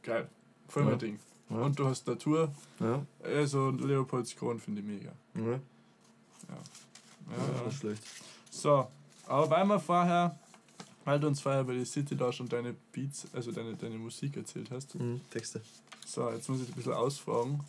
Geil. 0.03 0.29
Voll 0.67 0.83
Ja. 0.83 0.89
mein 0.89 0.99
Ding. 0.99 1.19
Ja. 1.49 1.57
Und 1.57 1.77
du 1.79 1.85
hast 1.85 2.07
Natur. 2.07 2.51
Ja. 2.79 3.05
Also 3.23 3.69
Leopoldskron 3.71 4.59
finde 4.59 4.81
ich 4.81 4.87
mega. 4.87 5.11
Ja. 5.35 5.41
Ja, 6.49 7.63
Ja, 7.65 7.71
schlecht. 7.71 8.03
So, 8.51 8.87
aber 9.27 9.49
weil 9.49 9.65
wir 9.65 9.79
vorher, 9.79 10.37
weil 11.05 11.19
du 11.19 11.27
uns 11.27 11.41
vorher 11.41 11.63
bei 11.63 11.73
der 11.73 11.85
City 11.85 12.15
Lounge 12.15 12.37
und 12.41 12.53
deine 12.53 12.75
Beats, 12.91 13.27
also 13.33 13.51
deine, 13.51 13.75
deine 13.75 13.97
Musik 13.97 14.37
erzählt 14.37 14.69
hast, 14.71 14.95
Mhm. 14.95 15.21
Texte. 15.29 15.61
so, 16.05 16.29
jetzt 16.31 16.49
muss 16.49 16.61
ich 16.61 16.67
ein 16.69 16.73
bisschen 16.75 16.93
ausfragen 16.93 17.59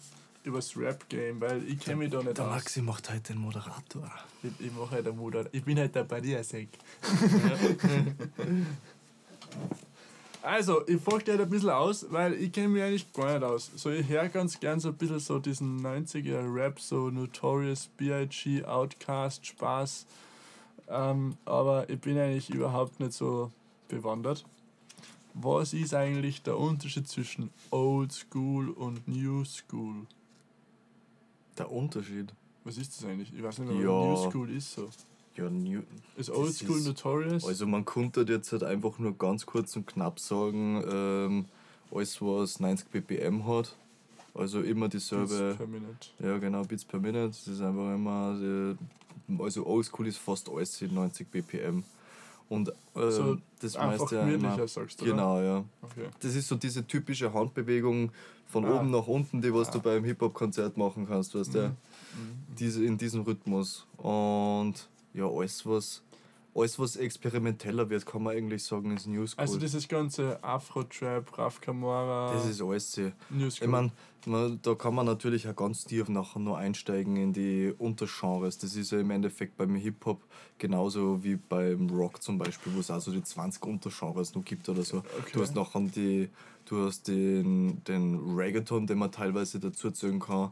über 0.44 0.58
das 0.58 0.76
Rap-Game, 0.76 1.40
weil 1.40 1.66
ich 1.66 1.80
kenne 1.80 1.96
mich 1.96 2.10
da 2.10 2.22
nicht 2.22 2.36
Der 2.38 2.44
aus. 2.44 2.50
Maxi 2.50 2.82
macht 2.82 3.10
heute 3.10 3.32
den 3.32 3.38
Moderator. 3.38 4.10
Ich, 4.42 4.66
ich 4.66 4.72
mache 4.72 4.90
halt 4.92 5.06
den 5.06 5.16
Motor. 5.16 5.46
Ich 5.52 5.64
bin 5.64 5.78
halt 5.78 5.94
der 5.94 6.04
Barriersek. 6.04 6.68
also, 10.42 10.86
ich 10.86 11.00
frage 11.00 11.24
dich 11.24 11.30
halt 11.30 11.40
ein 11.40 11.50
bisschen 11.50 11.70
aus, 11.70 12.06
weil 12.10 12.34
ich 12.34 12.52
kenne 12.52 12.68
mich 12.68 12.82
eigentlich 12.82 13.12
gar 13.12 13.38
nicht 13.38 13.42
aus. 13.42 13.70
So, 13.74 13.90
ich 13.90 14.06
höre 14.06 14.28
ganz 14.28 14.60
gern 14.60 14.78
so 14.80 14.88
ein 14.88 14.96
bisschen 14.96 15.18
so 15.18 15.38
diesen 15.38 15.80
90er 15.80 16.54
Rap, 16.54 16.78
so 16.78 17.08
Notorious, 17.10 17.88
B.I.G., 17.96 18.64
Outcast, 18.66 19.46
Spaß. 19.46 20.06
Ähm, 20.88 21.38
aber 21.46 21.88
ich 21.88 21.98
bin 22.00 22.18
eigentlich 22.18 22.50
überhaupt 22.50 23.00
nicht 23.00 23.14
so 23.14 23.50
bewandert. 23.88 24.44
Was 25.32 25.72
ist 25.72 25.94
eigentlich 25.94 26.42
der 26.42 26.58
Unterschied 26.58 27.08
zwischen 27.08 27.50
Old 27.70 28.12
School 28.12 28.68
und 28.68 29.08
New 29.08 29.44
School? 29.44 30.06
Der 31.58 31.70
Unterschied. 31.70 32.32
Was 32.64 32.78
ist 32.78 32.96
das 32.96 33.04
eigentlich? 33.08 33.32
Ich 33.34 33.42
weiß 33.42 33.58
nicht 33.58 33.72
mehr, 33.72 33.82
Ja. 33.82 33.88
was 33.90 34.24
New 34.24 34.30
School 34.30 34.50
ist 34.50 34.72
so. 34.74 34.88
Ja, 35.36 35.50
New 35.50 35.82
Ist 36.16 36.30
Old 36.30 36.54
School 36.54 36.78
ist- 36.78 36.86
Notorious? 36.86 37.44
Also 37.44 37.66
man 37.66 37.84
konnte 37.84 38.22
jetzt 38.28 38.52
halt 38.52 38.62
einfach 38.62 38.98
nur 38.98 39.16
ganz 39.18 39.44
kurz 39.44 39.74
und 39.76 39.86
knapp 39.86 40.18
sagen, 40.20 40.82
ähm, 40.88 41.44
alles 41.90 42.20
was 42.22 42.60
90 42.60 42.88
BPM 42.90 43.44
hat, 43.46 43.76
also 44.34 44.60
immer 44.62 44.88
Beats 44.88 45.08
dieselbe, 45.10 45.54
per 45.56 45.66
Minute. 45.66 46.08
ja 46.20 46.38
genau, 46.38 46.62
Beats 46.62 46.84
per 46.84 47.00
Minute, 47.00 47.28
das 47.28 47.46
ist 47.48 47.60
einfach 47.60 47.94
immer, 47.94 48.36
die, 48.40 48.76
also 49.42 49.66
Oldschool 49.66 50.06
ist 50.06 50.18
fast 50.18 50.48
alles 50.48 50.80
in 50.82 50.94
90 50.94 51.28
BPM. 51.30 51.82
Und 52.48 52.68
äh, 52.94 53.10
So 53.10 53.38
das 53.60 53.74
meiste 53.76 54.18
gemütlicher, 54.18 54.54
immer, 54.56 54.68
sagst 54.68 55.00
du, 55.00 55.04
oder? 55.04 55.12
Genau, 55.12 55.40
ja. 55.40 55.64
Okay. 55.82 56.08
Das 56.20 56.34
ist 56.34 56.46
so 56.46 56.54
diese 56.56 56.86
typische 56.86 57.32
Handbewegung 57.32 58.10
von 58.46 58.64
Ah. 58.66 58.78
oben 58.78 58.90
nach 58.90 59.06
unten, 59.06 59.40
die 59.40 59.52
was 59.52 59.68
Ah. 59.68 59.72
du 59.72 59.80
beim 59.80 60.04
Hip-Hop-Konzert 60.04 60.76
machen 60.76 61.06
kannst, 61.08 61.34
weißt 61.34 61.54
du? 61.54 61.68
Mhm. 61.68 61.76
Diese, 62.58 62.84
in 62.84 62.98
diesem 62.98 63.22
Rhythmus. 63.22 63.86
Und 63.96 64.74
ja, 65.14 65.26
alles 65.26 65.64
was, 65.66 66.02
alles, 66.54 66.78
was 66.78 66.96
experimenteller 66.96 67.90
wird, 67.90 68.06
kann 68.06 68.22
man 68.22 68.36
eigentlich 68.36 68.62
sagen, 68.62 68.96
ist 68.96 69.06
New 69.06 69.26
School. 69.26 69.40
Also 69.40 69.58
dieses 69.58 69.88
ganze 69.88 70.42
Afro-Trap, 70.42 71.36
Raf 71.38 71.60
Camora, 71.60 72.32
das 72.32 72.46
ist 72.46 72.62
alles. 72.62 72.92
sie. 72.92 73.12
New 73.30 73.48
Ich 73.48 73.54
School. 73.56 73.68
meine, 73.68 73.90
man, 74.26 74.58
da 74.62 74.74
kann 74.74 74.94
man 74.94 75.06
natürlich 75.06 75.48
auch 75.48 75.56
ganz 75.56 75.84
tief 75.84 76.08
nachher 76.08 76.38
nur 76.38 76.56
einsteigen 76.56 77.16
in 77.16 77.32
die 77.32 77.74
Untergenres. 77.76 78.58
Das 78.58 78.76
ist 78.76 78.92
ja 78.92 79.00
im 79.00 79.10
Endeffekt 79.10 79.56
beim 79.56 79.74
Hip-Hop 79.74 80.22
genauso 80.58 81.22
wie 81.24 81.36
beim 81.36 81.90
Rock 81.90 82.22
zum 82.22 82.38
Beispiel, 82.38 82.74
wo 82.74 82.80
es 82.80 82.90
auch 82.90 83.00
so 83.00 83.10
die 83.12 83.22
20 83.22 83.64
Untergenres 83.64 84.34
noch 84.34 84.44
gibt 84.44 84.68
oder 84.68 84.82
so. 84.82 84.98
Okay. 84.98 85.32
Du 85.32 85.42
hast 85.42 85.54
nachher 85.54 85.80
die, 85.80 86.30
du 86.66 86.86
hast 86.86 87.08
den, 87.08 87.82
den 87.84 88.34
Reggaeton, 88.36 88.86
den 88.86 88.98
man 88.98 89.10
teilweise 89.12 89.58
dazu 89.60 89.90
zählen 89.90 90.20
kann. 90.20 90.50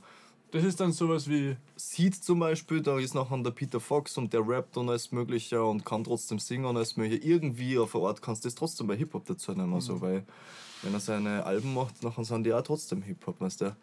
Das 0.53 0.65
ist 0.65 0.81
dann 0.81 0.93
sowas 0.93 1.29
wie, 1.29 1.57
Seed 1.77 2.15
zum 2.15 2.39
Beispiel, 2.39 2.83
da 2.83 2.99
ist 2.99 3.15
nachher 3.15 3.39
der 3.39 3.51
Peter 3.53 3.81
Fox 3.81 4.19
und 4.19 4.35
der 4.35 4.47
rappt 4.47 4.77
und 4.77 4.89
alles 4.91 5.11
Mögliche 5.11 5.65
und 5.65 5.85
kann 5.85 6.05
trotzdem 6.05 6.39
singen 6.39 6.67
und 6.67 6.77
alles 6.77 6.97
Mögliche. 6.97 7.25
Irgendwie 7.25 7.79
auf 7.79 7.93
der 7.93 8.03
Art 8.03 8.21
kannst 8.21 8.45
du 8.45 8.49
das 8.49 8.55
trotzdem 8.55 8.87
bei 8.87 8.97
Hip-Hop 8.97 9.25
dazu 9.25 9.53
nehmen, 9.53 9.81
so, 9.81 10.01
weil 10.03 10.25
wenn 10.83 10.93
er 10.93 11.01
seine 11.01 11.45
Alben 11.45 11.73
macht, 11.73 12.03
nachher 12.03 12.25
sind 12.25 12.45
die 12.45 12.53
auch 12.53 12.63
trotzdem 12.63 13.01
Hip-Hop, 13.03 13.41
weißt 13.41 13.63
du. 13.63 13.77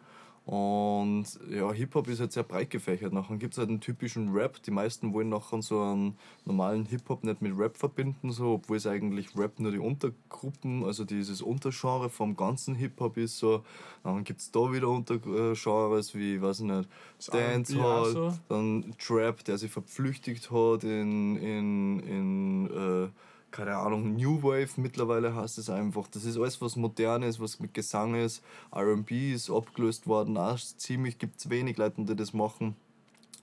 Und 0.46 1.26
ja, 1.50 1.70
Hip-Hop 1.70 2.08
ist 2.08 2.18
halt 2.18 2.32
sehr 2.32 2.42
breit 2.42 2.70
gefächert. 2.70 3.12
Nachher 3.12 3.36
gibt 3.36 3.54
es 3.54 3.58
halt 3.58 3.68
einen 3.68 3.80
typischen 3.80 4.32
Rap. 4.32 4.60
Die 4.62 4.70
meisten 4.70 5.12
wollen 5.12 5.28
nachher 5.28 5.62
so 5.62 5.80
einen 5.82 6.16
normalen 6.44 6.86
Hip-Hop 6.86 7.22
nicht 7.24 7.42
mit 7.42 7.56
Rap 7.56 7.76
verbinden, 7.76 8.32
so, 8.32 8.54
obwohl 8.54 8.78
es 8.78 8.86
eigentlich 8.86 9.36
Rap 9.36 9.60
nur 9.60 9.70
die 9.70 9.78
Untergruppen, 9.78 10.84
also 10.84 11.04
dieses 11.04 11.42
Untergenre 11.42 12.10
vom 12.10 12.36
ganzen 12.36 12.74
Hip-Hop 12.74 13.16
ist. 13.18 13.38
So. 13.38 13.62
Dann 14.02 14.24
gibt 14.24 14.40
es 14.40 14.50
da 14.50 14.72
wieder 14.72 14.88
Untergenres 14.88 16.14
wie, 16.14 16.40
weiß 16.42 16.60
ich 16.60 16.66
nicht, 16.66 16.88
Dancehall, 17.30 18.12
so. 18.12 18.32
dann 18.48 18.94
Trap, 18.98 19.44
der 19.44 19.58
sich 19.58 19.70
verpflüchtigt 19.70 20.50
hat 20.50 20.84
in, 20.84 21.36
in, 21.36 22.00
in 22.00 22.66
äh, 22.70 23.08
keine 23.50 23.76
Ahnung, 23.76 24.14
New 24.14 24.42
Wave 24.42 24.68
mittlerweile 24.76 25.34
heißt 25.34 25.58
es 25.58 25.70
einfach. 25.70 26.06
Das 26.08 26.24
ist 26.24 26.36
alles, 26.36 26.60
was 26.60 26.76
modern 26.76 27.22
ist, 27.22 27.40
was 27.40 27.60
mit 27.60 27.74
Gesang 27.74 28.14
ist. 28.14 28.42
RB 28.74 29.10
ist 29.10 29.50
abgelöst 29.50 30.06
worden, 30.06 30.36
auch 30.36 30.58
ziemlich, 30.58 31.18
gibt 31.18 31.38
es 31.38 31.50
wenig 31.50 31.76
Leute, 31.76 32.04
die 32.04 32.16
das 32.16 32.32
machen. 32.32 32.76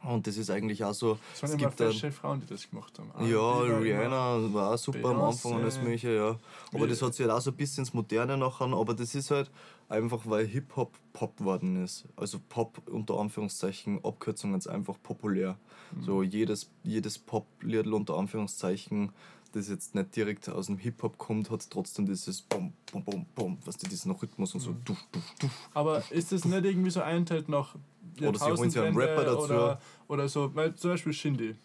Und 0.03 0.25
das 0.27 0.37
ist 0.37 0.49
eigentlich 0.49 0.83
auch 0.83 0.93
so. 0.93 1.17
es 1.33 1.41
waren 1.41 1.49
es 1.49 1.55
immer 1.55 1.67
gibt 1.69 1.79
dann- 1.79 1.91
fesche 1.91 2.11
Frauen, 2.11 2.39
die 2.39 2.45
das 2.45 2.69
gemacht 2.69 2.97
haben. 2.99 3.11
ja, 3.27 3.63
immer- 3.65 3.79
Rihanna 3.81 4.53
war 4.53 4.73
auch 4.73 4.77
super 4.77 5.09
am 5.09 5.21
Anfang 5.21 5.53
und 5.53 5.63
Beyoncé. 5.65 5.81
Mögliche, 5.81 6.15
ja. 6.15 6.37
Aber 6.73 6.85
Wie- 6.85 6.89
das 6.89 7.01
hat 7.01 7.13
sich 7.15 7.25
halt 7.25 7.35
auch 7.35 7.41
so 7.41 7.51
ein 7.51 7.57
bisschen 7.57 7.81
ins 7.83 7.93
Moderne 7.93 8.37
nachher, 8.37 8.65
aber 8.67 8.93
das 8.93 9.15
ist 9.15 9.31
halt 9.31 9.49
einfach, 9.89 10.21
weil 10.25 10.45
Hip-Hop 10.45 10.91
Pop 11.13 11.39
worden 11.41 11.83
ist. 11.83 12.05
Also 12.15 12.39
Pop 12.47 12.81
unter 12.89 13.19
Anführungszeichen, 13.19 14.03
Abkürzungen 14.05 14.57
ist 14.59 14.67
einfach 14.67 14.95
populär. 15.01 15.57
Mhm. 15.91 16.03
So 16.03 16.21
jedes, 16.23 16.69
jedes 16.83 17.17
Pop-Liedl 17.17 17.93
unter 17.93 18.17
Anführungszeichen, 18.17 19.11
das 19.53 19.69
jetzt 19.69 19.95
nicht 19.95 20.15
direkt 20.15 20.47
aus 20.49 20.67
dem 20.67 20.77
Hip-Hop 20.77 21.17
kommt, 21.17 21.49
hat 21.49 21.67
trotzdem 21.71 22.05
dieses 22.05 22.41
Bum, 22.43 22.73
Bum, 22.91 23.03
Bum, 23.03 23.25
Bum, 23.33 23.57
was 23.65 23.77
du, 23.77 23.87
diesen 23.87 24.11
Rhythmus 24.11 24.53
und 24.53 24.59
so. 24.59 24.71
Mhm. 24.71 24.83
Duf, 24.85 24.97
duf, 25.11 25.23
duf. 25.39 25.69
Aber 25.73 26.03
ist 26.11 26.31
das 26.31 26.45
nicht 26.45 26.65
irgendwie 26.65 26.91
so 26.91 27.01
einteilt 27.01 27.49
nach 27.49 27.75
Oder 28.21 28.39
sie 28.39 28.51
holen 28.51 28.69
sich 28.69 28.81
einen 28.81 28.97
Rapper 28.97 29.25
dazu. 29.25 29.53
Oder, 29.53 29.81
oder 30.07 30.27
so, 30.27 30.53
weil 30.55 30.73
zum 30.75 30.91
Beispiel 30.91 31.13
Shindy. 31.13 31.55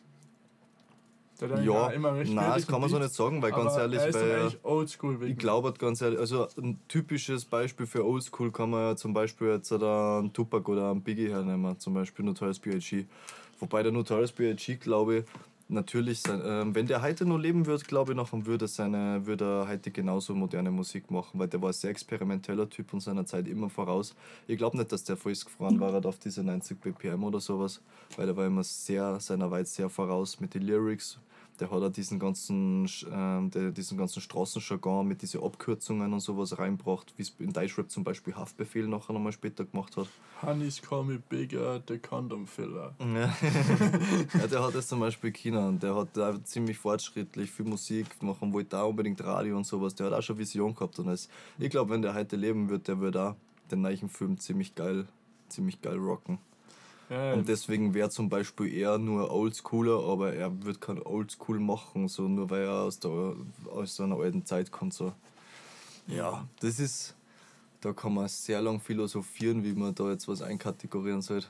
Der 1.41 1.61
Ja, 1.61 1.89
immer 1.89 2.15
recht 2.15 2.33
nein, 2.33 2.53
das 2.55 2.67
kann 2.69 2.81
man 2.81 2.89
so 2.89 2.99
nicht 2.99 3.13
sagen, 3.13 3.43
weil 3.43 3.51
ganz 3.51 3.77
ehrlich, 3.77 4.01
weil 4.15 4.53
oldschool. 4.63 5.29
Ich 5.29 5.37
glaube 5.37 5.69
halt 5.69 5.79
ganz 5.79 6.01
ehrlich, 6.01 6.21
also 6.21 6.47
ein 6.57 6.79
typisches 6.87 7.45
Beispiel 7.45 7.87
für 7.87 8.07
Oldschool 8.07 8.53
kann 8.53 8.71
man 8.71 8.81
ja 8.81 8.97
zum 8.97 9.13
Beispiel 9.13 9.49
jetzt 9.49 9.73
da 9.73 10.21
einen 10.21 10.33
Tupac 10.33 10.71
oder 10.71 10.91
einen 10.91 11.03
Biggie 11.03 11.31
hernehmen, 11.31 11.79
zum 11.81 11.95
Beispiel 11.95 12.25
Notorious 12.25 12.61
B.I.G. 12.61 13.07
Wobei 13.59 13.83
der 13.83 13.91
Notorious 13.91 14.31
B.I.G. 14.31 14.77
glaube 14.77 15.19
ich, 15.19 15.25
natürlich, 15.73 16.23
ähm, 16.29 16.75
wenn 16.75 16.87
der 16.87 17.03
heute 17.03 17.25
noch 17.25 17.39
leben 17.39 17.67
würde, 17.67 17.85
glaube 17.85 18.13
ich, 18.13 18.17
nachher 18.17 18.47
würde, 18.47 18.69
seine, 18.69 19.27
würde 19.27 19.45
er 19.45 19.69
heute 19.69 19.91
genauso 19.91 20.35
moderne 20.35 20.71
Musik 20.71 21.11
machen, 21.11 21.39
weil 21.41 21.49
der 21.49 21.61
war 21.61 21.71
ein 21.71 21.73
sehr 21.73 21.91
experimenteller 21.91 22.69
Typ 22.69 22.93
und 22.93 23.01
seiner 23.01 23.27
Zeit 23.27 23.49
immer 23.49 23.69
voraus. 23.69 24.15
Ich 24.47 24.59
glaube 24.59 24.77
nicht, 24.77 24.93
dass 24.93 25.05
der 25.05 25.17
festgefahren 25.17 25.81
war 25.81 25.93
hat 25.93 26.07
auf 26.07 26.19
diese 26.19 26.45
90 26.45 26.81
BPM 26.81 27.25
oder 27.25 27.41
sowas, 27.41 27.81
weil 28.17 28.29
er 28.29 28.37
war 28.37 28.47
immer 28.47 28.63
sehr 28.63 29.19
seiner 29.21 29.51
Zeit 29.51 29.67
sehr 29.67 29.89
voraus 29.89 30.39
mit 30.41 30.55
den 30.55 30.63
Lyrics. 30.63 31.19
Der 31.63 31.71
hat 31.71 31.81
auch 31.81 31.93
diesen 31.93 32.19
ganzen, 32.19 32.91
ähm, 33.13 33.49
der, 33.53 33.71
diesen 33.71 33.97
ganzen 33.97 34.21
Straßenjargon 34.21 35.07
mit 35.07 35.23
diesen 35.23 35.41
Abkürzungen 35.45 36.13
und 36.13 36.19
sowas 36.19 36.59
reinbracht, 36.59 37.15
wie 37.17 37.23
es 37.23 37.37
in 37.39 37.53
Deutschrap 37.53 37.89
zum 37.89 38.03
Beispiel 38.03 38.35
Haftbefehl 38.35 38.89
nachher 38.89 39.13
nochmal 39.13 39.31
später 39.31 39.65
gemacht 39.65 39.97
hat. 39.97 40.09
Honeys 40.43 40.83
call 40.83 41.05
me 41.05 41.23
bigger, 41.29 41.81
the 41.87 41.99
condom 41.99 42.49
filler. 42.49 42.97
Ja. 42.99 43.33
ja, 44.41 44.47
der 44.49 44.65
hat 44.65 44.75
das 44.75 44.89
zum 44.89 44.99
Beispiel 44.99 45.31
China 45.31 45.69
und 45.69 45.81
der 45.85 45.95
hat 45.95 46.09
da 46.15 46.43
ziemlich 46.43 46.79
fortschrittlich 46.79 47.49
viel 47.53 47.67
Musik 47.67 48.21
machen, 48.25 48.53
wollte 48.53 48.77
auch 48.77 48.89
unbedingt 48.89 49.23
Radio 49.23 49.57
und 49.57 49.65
sowas. 49.65 49.95
Der 49.95 50.07
hat 50.07 50.15
auch 50.15 50.23
schon 50.23 50.39
Vision 50.39 50.75
gehabt 50.75 50.99
und 50.99 51.07
alles. 51.07 51.29
Ich 51.61 51.71
glaube, 51.71 51.91
wenn 51.91 52.03
der 52.03 52.15
heute 52.15 52.35
leben 52.35 52.71
wird, 52.71 52.89
der 52.89 52.99
würde 52.99 53.23
auch 53.23 53.37
den 53.71 53.83
neuen 53.83 54.09
Film 54.09 54.37
ziemlich 54.37 54.75
geil, 54.75 55.07
ziemlich 55.49 55.81
geil 55.81 55.99
rocken. 55.99 56.41
Ja, 57.13 57.35
Und 57.35 57.47
deswegen 57.47 57.93
wäre 57.93 58.09
zum 58.09 58.31
Beispiel 58.31 58.73
er 58.73 58.97
nur 58.97 59.31
oldschooler, 59.31 60.03
aber 60.03 60.33
er 60.33 60.65
wird 60.65 60.81
kein 60.81 60.99
Oldschool 61.03 61.61
machen, 61.61 62.09
so 62.09 62.27
nur 62.27 62.49
weil 62.49 62.63
er 62.63 62.85
aus, 62.85 62.99
der, 63.01 63.37
aus 63.71 64.01
einer 64.01 64.17
alten 64.17 64.47
Zeit 64.47 64.73
kommt. 64.73 64.95
So. 64.95 65.13
Ja, 66.07 66.49
das 66.61 66.81
ist, 66.81 67.15
da 67.83 67.93
kann 67.93 68.15
man 68.15 68.29
sehr 68.29 68.63
lang 68.63 68.81
philosophieren, 68.81 69.63
wie 69.63 69.75
man 69.75 69.95
da 69.95 70.11
jetzt 70.11 70.27
was 70.27 70.41
einkategorieren 70.41 71.21
sollte. 71.21 71.49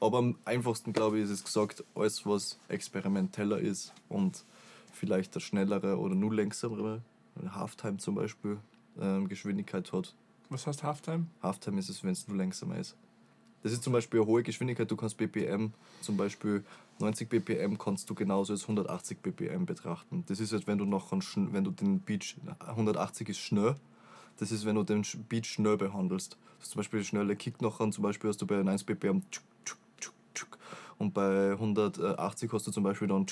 Aber 0.00 0.16
am 0.16 0.38
einfachsten, 0.46 0.94
glaube 0.94 1.18
ich, 1.18 1.24
ist 1.24 1.30
es 1.30 1.44
gesagt, 1.44 1.84
alles, 1.94 2.24
was 2.24 2.58
experimenteller 2.68 3.58
ist 3.58 3.92
und 4.08 4.44
vielleicht 4.94 5.34
der 5.34 5.40
schnellere 5.40 5.98
oder 5.98 6.14
nur 6.14 6.32
längsamere, 6.32 7.02
Halftime 7.50 7.98
zum 7.98 8.14
Beispiel, 8.14 8.56
ähm, 8.98 9.28
Geschwindigkeit 9.28 9.92
hat. 9.92 10.14
was 10.48 10.66
heißt 10.66 10.82
Halftime? 10.82 11.26
Halftime 11.42 11.78
ist 11.80 11.90
es, 11.90 12.02
wenn 12.02 12.12
es 12.12 12.26
nur 12.26 12.38
langsamer 12.38 12.78
ist. 12.78 12.96
Das 13.66 13.72
ist 13.72 13.82
zum 13.82 13.92
Beispiel 13.92 14.20
eine 14.20 14.28
hohe 14.28 14.44
Geschwindigkeit, 14.44 14.88
du 14.88 14.94
kannst 14.94 15.16
BPM, 15.16 15.72
zum 16.00 16.16
Beispiel 16.16 16.64
90 17.00 17.28
BPM 17.28 17.76
kannst 17.76 18.08
du 18.08 18.14
genauso 18.14 18.52
als 18.52 18.62
180 18.62 19.18
BPM 19.18 19.66
betrachten. 19.66 20.22
Das 20.28 20.38
ist 20.38 20.52
jetzt, 20.52 20.68
wenn 20.68 20.78
du 20.78 20.84
noch 20.84 21.10
wenn 21.10 21.64
du 21.64 21.72
den 21.72 21.98
Beat, 21.98 22.36
180 22.64 23.28
ist 23.28 23.38
schnell, 23.38 23.74
das 24.38 24.52
ist, 24.52 24.66
wenn 24.66 24.76
du 24.76 24.84
den 24.84 25.02
Beat 25.28 25.46
schnell 25.46 25.76
behandelst. 25.76 26.38
Das 26.58 26.68
ist 26.68 26.72
zum 26.74 26.78
Beispiel 26.78 27.02
schnelle 27.02 27.34
Kick 27.34 27.60
nachher, 27.60 27.90
zum 27.90 28.04
Beispiel 28.04 28.30
hast 28.30 28.40
du 28.40 28.46
bei 28.46 28.60
1 28.60 28.84
BPM 28.84 29.22
und 30.98 31.12
bei 31.12 31.50
180 31.50 32.52
hast 32.52 32.68
du 32.68 32.70
zum 32.70 32.84
Beispiel 32.84 33.08
dann 33.08 33.26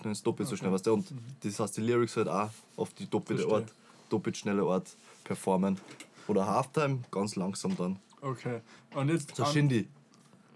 dann 0.00 0.12
ist 0.12 0.24
doppelt 0.24 0.48
so 0.48 0.52
Okay. 0.52 0.60
schnell, 0.60 0.72
weißt 0.74 0.86
du? 0.86 0.92
Und 0.92 1.12
das 1.42 1.58
heißt, 1.58 1.76
die 1.76 1.80
Lyrics 1.80 2.16
halt 2.16 2.28
auch 2.28 2.50
auf 2.76 2.94
die 2.94 3.10
doppelte 3.10 3.42
Verstehe. 3.42 3.62
Art, 3.62 3.74
doppelt 4.10 4.36
schnelle 4.36 4.62
Art 4.62 4.96
performen. 5.24 5.80
Oder 6.28 6.46
Halftime, 6.46 7.00
ganz 7.10 7.34
langsam 7.34 7.76
dann. 7.76 7.98
Okay. 8.24 8.60
Und 8.94 9.10
jetzt. 9.10 9.36
So 9.36 9.44
Shindy 9.44 9.88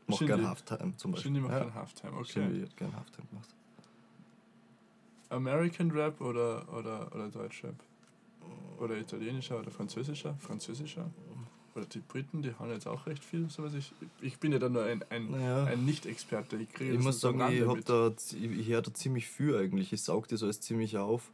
macht 0.06 0.18
Shindy. 0.18 0.34
gern 0.34 0.48
Halftime 0.48 0.96
zum 0.96 1.12
Beispiel. 1.12 1.32
Shindy 1.32 1.40
macht 1.40 1.52
ja. 1.52 1.60
kein 1.60 1.74
Halftime, 1.74 2.12
okay. 2.14 2.32
Shindy 2.32 2.60
hat 2.62 2.76
gern 2.76 2.96
Halftime 2.96 3.26
gemacht. 3.28 3.54
American 5.30 5.90
Rap 5.90 6.20
oder, 6.20 6.66
oder, 6.72 7.14
oder 7.14 7.28
Deutschrap? 7.28 7.74
Oder 8.78 8.96
italienischer 8.96 9.58
oder 9.58 9.70
französischer? 9.70 10.34
Französischer? 10.38 11.10
Oder 11.74 11.84
die 11.84 11.98
Briten, 11.98 12.40
die 12.40 12.54
haben 12.54 12.70
jetzt 12.70 12.86
auch 12.86 13.06
recht 13.06 13.22
viel. 13.22 13.50
So 13.50 13.62
was 13.62 13.74
ich, 13.74 13.92
ich 14.22 14.38
bin 14.38 14.52
ja 14.52 14.58
da 14.58 14.70
nur 14.70 14.84
ein, 14.84 15.04
ein, 15.10 15.30
Naja. 15.30 15.64
ein 15.64 15.84
Nicht-Experte. 15.84 16.56
Ich, 16.56 16.72
kriege 16.72 16.94
Ich 16.94 17.00
muss 17.00 17.20
sagen, 17.20 17.40
ich, 17.52 17.66
hab 17.66 17.84
da, 17.84 18.12
ich, 18.32 18.42
ich 18.42 18.68
höre 18.68 18.82
da 18.82 18.94
ziemlich 18.94 19.28
viel 19.28 19.54
eigentlich. 19.56 19.92
Ich 19.92 20.02
saug 20.02 20.26
das 20.28 20.42
alles 20.42 20.60
ziemlich 20.60 20.96
auf. 20.96 21.30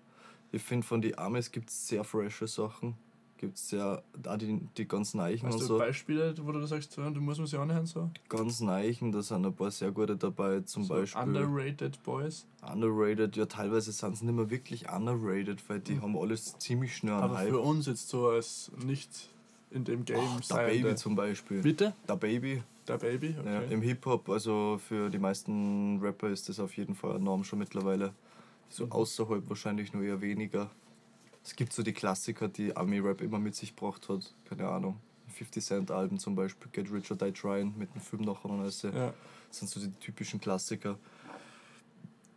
Ich 0.51 0.63
finde, 0.63 0.87
von 0.87 1.01
den 1.01 1.17
Amis 1.17 1.53
gibt 1.53 1.71
es 1.71 1.87
sehr 1.87 2.03
frische 2.03 2.49
Sachen. 2.49 2.97
Gibt 3.37 3.57
es 3.57 3.69
sehr, 3.69 4.03
auch 4.27 4.37
die, 4.37 4.61
die 4.77 4.87
ganz 4.89 5.13
Neichen 5.15 5.47
Hast 5.49 5.55
und 5.55 5.61
du 5.63 5.67
so. 5.67 5.79
Beispiele, 5.79 6.35
wo 6.41 6.53
du 6.53 6.65
sagst, 6.67 6.97
du 6.97 7.03
musst 7.03 7.41
mir 7.41 7.47
sie 7.47 7.59
anhören? 7.59 7.85
So? 7.87 8.11
Ganz 8.29 8.61
Neichen, 8.61 9.13
da 9.13 9.23
sind 9.23 9.45
ein 9.45 9.55
paar 9.55 9.71
sehr 9.71 9.91
gute 9.91 10.17
dabei. 10.17 10.61
Zum 10.61 10.85
so 10.85 10.95
Beispiel 10.95 11.23
Underrated 11.23 12.03
Boys. 12.05 12.47
underrated. 12.63 13.37
Ja, 13.37 13.47
teilweise 13.47 13.93
sind 13.93 14.17
sie 14.17 14.25
nicht 14.27 14.35
mehr 14.35 14.51
wirklich 14.51 14.89
underrated, 14.89 15.69
weil 15.69 15.81
die 15.81 16.01
haben 16.01 16.17
alles 16.17 16.57
ziemlich 16.59 16.97
schnell 16.97 17.15
Aber 17.15 17.37
Hype. 17.37 17.49
für 17.51 17.61
uns 17.61 17.87
jetzt 17.87 18.09
so 18.09 18.29
als 18.29 18.71
nicht 18.85 19.29
in 19.71 19.85
dem 19.85 20.05
Game 20.05 20.19
Ach, 20.21 20.41
der 20.49 20.57
Baby 20.67 20.95
zum 20.95 21.17
Beispiel. 21.17 21.61
Bitte? 21.63 21.95
Der 22.09 22.17
Baby, 22.17 22.63
Der 22.87 22.99
Baby? 22.99 23.35
Okay. 23.39 23.53
Ja, 23.53 23.61
Im 23.63 23.83
Hip-Hop, 23.83 24.29
also 24.29 24.79
für 24.79 25.11
die 25.11 25.19
meisten 25.19 25.99
Rapper 26.01 26.29
ist 26.29 26.49
das 26.49 26.61
auf 26.61 26.77
jeden 26.77 26.95
Fall 26.95 27.17
eine 27.17 27.25
Norm 27.25 27.43
schon 27.43 27.59
mittlerweile. 27.59 28.13
So 28.69 28.85
Mhm. 28.87 28.93
außerhalb 28.93 29.49
wahrscheinlich 29.49 29.93
nur 29.93 30.03
eher 30.05 30.21
weniger. 30.21 30.71
Es 31.45 31.55
gibt 31.57 31.73
so 31.73 31.83
die 31.83 31.93
Klassiker, 31.93 32.49
die 32.49 32.75
Army-Rap 32.77 33.21
immer 33.21 33.39
mit 33.39 33.55
sich 33.55 33.77
gebracht 33.77 34.09
hat. 34.09 34.33
Keine 34.49 34.69
Ahnung. 34.69 34.99
50 35.35 35.65
Cent 35.65 35.91
Alben 35.91 36.19
zum 36.19 36.35
Beispiel, 36.37 36.71
Get 36.73 36.91
Rich 36.93 37.11
or 37.11 37.17
Die 37.17 37.33
Trying 37.33 37.75
mit 37.77 37.93
dem 37.95 38.01
Film 38.01 38.23
nachher 38.23 38.47
und 38.51 38.61
alles. 38.61 38.83
ja. 38.83 39.13
Das 39.49 39.59
sind 39.59 39.69
so 39.69 39.81
die 39.81 39.93
typischen 40.01 40.41
Klassiker. 40.41 40.99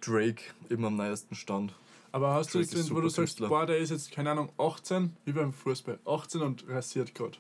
Drake 0.01 0.43
immer 0.69 0.87
am 0.87 0.95
neuesten 0.97 1.35
Stand. 1.35 1.73
Aber 2.11 2.33
hast 2.33 2.53
du 2.53 2.59
Drake 2.59 2.71
jetzt, 2.71 2.79
ist 2.79 2.89
den, 2.89 2.95
wo 2.95 3.01
du 3.01 3.09
sagst, 3.09 3.39
boah, 3.39 3.65
der 3.65 3.77
ist 3.77 3.89
jetzt, 3.89 4.11
keine 4.11 4.31
Ahnung, 4.31 4.49
18, 4.57 5.15
wie 5.25 5.31
beim 5.31 5.51
Fußball, 5.53 5.99
18 6.05 6.41
und 6.41 6.67
rasiert 6.69 7.13
gerade. 7.15 7.37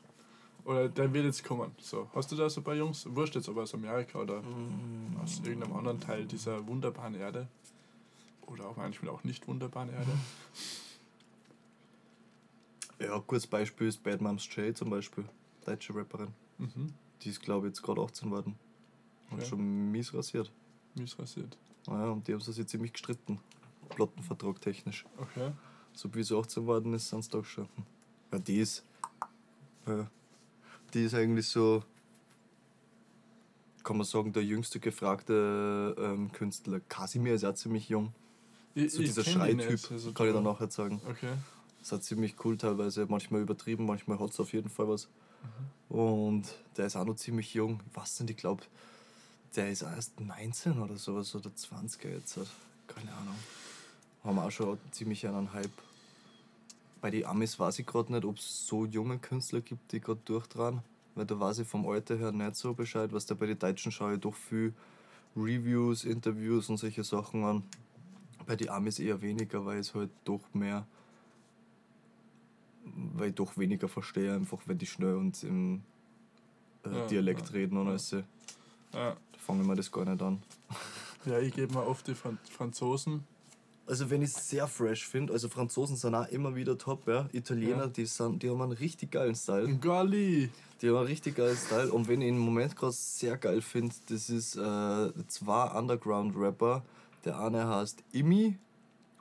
Oder 0.65 0.89
der 0.89 1.13
wird 1.13 1.25
jetzt 1.25 1.43
kommen. 1.43 1.71
So, 1.79 2.09
hast 2.13 2.31
du 2.31 2.35
da 2.35 2.49
so 2.49 2.61
ein 2.61 2.63
paar 2.63 2.75
Jungs? 2.75 3.05
Wurscht 3.09 3.35
jetzt, 3.35 3.47
ob 3.49 3.57
aus 3.57 3.73
Amerika 3.73 4.19
oder 4.19 4.41
Mm. 4.41 5.15
aus 5.23 5.39
irgendeinem 5.43 5.75
anderen 5.75 5.99
Teil 5.99 6.25
dieser 6.25 6.65
wunderbaren 6.67 7.15
Erde. 7.15 7.47
Oder 8.47 8.65
auch 8.67 8.75
manchmal 8.77 9.11
auch 9.13 9.23
nicht 9.23 9.47
wunderbaren 9.47 9.89
Erde. 9.89 10.11
Ja, 12.99 13.17
gutes 13.19 13.45
Beispiel 13.47 13.87
ist 13.87 14.01
Bad 14.03 14.21
Moms 14.21 14.47
J 14.55 14.75
zum 14.75 14.89
Beispiel. 14.89 15.25
Deutsche 15.65 15.93
Rapperin. 15.95 16.29
Mhm. 16.57 16.93
Die 17.21 17.29
ist, 17.29 17.41
glaube 17.41 17.67
ich, 17.67 17.71
jetzt 17.71 17.81
gerade 17.83 18.01
18 18.01 18.31
worden. 18.31 18.55
Und 19.29 19.37
Okay. 19.39 19.45
schon 19.49 19.91
mies 19.91 20.13
rasiert. 20.13 20.51
Mies 20.95 21.17
rasiert. 21.19 21.57
Naja, 21.87 22.09
und 22.09 22.27
die 22.27 22.33
haben 22.33 22.39
sich 22.41 22.65
ziemlich 22.67 22.93
gestritten. 22.93 23.39
Plattenvertrag 23.89 24.59
technisch. 24.61 25.05
Okay. 25.17 25.51
So 25.93 26.13
wie 26.15 26.23
sie 26.23 26.35
18 26.37 26.65
worden 26.65 26.93
ist, 26.93 27.09
sind 27.09 27.23
sie 27.23 27.29
doch 27.31 27.45
schon. 27.45 27.67
Ja, 28.31 28.39
die 28.39 28.59
ist. 28.59 28.83
Ja, 29.85 30.09
die 30.93 31.03
ist 31.03 31.13
eigentlich 31.13 31.47
so. 31.47 31.83
Kann 33.83 33.97
man 33.97 34.05
sagen, 34.05 34.33
der 34.33 34.43
jüngste 34.43 34.79
gefragte 34.81 35.95
ähm, 35.97 36.31
Künstler. 36.33 36.81
Kasimir 36.81 37.35
ist 37.35 37.43
ja 37.43 37.53
ziemlich 37.55 37.87
jung. 37.87 38.13
Ich, 38.75 38.91
So 38.93 38.99
dieser 39.01 39.23
Schreityp, 39.23 39.79
also 39.91 40.11
kann 40.11 40.27
ich 40.27 40.33
da- 40.33 40.41
dann 40.41 40.43
nachher 40.43 40.69
sagen. 40.69 41.01
Okay. 41.09 41.31
Das 41.87 41.93
hat 41.93 42.03
ziemlich 42.03 42.35
cool 42.43 42.57
teilweise, 42.57 43.05
manchmal 43.07 43.39
übertrieben, 43.39 43.85
manchmal 43.85 44.19
hat 44.19 44.31
es 44.31 44.39
auf 44.41 44.51
jeden 44.51 44.67
Fall 44.67 44.89
was. 44.89 45.07
Und 45.87 46.43
der 46.75 46.87
ist 46.87 46.97
auch 46.97 47.05
noch 47.05 47.15
ziemlich 47.15 47.53
jung. 47.53 47.79
Weiß 47.93 48.19
nicht, 48.19 48.31
ich 48.31 48.35
glaube, 48.35 48.61
der 49.55 49.71
ist 49.71 49.83
erst 49.83 50.19
19 50.19 50.81
oder 50.81 50.97
sowas 50.97 51.33
oder 51.33 51.49
20er 51.49 52.09
jetzt. 52.09 52.35
Halt. 52.35 52.49
Keine 52.87 53.13
Ahnung. 53.13 53.35
Haben 54.21 54.39
auch 54.39 54.51
schon 54.51 54.77
ziemlich 54.91 55.25
einen 55.25 55.53
Hype. 55.53 55.71
Bei 56.99 57.09
den 57.09 57.23
Amis 57.23 57.57
weiß 57.57 57.79
ich 57.79 57.85
gerade 57.85 58.11
nicht, 58.11 58.25
ob 58.25 58.35
es 58.35 58.67
so 58.67 58.85
junge 58.85 59.17
Künstler 59.17 59.61
gibt, 59.61 59.89
die 59.93 60.01
gerade 60.01 60.19
durchdrehen. 60.25 60.81
Weil 61.15 61.25
da 61.25 61.39
weiß 61.39 61.59
ich 61.59 61.69
vom 61.69 61.87
Alter 61.87 62.17
her 62.17 62.33
nicht 62.33 62.57
so 62.57 62.73
Bescheid. 62.73 63.13
Was 63.13 63.27
da 63.27 63.33
bei 63.33 63.45
den 63.45 63.59
Deutschen 63.59 63.93
schaue 63.93 64.15
ich 64.15 64.19
doch 64.19 64.35
viel 64.35 64.73
Reviews, 65.37 66.03
Interviews 66.03 66.67
und 66.67 66.75
solche 66.75 67.05
Sachen 67.05 67.45
an. 67.45 67.63
Bei 68.45 68.57
den 68.57 68.67
Amis 68.67 68.99
eher 68.99 69.21
weniger, 69.21 69.65
weil 69.65 69.79
es 69.79 69.95
halt 69.95 70.09
doch 70.25 70.41
mehr 70.53 70.85
weil 73.15 73.29
ich 73.29 73.35
doch 73.35 73.57
weniger 73.57 73.87
verstehe, 73.87 74.33
einfach 74.33 74.59
wenn 74.65 74.77
die 74.77 74.85
schnell 74.85 75.15
und 75.15 75.41
im 75.43 75.81
äh, 76.85 76.89
Ja, 76.91 77.07
Dialekt 77.07 77.47
ja, 77.49 77.53
reden 77.53 77.77
und 77.77 77.85
ja. 77.85 77.91
alles. 77.91 78.09
Da 78.09 78.23
Ja, 78.93 79.17
fange 79.37 79.61
ich 79.61 79.67
mir 79.67 79.75
das 79.75 79.91
gar 79.91 80.05
nicht 80.05 80.21
an. 80.21 80.41
ja 81.25 81.39
ich 81.39 81.53
gebe 81.53 81.73
mir 81.73 81.85
oft 81.85 82.07
die 82.07 82.15
Fran 82.15 82.37
Franzosen. 82.51 83.23
Also 83.85 84.09
wenn 84.09 84.21
ich 84.21 84.31
es 84.31 84.49
sehr 84.49 84.67
fresh 84.67 85.07
finde, 85.07 85.31
also 85.31 85.47
Franzosen 85.47 85.95
sind 85.95 86.13
auch 86.13 86.27
immer 86.27 86.55
wieder 86.55 86.77
top, 86.77 87.07
ja. 87.07 87.29
Italiener, 87.31 87.83
Ja. 87.83 87.87
die, 87.87 88.05
sind, 88.05 88.43
die 88.43 88.49
haben 88.49 88.61
einen 88.61 88.73
richtig 88.73 89.11
geilen 89.11 89.33
Style. 89.35 89.77
Gali! 89.77 90.49
Die 90.81 90.89
haben 90.89 90.97
einen 90.97 91.07
richtig 91.07 91.35
geilen 91.37 91.55
Style. 91.55 91.91
Und 91.93 92.07
wenn 92.09 92.19
ich 92.21 92.27
ihn 92.27 92.35
im 92.35 92.41
Moment 92.41 92.75
gerade 92.75 92.91
sehr 92.91 93.37
geil 93.37 93.61
finde, 93.61 93.95
das 94.09 94.29
ist 94.29 94.57
äh, 94.57 95.11
zwei 95.27 95.71
Underground-Rapper. 95.79 96.83
Der 97.23 97.39
eine 97.39 97.65
heißt 97.67 98.03
Imi 98.11 98.57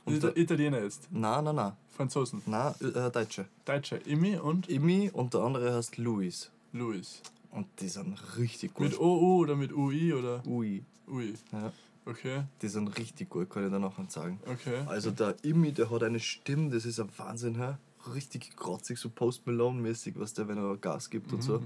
und 0.07 0.15
Ita 0.15 0.29
der, 0.29 0.37
Italiener 0.39 0.79
ist. 0.79 1.09
na, 1.11 1.43
na, 1.43 1.53
na, 1.53 1.77
Franzosen. 1.97 2.41
na, 2.47 2.75
äh, 2.81 3.11
Deutsche. 3.11 3.47
Deutscher. 3.65 4.05
Imi 4.07 4.37
und 4.39 4.69
Imi 4.69 5.11
und 5.13 5.35
der 5.35 5.41
andere 5.43 5.75
heißt 5.75 5.99
Luis. 5.99 6.51
Luis. 6.73 7.21
Und 7.51 7.67
die 7.81 7.89
sind 7.89 8.19
richtig 8.39 8.75
gut. 8.75 8.91
Mit 8.91 8.99
OU 9.01 9.37
oder 9.43 9.57
mit 9.57 9.73
UI 9.73 10.13
oder 10.15 10.43
Ui. 10.47 10.83
UI? 11.09 11.35
Ja. 11.53 11.73
Okay, 12.09 12.45
Die 12.63 12.69
sind 12.69 12.87
richtig 12.99 13.29
gut, 13.31 13.51
kann 13.51 13.65
ich 13.65 13.71
dir 13.73 13.81
nachher 13.81 14.05
sagen. 14.09 14.39
okay. 14.47 14.85
Also 14.87 15.11
der 15.11 15.35
Imi, 15.43 15.73
der 15.73 15.91
hat 15.91 16.03
eine 16.05 16.21
Stimme, 16.21 16.71
das 16.71 16.85
ist 16.85 17.01
ein 17.01 17.09
Wahnsinn, 17.17 17.57
hä? 17.57 17.75
Richtig 18.15 18.55
grotzig, 18.55 18.99
so 18.99 19.09
Post 19.09 19.45
Malone-mäßig, 19.47 20.15
was 20.17 20.33
der, 20.33 20.47
wenn 20.47 20.59
er 20.59 20.77
Gas 20.77 21.11
gibt 21.11 21.33
und 21.33 21.43
so. 21.43 21.59
Mhm. 21.59 21.65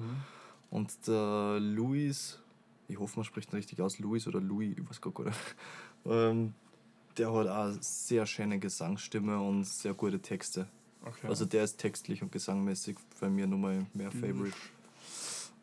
Und 0.70 1.06
der 1.06 1.58
Luis, 1.60 2.38
ich 2.88 2.98
hoffe, 2.98 3.18
man 3.18 3.24
spricht 3.24 3.52
ihn 3.52 3.56
richtig 3.56 3.82
aus, 3.82 3.98
Luis 3.98 4.26
oder 4.26 4.40
Louis, 4.40 4.74
ich 4.78 4.88
weiß 4.88 5.00
gar 5.02 5.24
nicht. 5.24 5.36
Ähm, 6.06 6.54
der 7.18 7.32
hat 7.32 7.46
auch 7.48 7.64
eine 7.66 7.78
sehr 7.80 8.26
schöne 8.26 8.58
Gesangsstimme 8.58 9.40
und 9.40 9.64
sehr 9.64 9.94
gute 9.94 10.20
Texte. 10.20 10.66
Okay. 11.04 11.26
Also 11.28 11.44
der 11.46 11.64
ist 11.64 11.78
textlich 11.78 12.22
und 12.22 12.30
gesangmäßig 12.32 12.96
bei 13.20 13.28
mir 13.30 13.46
nochmal 13.46 13.86
mehr 13.94 14.10
Favorite. 14.10 14.56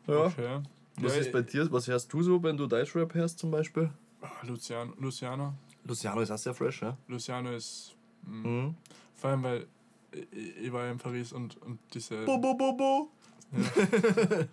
okay. 0.06 0.60
Was 1.00 1.14
Ja, 1.14 1.20
ist 1.20 1.32
bei 1.32 1.42
dir? 1.42 1.70
Was 1.70 1.86
hörst 1.86 2.12
du 2.12 2.22
so, 2.22 2.42
wenn 2.42 2.56
du 2.56 2.66
Deutschrap 2.66 3.14
hörst 3.14 3.38
zum 3.38 3.50
Beispiel? 3.52 3.90
Ah, 4.20 4.28
Luciano, 4.42 4.92
Luciano. 4.98 5.54
Luciano 5.84 6.20
ist 6.22 6.30
auch 6.32 6.38
sehr 6.38 6.54
fresh, 6.54 6.82
ja? 6.82 6.96
Luciano 7.06 7.52
ist. 7.52 7.94
mm, 8.26 8.42
Mhm. 8.42 8.74
Vor 9.14 9.30
allem, 9.30 9.42
weil 9.44 9.66
ich, 10.10 10.56
ich 10.64 10.72
war 10.72 10.84
ja 10.86 10.90
in 10.90 10.98
Paris 10.98 11.32
und, 11.32 11.56
und 11.62 11.78
diese. 11.94 12.24
Bo, 12.24 12.38
bo, 12.38 12.54
bo, 12.54 12.72
bo. 12.72 13.10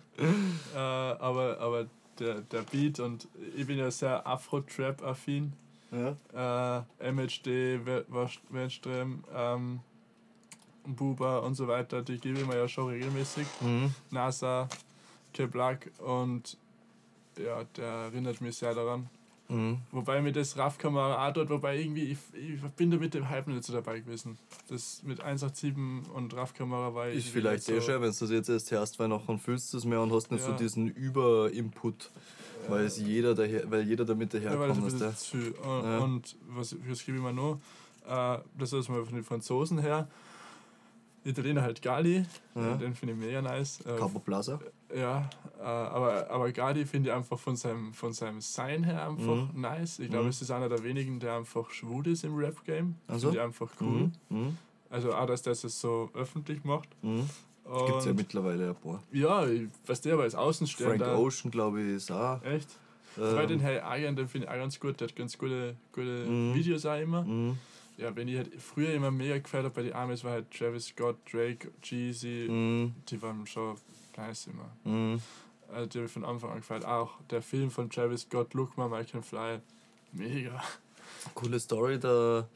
Äh, 0.74 0.78
aber 0.78 1.58
aber 1.60 1.86
der, 2.18 2.40
der 2.42 2.62
Beat 2.62 3.00
und 3.00 3.28
ich 3.56 3.66
bin 3.66 3.78
ja 3.78 3.90
sehr 3.90 4.26
Afro-Trap-affin. 4.26 5.52
Ja. 5.92 6.84
Äh, 7.00 7.12
MHD, 7.12 7.80
Wenström, 8.50 9.24
ähm, 9.34 9.80
Buba 10.84 11.38
und 11.38 11.54
so 11.54 11.66
weiter, 11.66 12.02
die 12.02 12.18
gebe 12.18 12.40
ich 12.40 12.46
mir 12.46 12.56
ja 12.56 12.68
schon 12.68 12.88
regelmäßig. 12.88 13.46
Mhm. 13.60 13.94
NASA, 14.10 14.68
K 15.32 15.46
Black 15.46 15.90
und 15.98 16.56
ja, 17.38 17.64
der 17.76 17.86
erinnert 17.86 18.40
mich 18.40 18.56
sehr 18.56 18.74
daran. 18.74 19.08
Mhm. 19.48 19.78
Wobei 19.92 20.20
mir 20.22 20.32
das 20.32 20.56
RAF-Kamera 20.56 21.28
auch 21.28 21.32
dort, 21.32 21.50
wobei 21.50 21.78
irgendwie, 21.78 22.04
ich, 22.12 22.18
ich 22.34 22.60
bin 22.72 22.90
da 22.90 22.96
mit 22.96 23.14
dem 23.14 23.28
Hype 23.28 23.46
nicht 23.46 23.64
so 23.64 23.72
dabei 23.72 24.00
gewesen. 24.00 24.38
Das 24.68 25.02
mit 25.04 25.20
187 25.20 25.74
und 26.14 26.34
RAF-Kamera 26.34 26.94
war 26.94 27.06
Ist 27.08 27.14
irgendwie 27.26 27.30
vielleicht 27.30 27.68
nicht 27.68 27.78
eh 27.78 27.80
schön, 27.80 28.00
wenn 28.02 28.10
du 28.10 28.16
das 28.18 28.30
jetzt 28.30 28.48
erst 28.48 28.70
hörst, 28.72 28.98
weil 28.98 29.08
nachher 29.08 29.38
fühlst 29.38 29.72
du 29.72 29.78
es 29.78 29.84
mehr 29.84 30.00
und 30.00 30.12
hast 30.12 30.30
nicht 30.32 30.42
so 30.42 30.50
Ja. 30.50 30.56
diesen 30.56 30.88
Über-Input, 30.88 32.10
weil, 32.68 32.84
es 32.86 32.98
jeder 32.98 33.34
daher, 33.34 33.70
weil 33.70 33.82
jeder 33.82 34.04
damit 34.04 34.34
Ja, 34.34 34.58
weil 34.58 34.68
das 34.68 34.78
daherkommt. 34.78 35.00
Ja, 35.00 35.10
viel. 35.12 35.50
Und, 35.52 35.84
Ja. 35.84 35.98
und 35.98 36.36
was, 36.48 36.76
was 36.88 37.04
gebe 37.04 37.18
ich 37.18 37.22
mir 37.22 37.32
noch? 37.32 37.60
Äh, 38.08 38.38
das 38.58 38.72
ist 38.72 38.88
mal 38.88 39.04
von 39.04 39.14
den 39.14 39.24
Franzosen 39.24 39.78
her. 39.78 40.08
Italiener 41.26 41.62
halt 41.62 41.82
Gali, 41.82 42.24
Ja. 42.54 42.74
den 42.76 42.94
finde 42.94 43.14
ich 43.14 43.20
mega 43.20 43.42
nice. 43.42 43.80
Äh, 43.84 43.96
Capo 43.98 44.18
Plaza. 44.20 44.58
ja, 44.94 45.28
äh, 45.58 45.62
aber, 45.62 46.30
aber 46.30 46.52
Gali 46.52 46.86
finde 46.86 47.10
ich 47.10 47.14
einfach 47.14 47.38
von 47.38 47.56
seinem, 47.56 47.92
von 47.92 48.12
seinem 48.12 48.40
Sein 48.40 48.84
her 48.84 49.08
einfach 49.08 49.52
Mhm. 49.52 49.60
nice. 49.60 49.98
Ich 49.98 50.08
glaube, 50.08 50.24
Mhm. 50.24 50.30
es 50.30 50.42
ist 50.42 50.50
einer 50.50 50.68
der 50.68 50.82
wenigen, 50.82 51.18
der 51.20 51.34
einfach 51.36 51.70
schwul 51.70 52.06
ist 52.06 52.24
im 52.24 52.36
Rap-Game. 52.36 52.94
Ach 53.08 53.14
so? 53.18 53.28
Finde 53.28 53.36
ich 53.38 53.44
einfach 53.44 53.70
cool. 53.80 53.86
Mhm. 53.88 54.12
Mhm. 54.28 54.58
Also 54.90 55.12
auch, 55.12 55.26
dass 55.26 55.42
der 55.42 55.52
es 55.52 55.62
so 55.62 56.08
öffentlich 56.14 56.62
macht. 56.64 56.88
Mhm. 57.02 57.28
Gibt 57.86 57.98
es 57.98 58.04
ja 58.04 58.12
mittlerweile 58.14 58.68
ein 58.68 58.76
paar. 58.76 59.02
ja, 59.12 59.44
ich 59.48 59.62
weiß 59.86 60.00
der, 60.02 60.14
aber 60.14 60.22
als 60.22 60.34
Frank 60.34 60.46
Außenstehender. 60.46 61.18
Ocean, 61.18 61.50
glaube 61.50 61.82
ich, 61.82 61.96
ist 61.96 62.12
auch. 62.12 62.40
Echt? 62.44 62.68
Ähm, 63.18 63.48
den 63.48 63.60
Hey 63.60 63.78
Aryan, 63.80 64.14
den 64.14 64.28
finde 64.28 64.46
ich 64.46 64.52
auch 64.52 64.56
ganz 64.56 64.78
gut. 64.78 65.00
Der 65.00 65.08
hat 65.08 65.16
ganz 65.16 65.36
gute, 65.36 65.74
gute 65.90 66.26
Mhm. 66.28 66.54
Videos 66.54 66.86
auch 66.86 67.00
immer. 67.00 67.24
Ja, 67.98 68.14
wenn 68.14 68.28
ich 68.28 68.36
halt 68.36 68.60
früher 68.60 68.92
immer 68.92 69.10
mega 69.10 69.38
gefällt 69.38 69.64
habe 69.64 69.74
bei 69.74 69.82
den 69.82 69.94
Amis, 69.94 70.22
war 70.22 70.32
halt 70.32 70.50
Travis 70.50 70.86
Scott, 70.88 71.16
Drake, 71.32 71.70
Jeezy, 71.82 72.46
Mhm. 72.50 72.94
die 73.08 73.20
waren 73.22 73.46
schon 73.46 73.76
nice 74.16 74.48
immer. 74.48 74.70
Mhm. 74.84 75.20
Also 75.72 75.86
die 75.86 75.98
habe 75.98 76.06
ich 76.06 76.12
von 76.12 76.24
Anfang 76.24 76.50
an 76.50 76.56
gefällt. 76.58 76.84
Auch 76.84 77.12
der 77.30 77.42
Film 77.42 77.70
von 77.70 77.88
Travis 77.90 78.22
Scott, 78.22 78.52
Look 78.54 78.76
Man, 78.76 78.92
I 78.92 79.04
Can 79.04 79.22
Fly, 79.22 79.60
mega. 80.12 80.62
Coole 81.34 81.58
Story, 81.58 81.98
der 81.98 82.48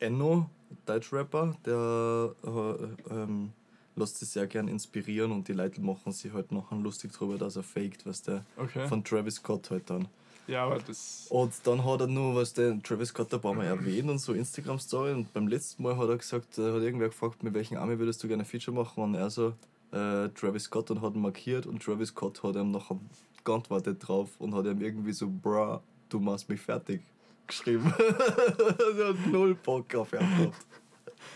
Enno, 0.00 0.50
Deutschrapper, 0.84 1.56
der 1.64 2.34
äh, 2.44 3.14
ähm, 3.14 3.52
lässt 3.96 4.18
sich 4.18 4.28
sehr 4.28 4.46
gern 4.46 4.68
inspirieren 4.68 5.32
und 5.32 5.46
die 5.48 5.52
Leute 5.52 5.80
machen 5.80 6.12
sich 6.12 6.32
halt 6.32 6.52
nachher 6.52 6.76
lustig 6.76 7.12
drüber, 7.12 7.38
dass 7.38 7.56
er 7.56 7.62
faked, 7.62 8.04
was 8.06 8.22
der 8.22 8.44
Okay. 8.56 8.86
von 8.88 9.02
Travis 9.04 9.36
Scott 9.36 9.70
halt 9.70 9.88
dann. 9.90 10.08
Ja, 10.48 10.64
aber 10.64 10.78
das. 10.78 11.26
Und 11.30 11.52
dann 11.64 11.84
hat 11.84 12.00
er 12.00 12.06
nur, 12.06 12.34
was 12.34 12.52
der 12.52 12.82
Travis 12.82 13.10
Scott 13.10 13.32
ein 13.32 13.40
paar 13.40 13.54
Mal 13.54 13.66
erwähnt 13.66 14.10
und 14.10 14.18
so 14.18 14.32
Instagram-Story. 14.32 15.12
Und 15.12 15.32
beim 15.32 15.46
letzten 15.46 15.82
Mal 15.82 15.96
hat 15.96 16.08
er 16.08 16.16
gesagt, 16.16 16.58
hat 16.58 16.58
irgendwer 16.58 17.08
gefragt, 17.08 17.42
mit 17.42 17.54
welchem 17.54 17.76
Army 17.76 17.98
würdest 17.98 18.22
du 18.22 18.28
gerne 18.28 18.42
ein 18.42 18.46
Feature 18.46 18.76
machen? 18.76 19.02
Und 19.02 19.14
er 19.14 19.30
so, 19.30 19.54
äh, 19.92 20.28
Travis 20.30 20.64
Scott 20.64 20.90
und 20.90 21.02
hat 21.02 21.14
ihn 21.14 21.22
markiert. 21.22 21.66
Und 21.66 21.82
Travis 21.82 22.08
Scott 22.08 22.42
hat 22.42 22.56
ihm 22.56 22.70
nachher 22.70 22.98
geantwortet 23.44 23.98
drauf 24.00 24.30
und 24.38 24.54
hat 24.54 24.66
ihm 24.66 24.80
irgendwie 24.80 25.12
so, 25.12 25.28
bruh, 25.28 25.78
du 26.08 26.18
machst 26.18 26.48
mich 26.48 26.60
fertig 26.60 27.02
geschrieben. 27.46 27.92
er 27.98 29.08
hat 29.08 29.26
null 29.30 29.54
Bock 29.54 29.94
auf 29.94 30.10
gehabt. 30.10 30.54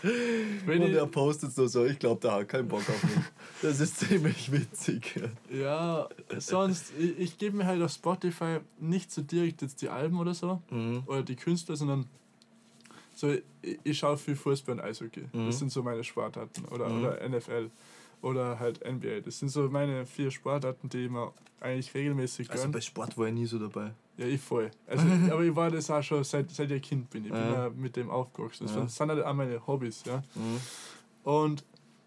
Wenn 0.65 0.83
Und 0.83 0.93
er 0.93 1.05
postet 1.07 1.53
so, 1.53 1.65
so 1.67 1.85
ich 1.85 1.97
glaube, 1.97 2.19
der 2.21 2.33
hat 2.33 2.49
keinen 2.49 2.67
Bock 2.67 2.81
auf 2.81 3.03
mich. 3.03 3.23
Das 3.61 3.79
ist 3.79 3.97
ziemlich 3.99 4.51
witzig. 4.51 5.15
ja, 5.51 6.07
sonst, 6.37 6.91
ich, 6.99 7.17
ich 7.19 7.37
gebe 7.37 7.55
mir 7.57 7.65
halt 7.65 7.81
auf 7.81 7.91
Spotify 7.91 8.59
nicht 8.79 9.11
so 9.11 9.21
direkt 9.21 9.61
jetzt 9.61 9.81
die 9.81 9.89
Alben 9.89 10.19
oder 10.19 10.33
so. 10.33 10.61
Mhm. 10.69 11.03
oder 11.05 11.23
die 11.23 11.35
Künstler, 11.37 11.75
sondern 11.77 12.05
so, 13.15 13.31
ich, 13.61 13.79
ich 13.83 13.97
schaue 13.97 14.17
viel 14.17 14.35
Fußball 14.35 14.75
und 14.75 14.81
Eishockey. 14.81 15.25
Mhm. 15.31 15.45
Das 15.45 15.59
sind 15.59 15.71
so 15.71 15.83
meine 15.83 16.03
Sportarten. 16.03 16.65
Oder, 16.65 16.89
Mhm. 16.89 17.03
oder 17.05 17.29
NFL. 17.29 17.69
Oder 18.23 18.57
halt 18.59 18.79
NBA. 18.83 19.19
Das 19.23 19.37
sind 19.37 19.49
so 19.49 19.69
meine 19.69 20.05
vier 20.07 20.31
Sportarten, 20.31 20.89
die 20.89 21.05
ich 21.05 21.11
mir 21.11 21.31
eigentlich 21.59 21.93
regelmäßig 21.93 22.49
Also 22.49 22.63
gönne. 22.63 22.73
bei 22.73 22.81
Sport 22.81 23.15
war 23.17 23.27
ich 23.27 23.33
nie 23.33 23.45
so 23.45 23.59
dabei. 23.59 23.91
Ja, 24.17 24.25
ich 24.25 24.41
voll. 24.41 24.71
Also, 24.87 25.05
aber 25.31 25.43
ich 25.43 25.55
war 25.55 25.69
das 25.69 25.91
auch 25.91 26.01
schon 26.01 26.23
seit, 26.23 26.49
seit 26.49 26.71
ich 26.71 26.81
Kind 26.81 27.09
bin. 27.11 27.25
Ich 27.25 27.31
bin 27.31 27.39
Ja. 27.39 27.65
ja 27.65 27.69
mit 27.69 27.95
dem 27.95 28.09
aufgewachsen. 28.09 28.65
Das 28.65 28.75
Ja. 28.75 28.87
sind 28.87 29.09
halt 29.09 29.23
auch 29.23 29.33
meine 29.33 29.65
Hobbys, 29.67 30.03
ja. 30.05 30.23
Mhm. 30.35 30.59
Und 31.23 31.63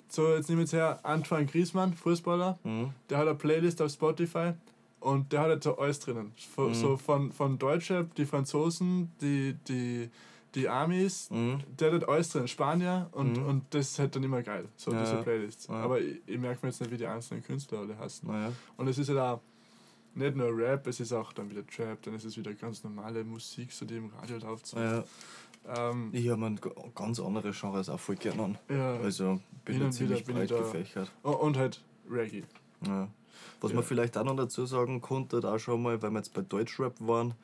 so, 0.08 0.28
jetzt 0.34 0.48
nehmen 0.48 0.58
wir 0.60 0.64
jetzt 0.64 0.72
her 0.72 1.00
Antoine 1.02 1.46
Griezmann, 1.46 1.94
Fußballer. 1.94 2.58
Mhm. 2.64 2.90
Der 3.10 3.18
hat 3.18 3.26
eine 3.28 3.36
Playlist 3.36 3.80
auf 3.82 3.90
Spotify 3.90 4.52
und 5.00 5.32
der 5.32 5.40
hat 5.40 5.50
jetzt 5.50 5.64
so 5.64 5.76
alles 5.78 5.98
drinnen. 6.00 6.32
Von, 6.54 6.68
Mhm. 6.70 6.74
So 6.74 6.96
von, 6.96 7.32
von 7.32 7.58
Deutsche, 7.58 8.08
die 8.16 8.24
Franzosen, 8.26 9.12
die, 9.20 9.54
die, 9.68 10.10
die 10.56 10.68
Amis, 10.68 11.30
Mhm. 11.30 11.60
der 11.78 11.92
hat 11.92 12.02
drin, 12.34 12.48
Spanier 12.48 13.08
und, 13.12 13.36
Mhm. 13.38 13.46
und 13.46 13.64
das 13.70 13.90
ist 13.90 13.98
halt 14.00 14.16
dann 14.16 14.24
immer 14.24 14.42
geil, 14.42 14.64
so 14.76 14.90
Ja, 14.90 15.00
diese 15.02 15.14
ja. 15.16 15.22
Playlists. 15.22 15.66
Ja. 15.68 15.74
Aber 15.74 16.00
ich, 16.00 16.18
ich 16.26 16.38
merke 16.38 16.60
mir 16.66 16.70
jetzt 16.70 16.80
nicht, 16.80 16.90
wie 16.90 16.96
die 16.96 17.06
einzelnen 17.06 17.44
Künstler 17.44 17.78
alle 17.80 17.96
heißen. 17.98 18.28
Naja. 18.28 18.52
Und 18.76 18.88
es 18.88 18.98
ist 18.98 19.08
halt 19.10 19.18
auch 19.20 19.40
nicht 20.14 20.34
nur 20.34 20.48
Rap, 20.56 20.86
es 20.86 20.98
ist 20.98 21.12
auch 21.12 21.32
dann 21.32 21.50
wieder 21.50 21.64
Trap, 21.66 22.02
dann 22.02 22.14
ist 22.14 22.24
es 22.24 22.36
wieder 22.36 22.52
ganz 22.54 22.82
normale 22.82 23.22
Musik, 23.22 23.70
so 23.70 23.84
die 23.86 23.96
im 23.98 24.10
Radio 24.18 24.38
läuft. 24.38 24.66
So. 24.66 24.78
Naja. 24.78 25.04
Ähm, 25.76 26.10
Ich 26.12 26.28
habe 26.28 26.40
mir 26.48 26.54
ganz 26.94 27.20
andere 27.20 27.50
Genres 27.52 27.88
auch 27.88 28.00
voll 28.00 28.16
gerne 28.16 28.42
an. 28.42 28.58
ja. 28.68 28.94
Also 28.96 29.40
bin 29.64 29.80
da 29.80 29.90
ziemlich 29.90 30.24
bin 30.24 30.36
ich 30.36 30.48
breit 30.48 30.50
da- 30.52 30.58
gefächert. 30.58 31.10
Oh, 31.22 31.30
und 31.32 31.56
halt 31.56 31.82
Reggae. 32.10 32.44
Ja. 32.86 33.08
Was 33.60 33.70
Ja. 33.72 33.76
man 33.76 33.84
vielleicht 33.84 34.16
auch 34.16 34.24
noch 34.24 34.36
dazu 34.36 34.64
sagen 34.64 35.00
konnte, 35.00 35.40
da 35.40 35.58
schon 35.58 35.82
mal, 35.82 36.00
weil 36.02 36.10
wir 36.10 36.18
jetzt 36.18 36.32
bei 36.34 36.42
Deutschrap 36.42 36.94
waren, 37.00 37.34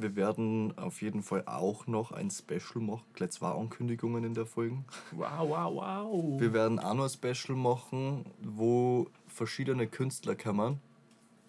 wir 0.00 0.14
werden 0.14 0.76
auf 0.78 1.02
jeden 1.02 1.22
Fall 1.22 1.42
auch 1.46 1.86
noch 1.86 2.12
ein 2.12 2.30
Special 2.30 2.80
machen. 2.80 3.02
Gleich 3.14 3.32
zwei 3.32 3.50
Ankündigungen 3.50 4.22
in 4.22 4.32
der 4.34 4.46
Folge. 4.46 4.76
Wow, 5.10 5.48
wow, 5.48 5.74
wow. 5.74 6.40
Wir 6.40 6.52
werden 6.52 6.78
auch 6.78 6.94
noch 6.94 7.04
ein 7.04 7.10
Special 7.10 7.58
machen, 7.58 8.24
wo 8.42 9.08
verschiedene 9.26 9.88
Künstler 9.88 10.36
kommen. 10.36 10.80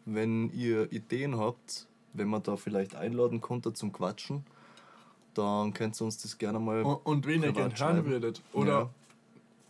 Wenn 0.05 0.49
ihr 0.51 0.91
Ideen 0.91 1.37
habt, 1.37 1.87
wenn 2.13 2.27
man 2.27 2.41
da 2.41 2.57
vielleicht 2.57 2.95
einladen 2.95 3.39
konnte 3.39 3.73
zum 3.73 3.93
Quatschen, 3.93 4.43
dann 5.35 5.73
könnt 5.73 6.01
ihr 6.01 6.05
uns 6.05 6.17
das 6.17 6.37
gerne 6.37 6.59
mal. 6.59 6.81
Und, 6.81 7.05
und 7.05 7.27
wen 7.27 7.43
ihr 7.43 7.51
gerne 7.51 7.75
hören 7.77 8.05
würdet. 8.05 8.41
Oder 8.51 8.79
Ja. 8.79 8.89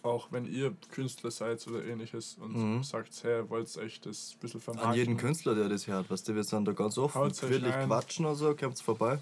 Auch 0.02 0.28
wenn 0.32 0.45
ihr 0.45 0.74
Künstler 0.91 1.32
seid 1.32 1.66
oder 1.68 1.84
ähnliches 1.84 2.38
und 2.39 2.56
Mhm. 2.56 2.84
sagt, 2.84 3.24
hey, 3.24 3.50
wollt 3.50 3.76
ihr 3.76 3.82
euch 3.84 4.00
das 4.02 4.34
ein 4.36 4.39
bisschen 4.39 4.62
vermarkten. 4.62 4.91
An 4.91 4.97
jeden 4.97 5.18
Künstler, 5.18 5.56
der 5.56 5.68
das 5.70 5.88
hört, 5.88 6.10
weißt 6.10 6.28
du, 6.30 6.36
wir 6.36 6.43
sind 6.43 6.66
da 6.66 6.72
ganz 6.72 6.97
offen, 6.97 7.22
wirklich 7.22 7.74
quatschen, 7.86 8.26
also 8.26 8.56
kommt 8.56 8.80
vorbei. 8.80 9.20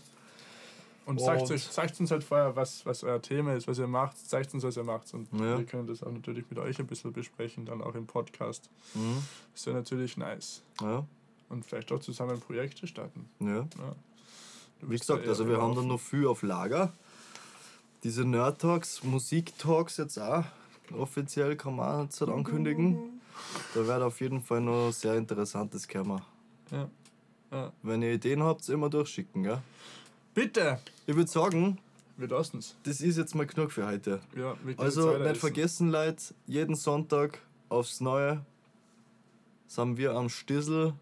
Und 1.06 1.22
sagt, 1.22 1.44
Und- 1.44 1.52
euch, 1.52 1.64
sagt 1.64 1.98
uns 2.02 2.12
halt 2.12 2.24
vorher, 2.24 2.54
was, 2.58 2.86
was 2.86 3.02
euer 3.04 3.22
Thema 3.22 3.54
ist, 3.56 3.66
was 3.66 3.80
ihr 3.80 3.88
macht. 3.88 4.18
Zeigt 4.28 4.54
uns, 4.54 4.64
was 4.64 4.76
ihr 4.76 4.84
macht. 4.84 5.14
Und 5.14 5.32
Ja. 5.32 5.58
wir 5.58 5.64
können 5.66 5.88
das 5.88 6.04
auch 6.04 6.12
natürlich 6.12 6.44
mit 6.50 6.60
euch 6.60 6.78
ein 6.80 6.86
bisschen 6.88 7.14
besprechen, 7.14 7.66
dann 7.66 7.82
auch 7.82 7.96
im 7.96 8.06
Podcast. 8.06 8.70
Mhm. 8.94 9.24
Das 9.54 9.66
wäre 9.66 9.78
natürlich 9.78 10.18
nice. 10.18 10.62
Ja, 10.82 11.06
Und 11.48 11.66
vielleicht 11.66 11.90
auch 11.94 12.00
zusammen 12.02 12.42
Projekte 12.42 12.88
starten. 12.88 13.30
ja. 13.40 13.60
Ja. 13.60 13.96
Wie 14.82 14.98
gesagt, 14.98 15.26
also 15.28 15.48
wir 15.48 15.60
haben 15.62 15.76
dann 15.76 15.88
noch 15.88 16.00
viel 16.02 16.28
auf 16.28 16.42
Lager. 16.44 16.92
Diese 18.04 18.26
Nerd-Talks, 18.26 19.04
Musik-Talks 19.04 19.96
jetzt 19.98 20.20
auch. 20.20 20.44
Offiziell 20.94 21.56
kann 21.56 21.76
man 21.76 21.88
auch 21.90 22.04
jetzt 22.04 22.20
halt 22.22 22.32
ankündigen. 22.32 23.20
Da 23.74 23.86
wird 23.86 24.02
auf 24.02 24.20
jeden 24.22 24.42
Fall 24.42 24.62
noch 24.62 24.92
sehr 24.92 25.16
interessantes 25.16 25.88
kommen. 25.88 26.22
Ja. 26.72 26.90
Ja. 27.52 27.72
Wenn 27.84 28.02
ihr 28.02 28.14
Ideen 28.14 28.44
habt, 28.44 28.68
immer 28.70 28.90
durchschicken, 28.90 29.44
gell? 29.44 29.60
Bitte! 30.34 30.80
Ich 31.06 31.16
würde 31.16 31.30
sagen, 31.30 31.78
Wir 32.18 32.28
lassen 32.28 32.58
es. 32.60 32.76
das 32.84 33.00
ist 33.02 33.18
jetzt 33.18 33.36
mal 33.36 33.46
genug 33.46 33.72
für 33.72 33.86
heute. 33.88 34.20
Ja, 34.36 34.56
Also 34.78 35.10
jetzt 35.12 35.20
nicht 35.20 35.28
essen. 35.32 35.40
vergessen, 35.40 35.90
Leute, 35.92 36.24
jeden 36.46 36.76
Sonntag 36.76 37.40
aufs 37.70 38.02
Neue 38.02 38.44
sind 39.68 39.98
wir 39.98 40.12
am 40.14 40.30
Stissel, 40.30 40.94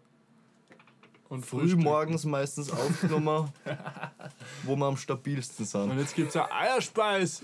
Und 1.28 1.44
früh 1.44 1.60
frühstücken. 1.60 1.82
morgens 1.84 2.24
meistens 2.24 2.70
aufgenommen, 2.70 3.50
wo 4.64 4.76
wir 4.76 4.86
am 4.86 4.96
stabilsten 4.96 5.64
Und 5.64 5.68
sind. 5.90 5.98
jetzt 5.98 6.14
gibt 6.14 6.28
es 6.28 6.34
ja 6.34 6.48
Eierspeis. 6.52 7.42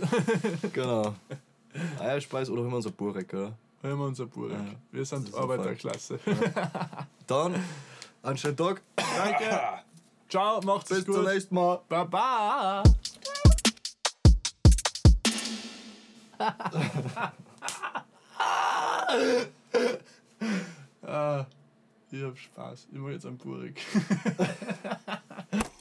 Genau. 0.73 1.15
Eierspeis 1.99 2.51
oder 2.51 2.63
haben 2.63 2.71
wir 2.71 2.77
unser 2.77 2.91
Burek, 2.91 3.33
oder? 3.35 3.57
Unser 3.83 4.27
Burek. 4.27 4.53
Ja, 4.53 4.65
wir 4.93 5.05
sind 5.05 5.35
Arbeiterklasse. 5.35 6.19
Dann 7.27 7.57
einen 8.23 8.37
schönen 8.37 8.57
Tag. 8.57 8.83
Danke. 8.97 9.61
Ciao, 10.29 10.61
macht's 10.63 10.89
Bis 10.89 11.05
gut. 11.05 11.17
zum 11.17 11.25
nächsten 11.25 11.55
Mal. 11.55 11.81
Baba. 11.89 12.83
ah, 21.03 21.47
ich 22.11 22.23
hab 22.23 22.39
Spaß. 22.39 22.89
Ich 22.91 22.99
mach 22.99 23.11
jetzt 23.11 23.27
einen 23.27 23.39
Burek. 23.39 23.81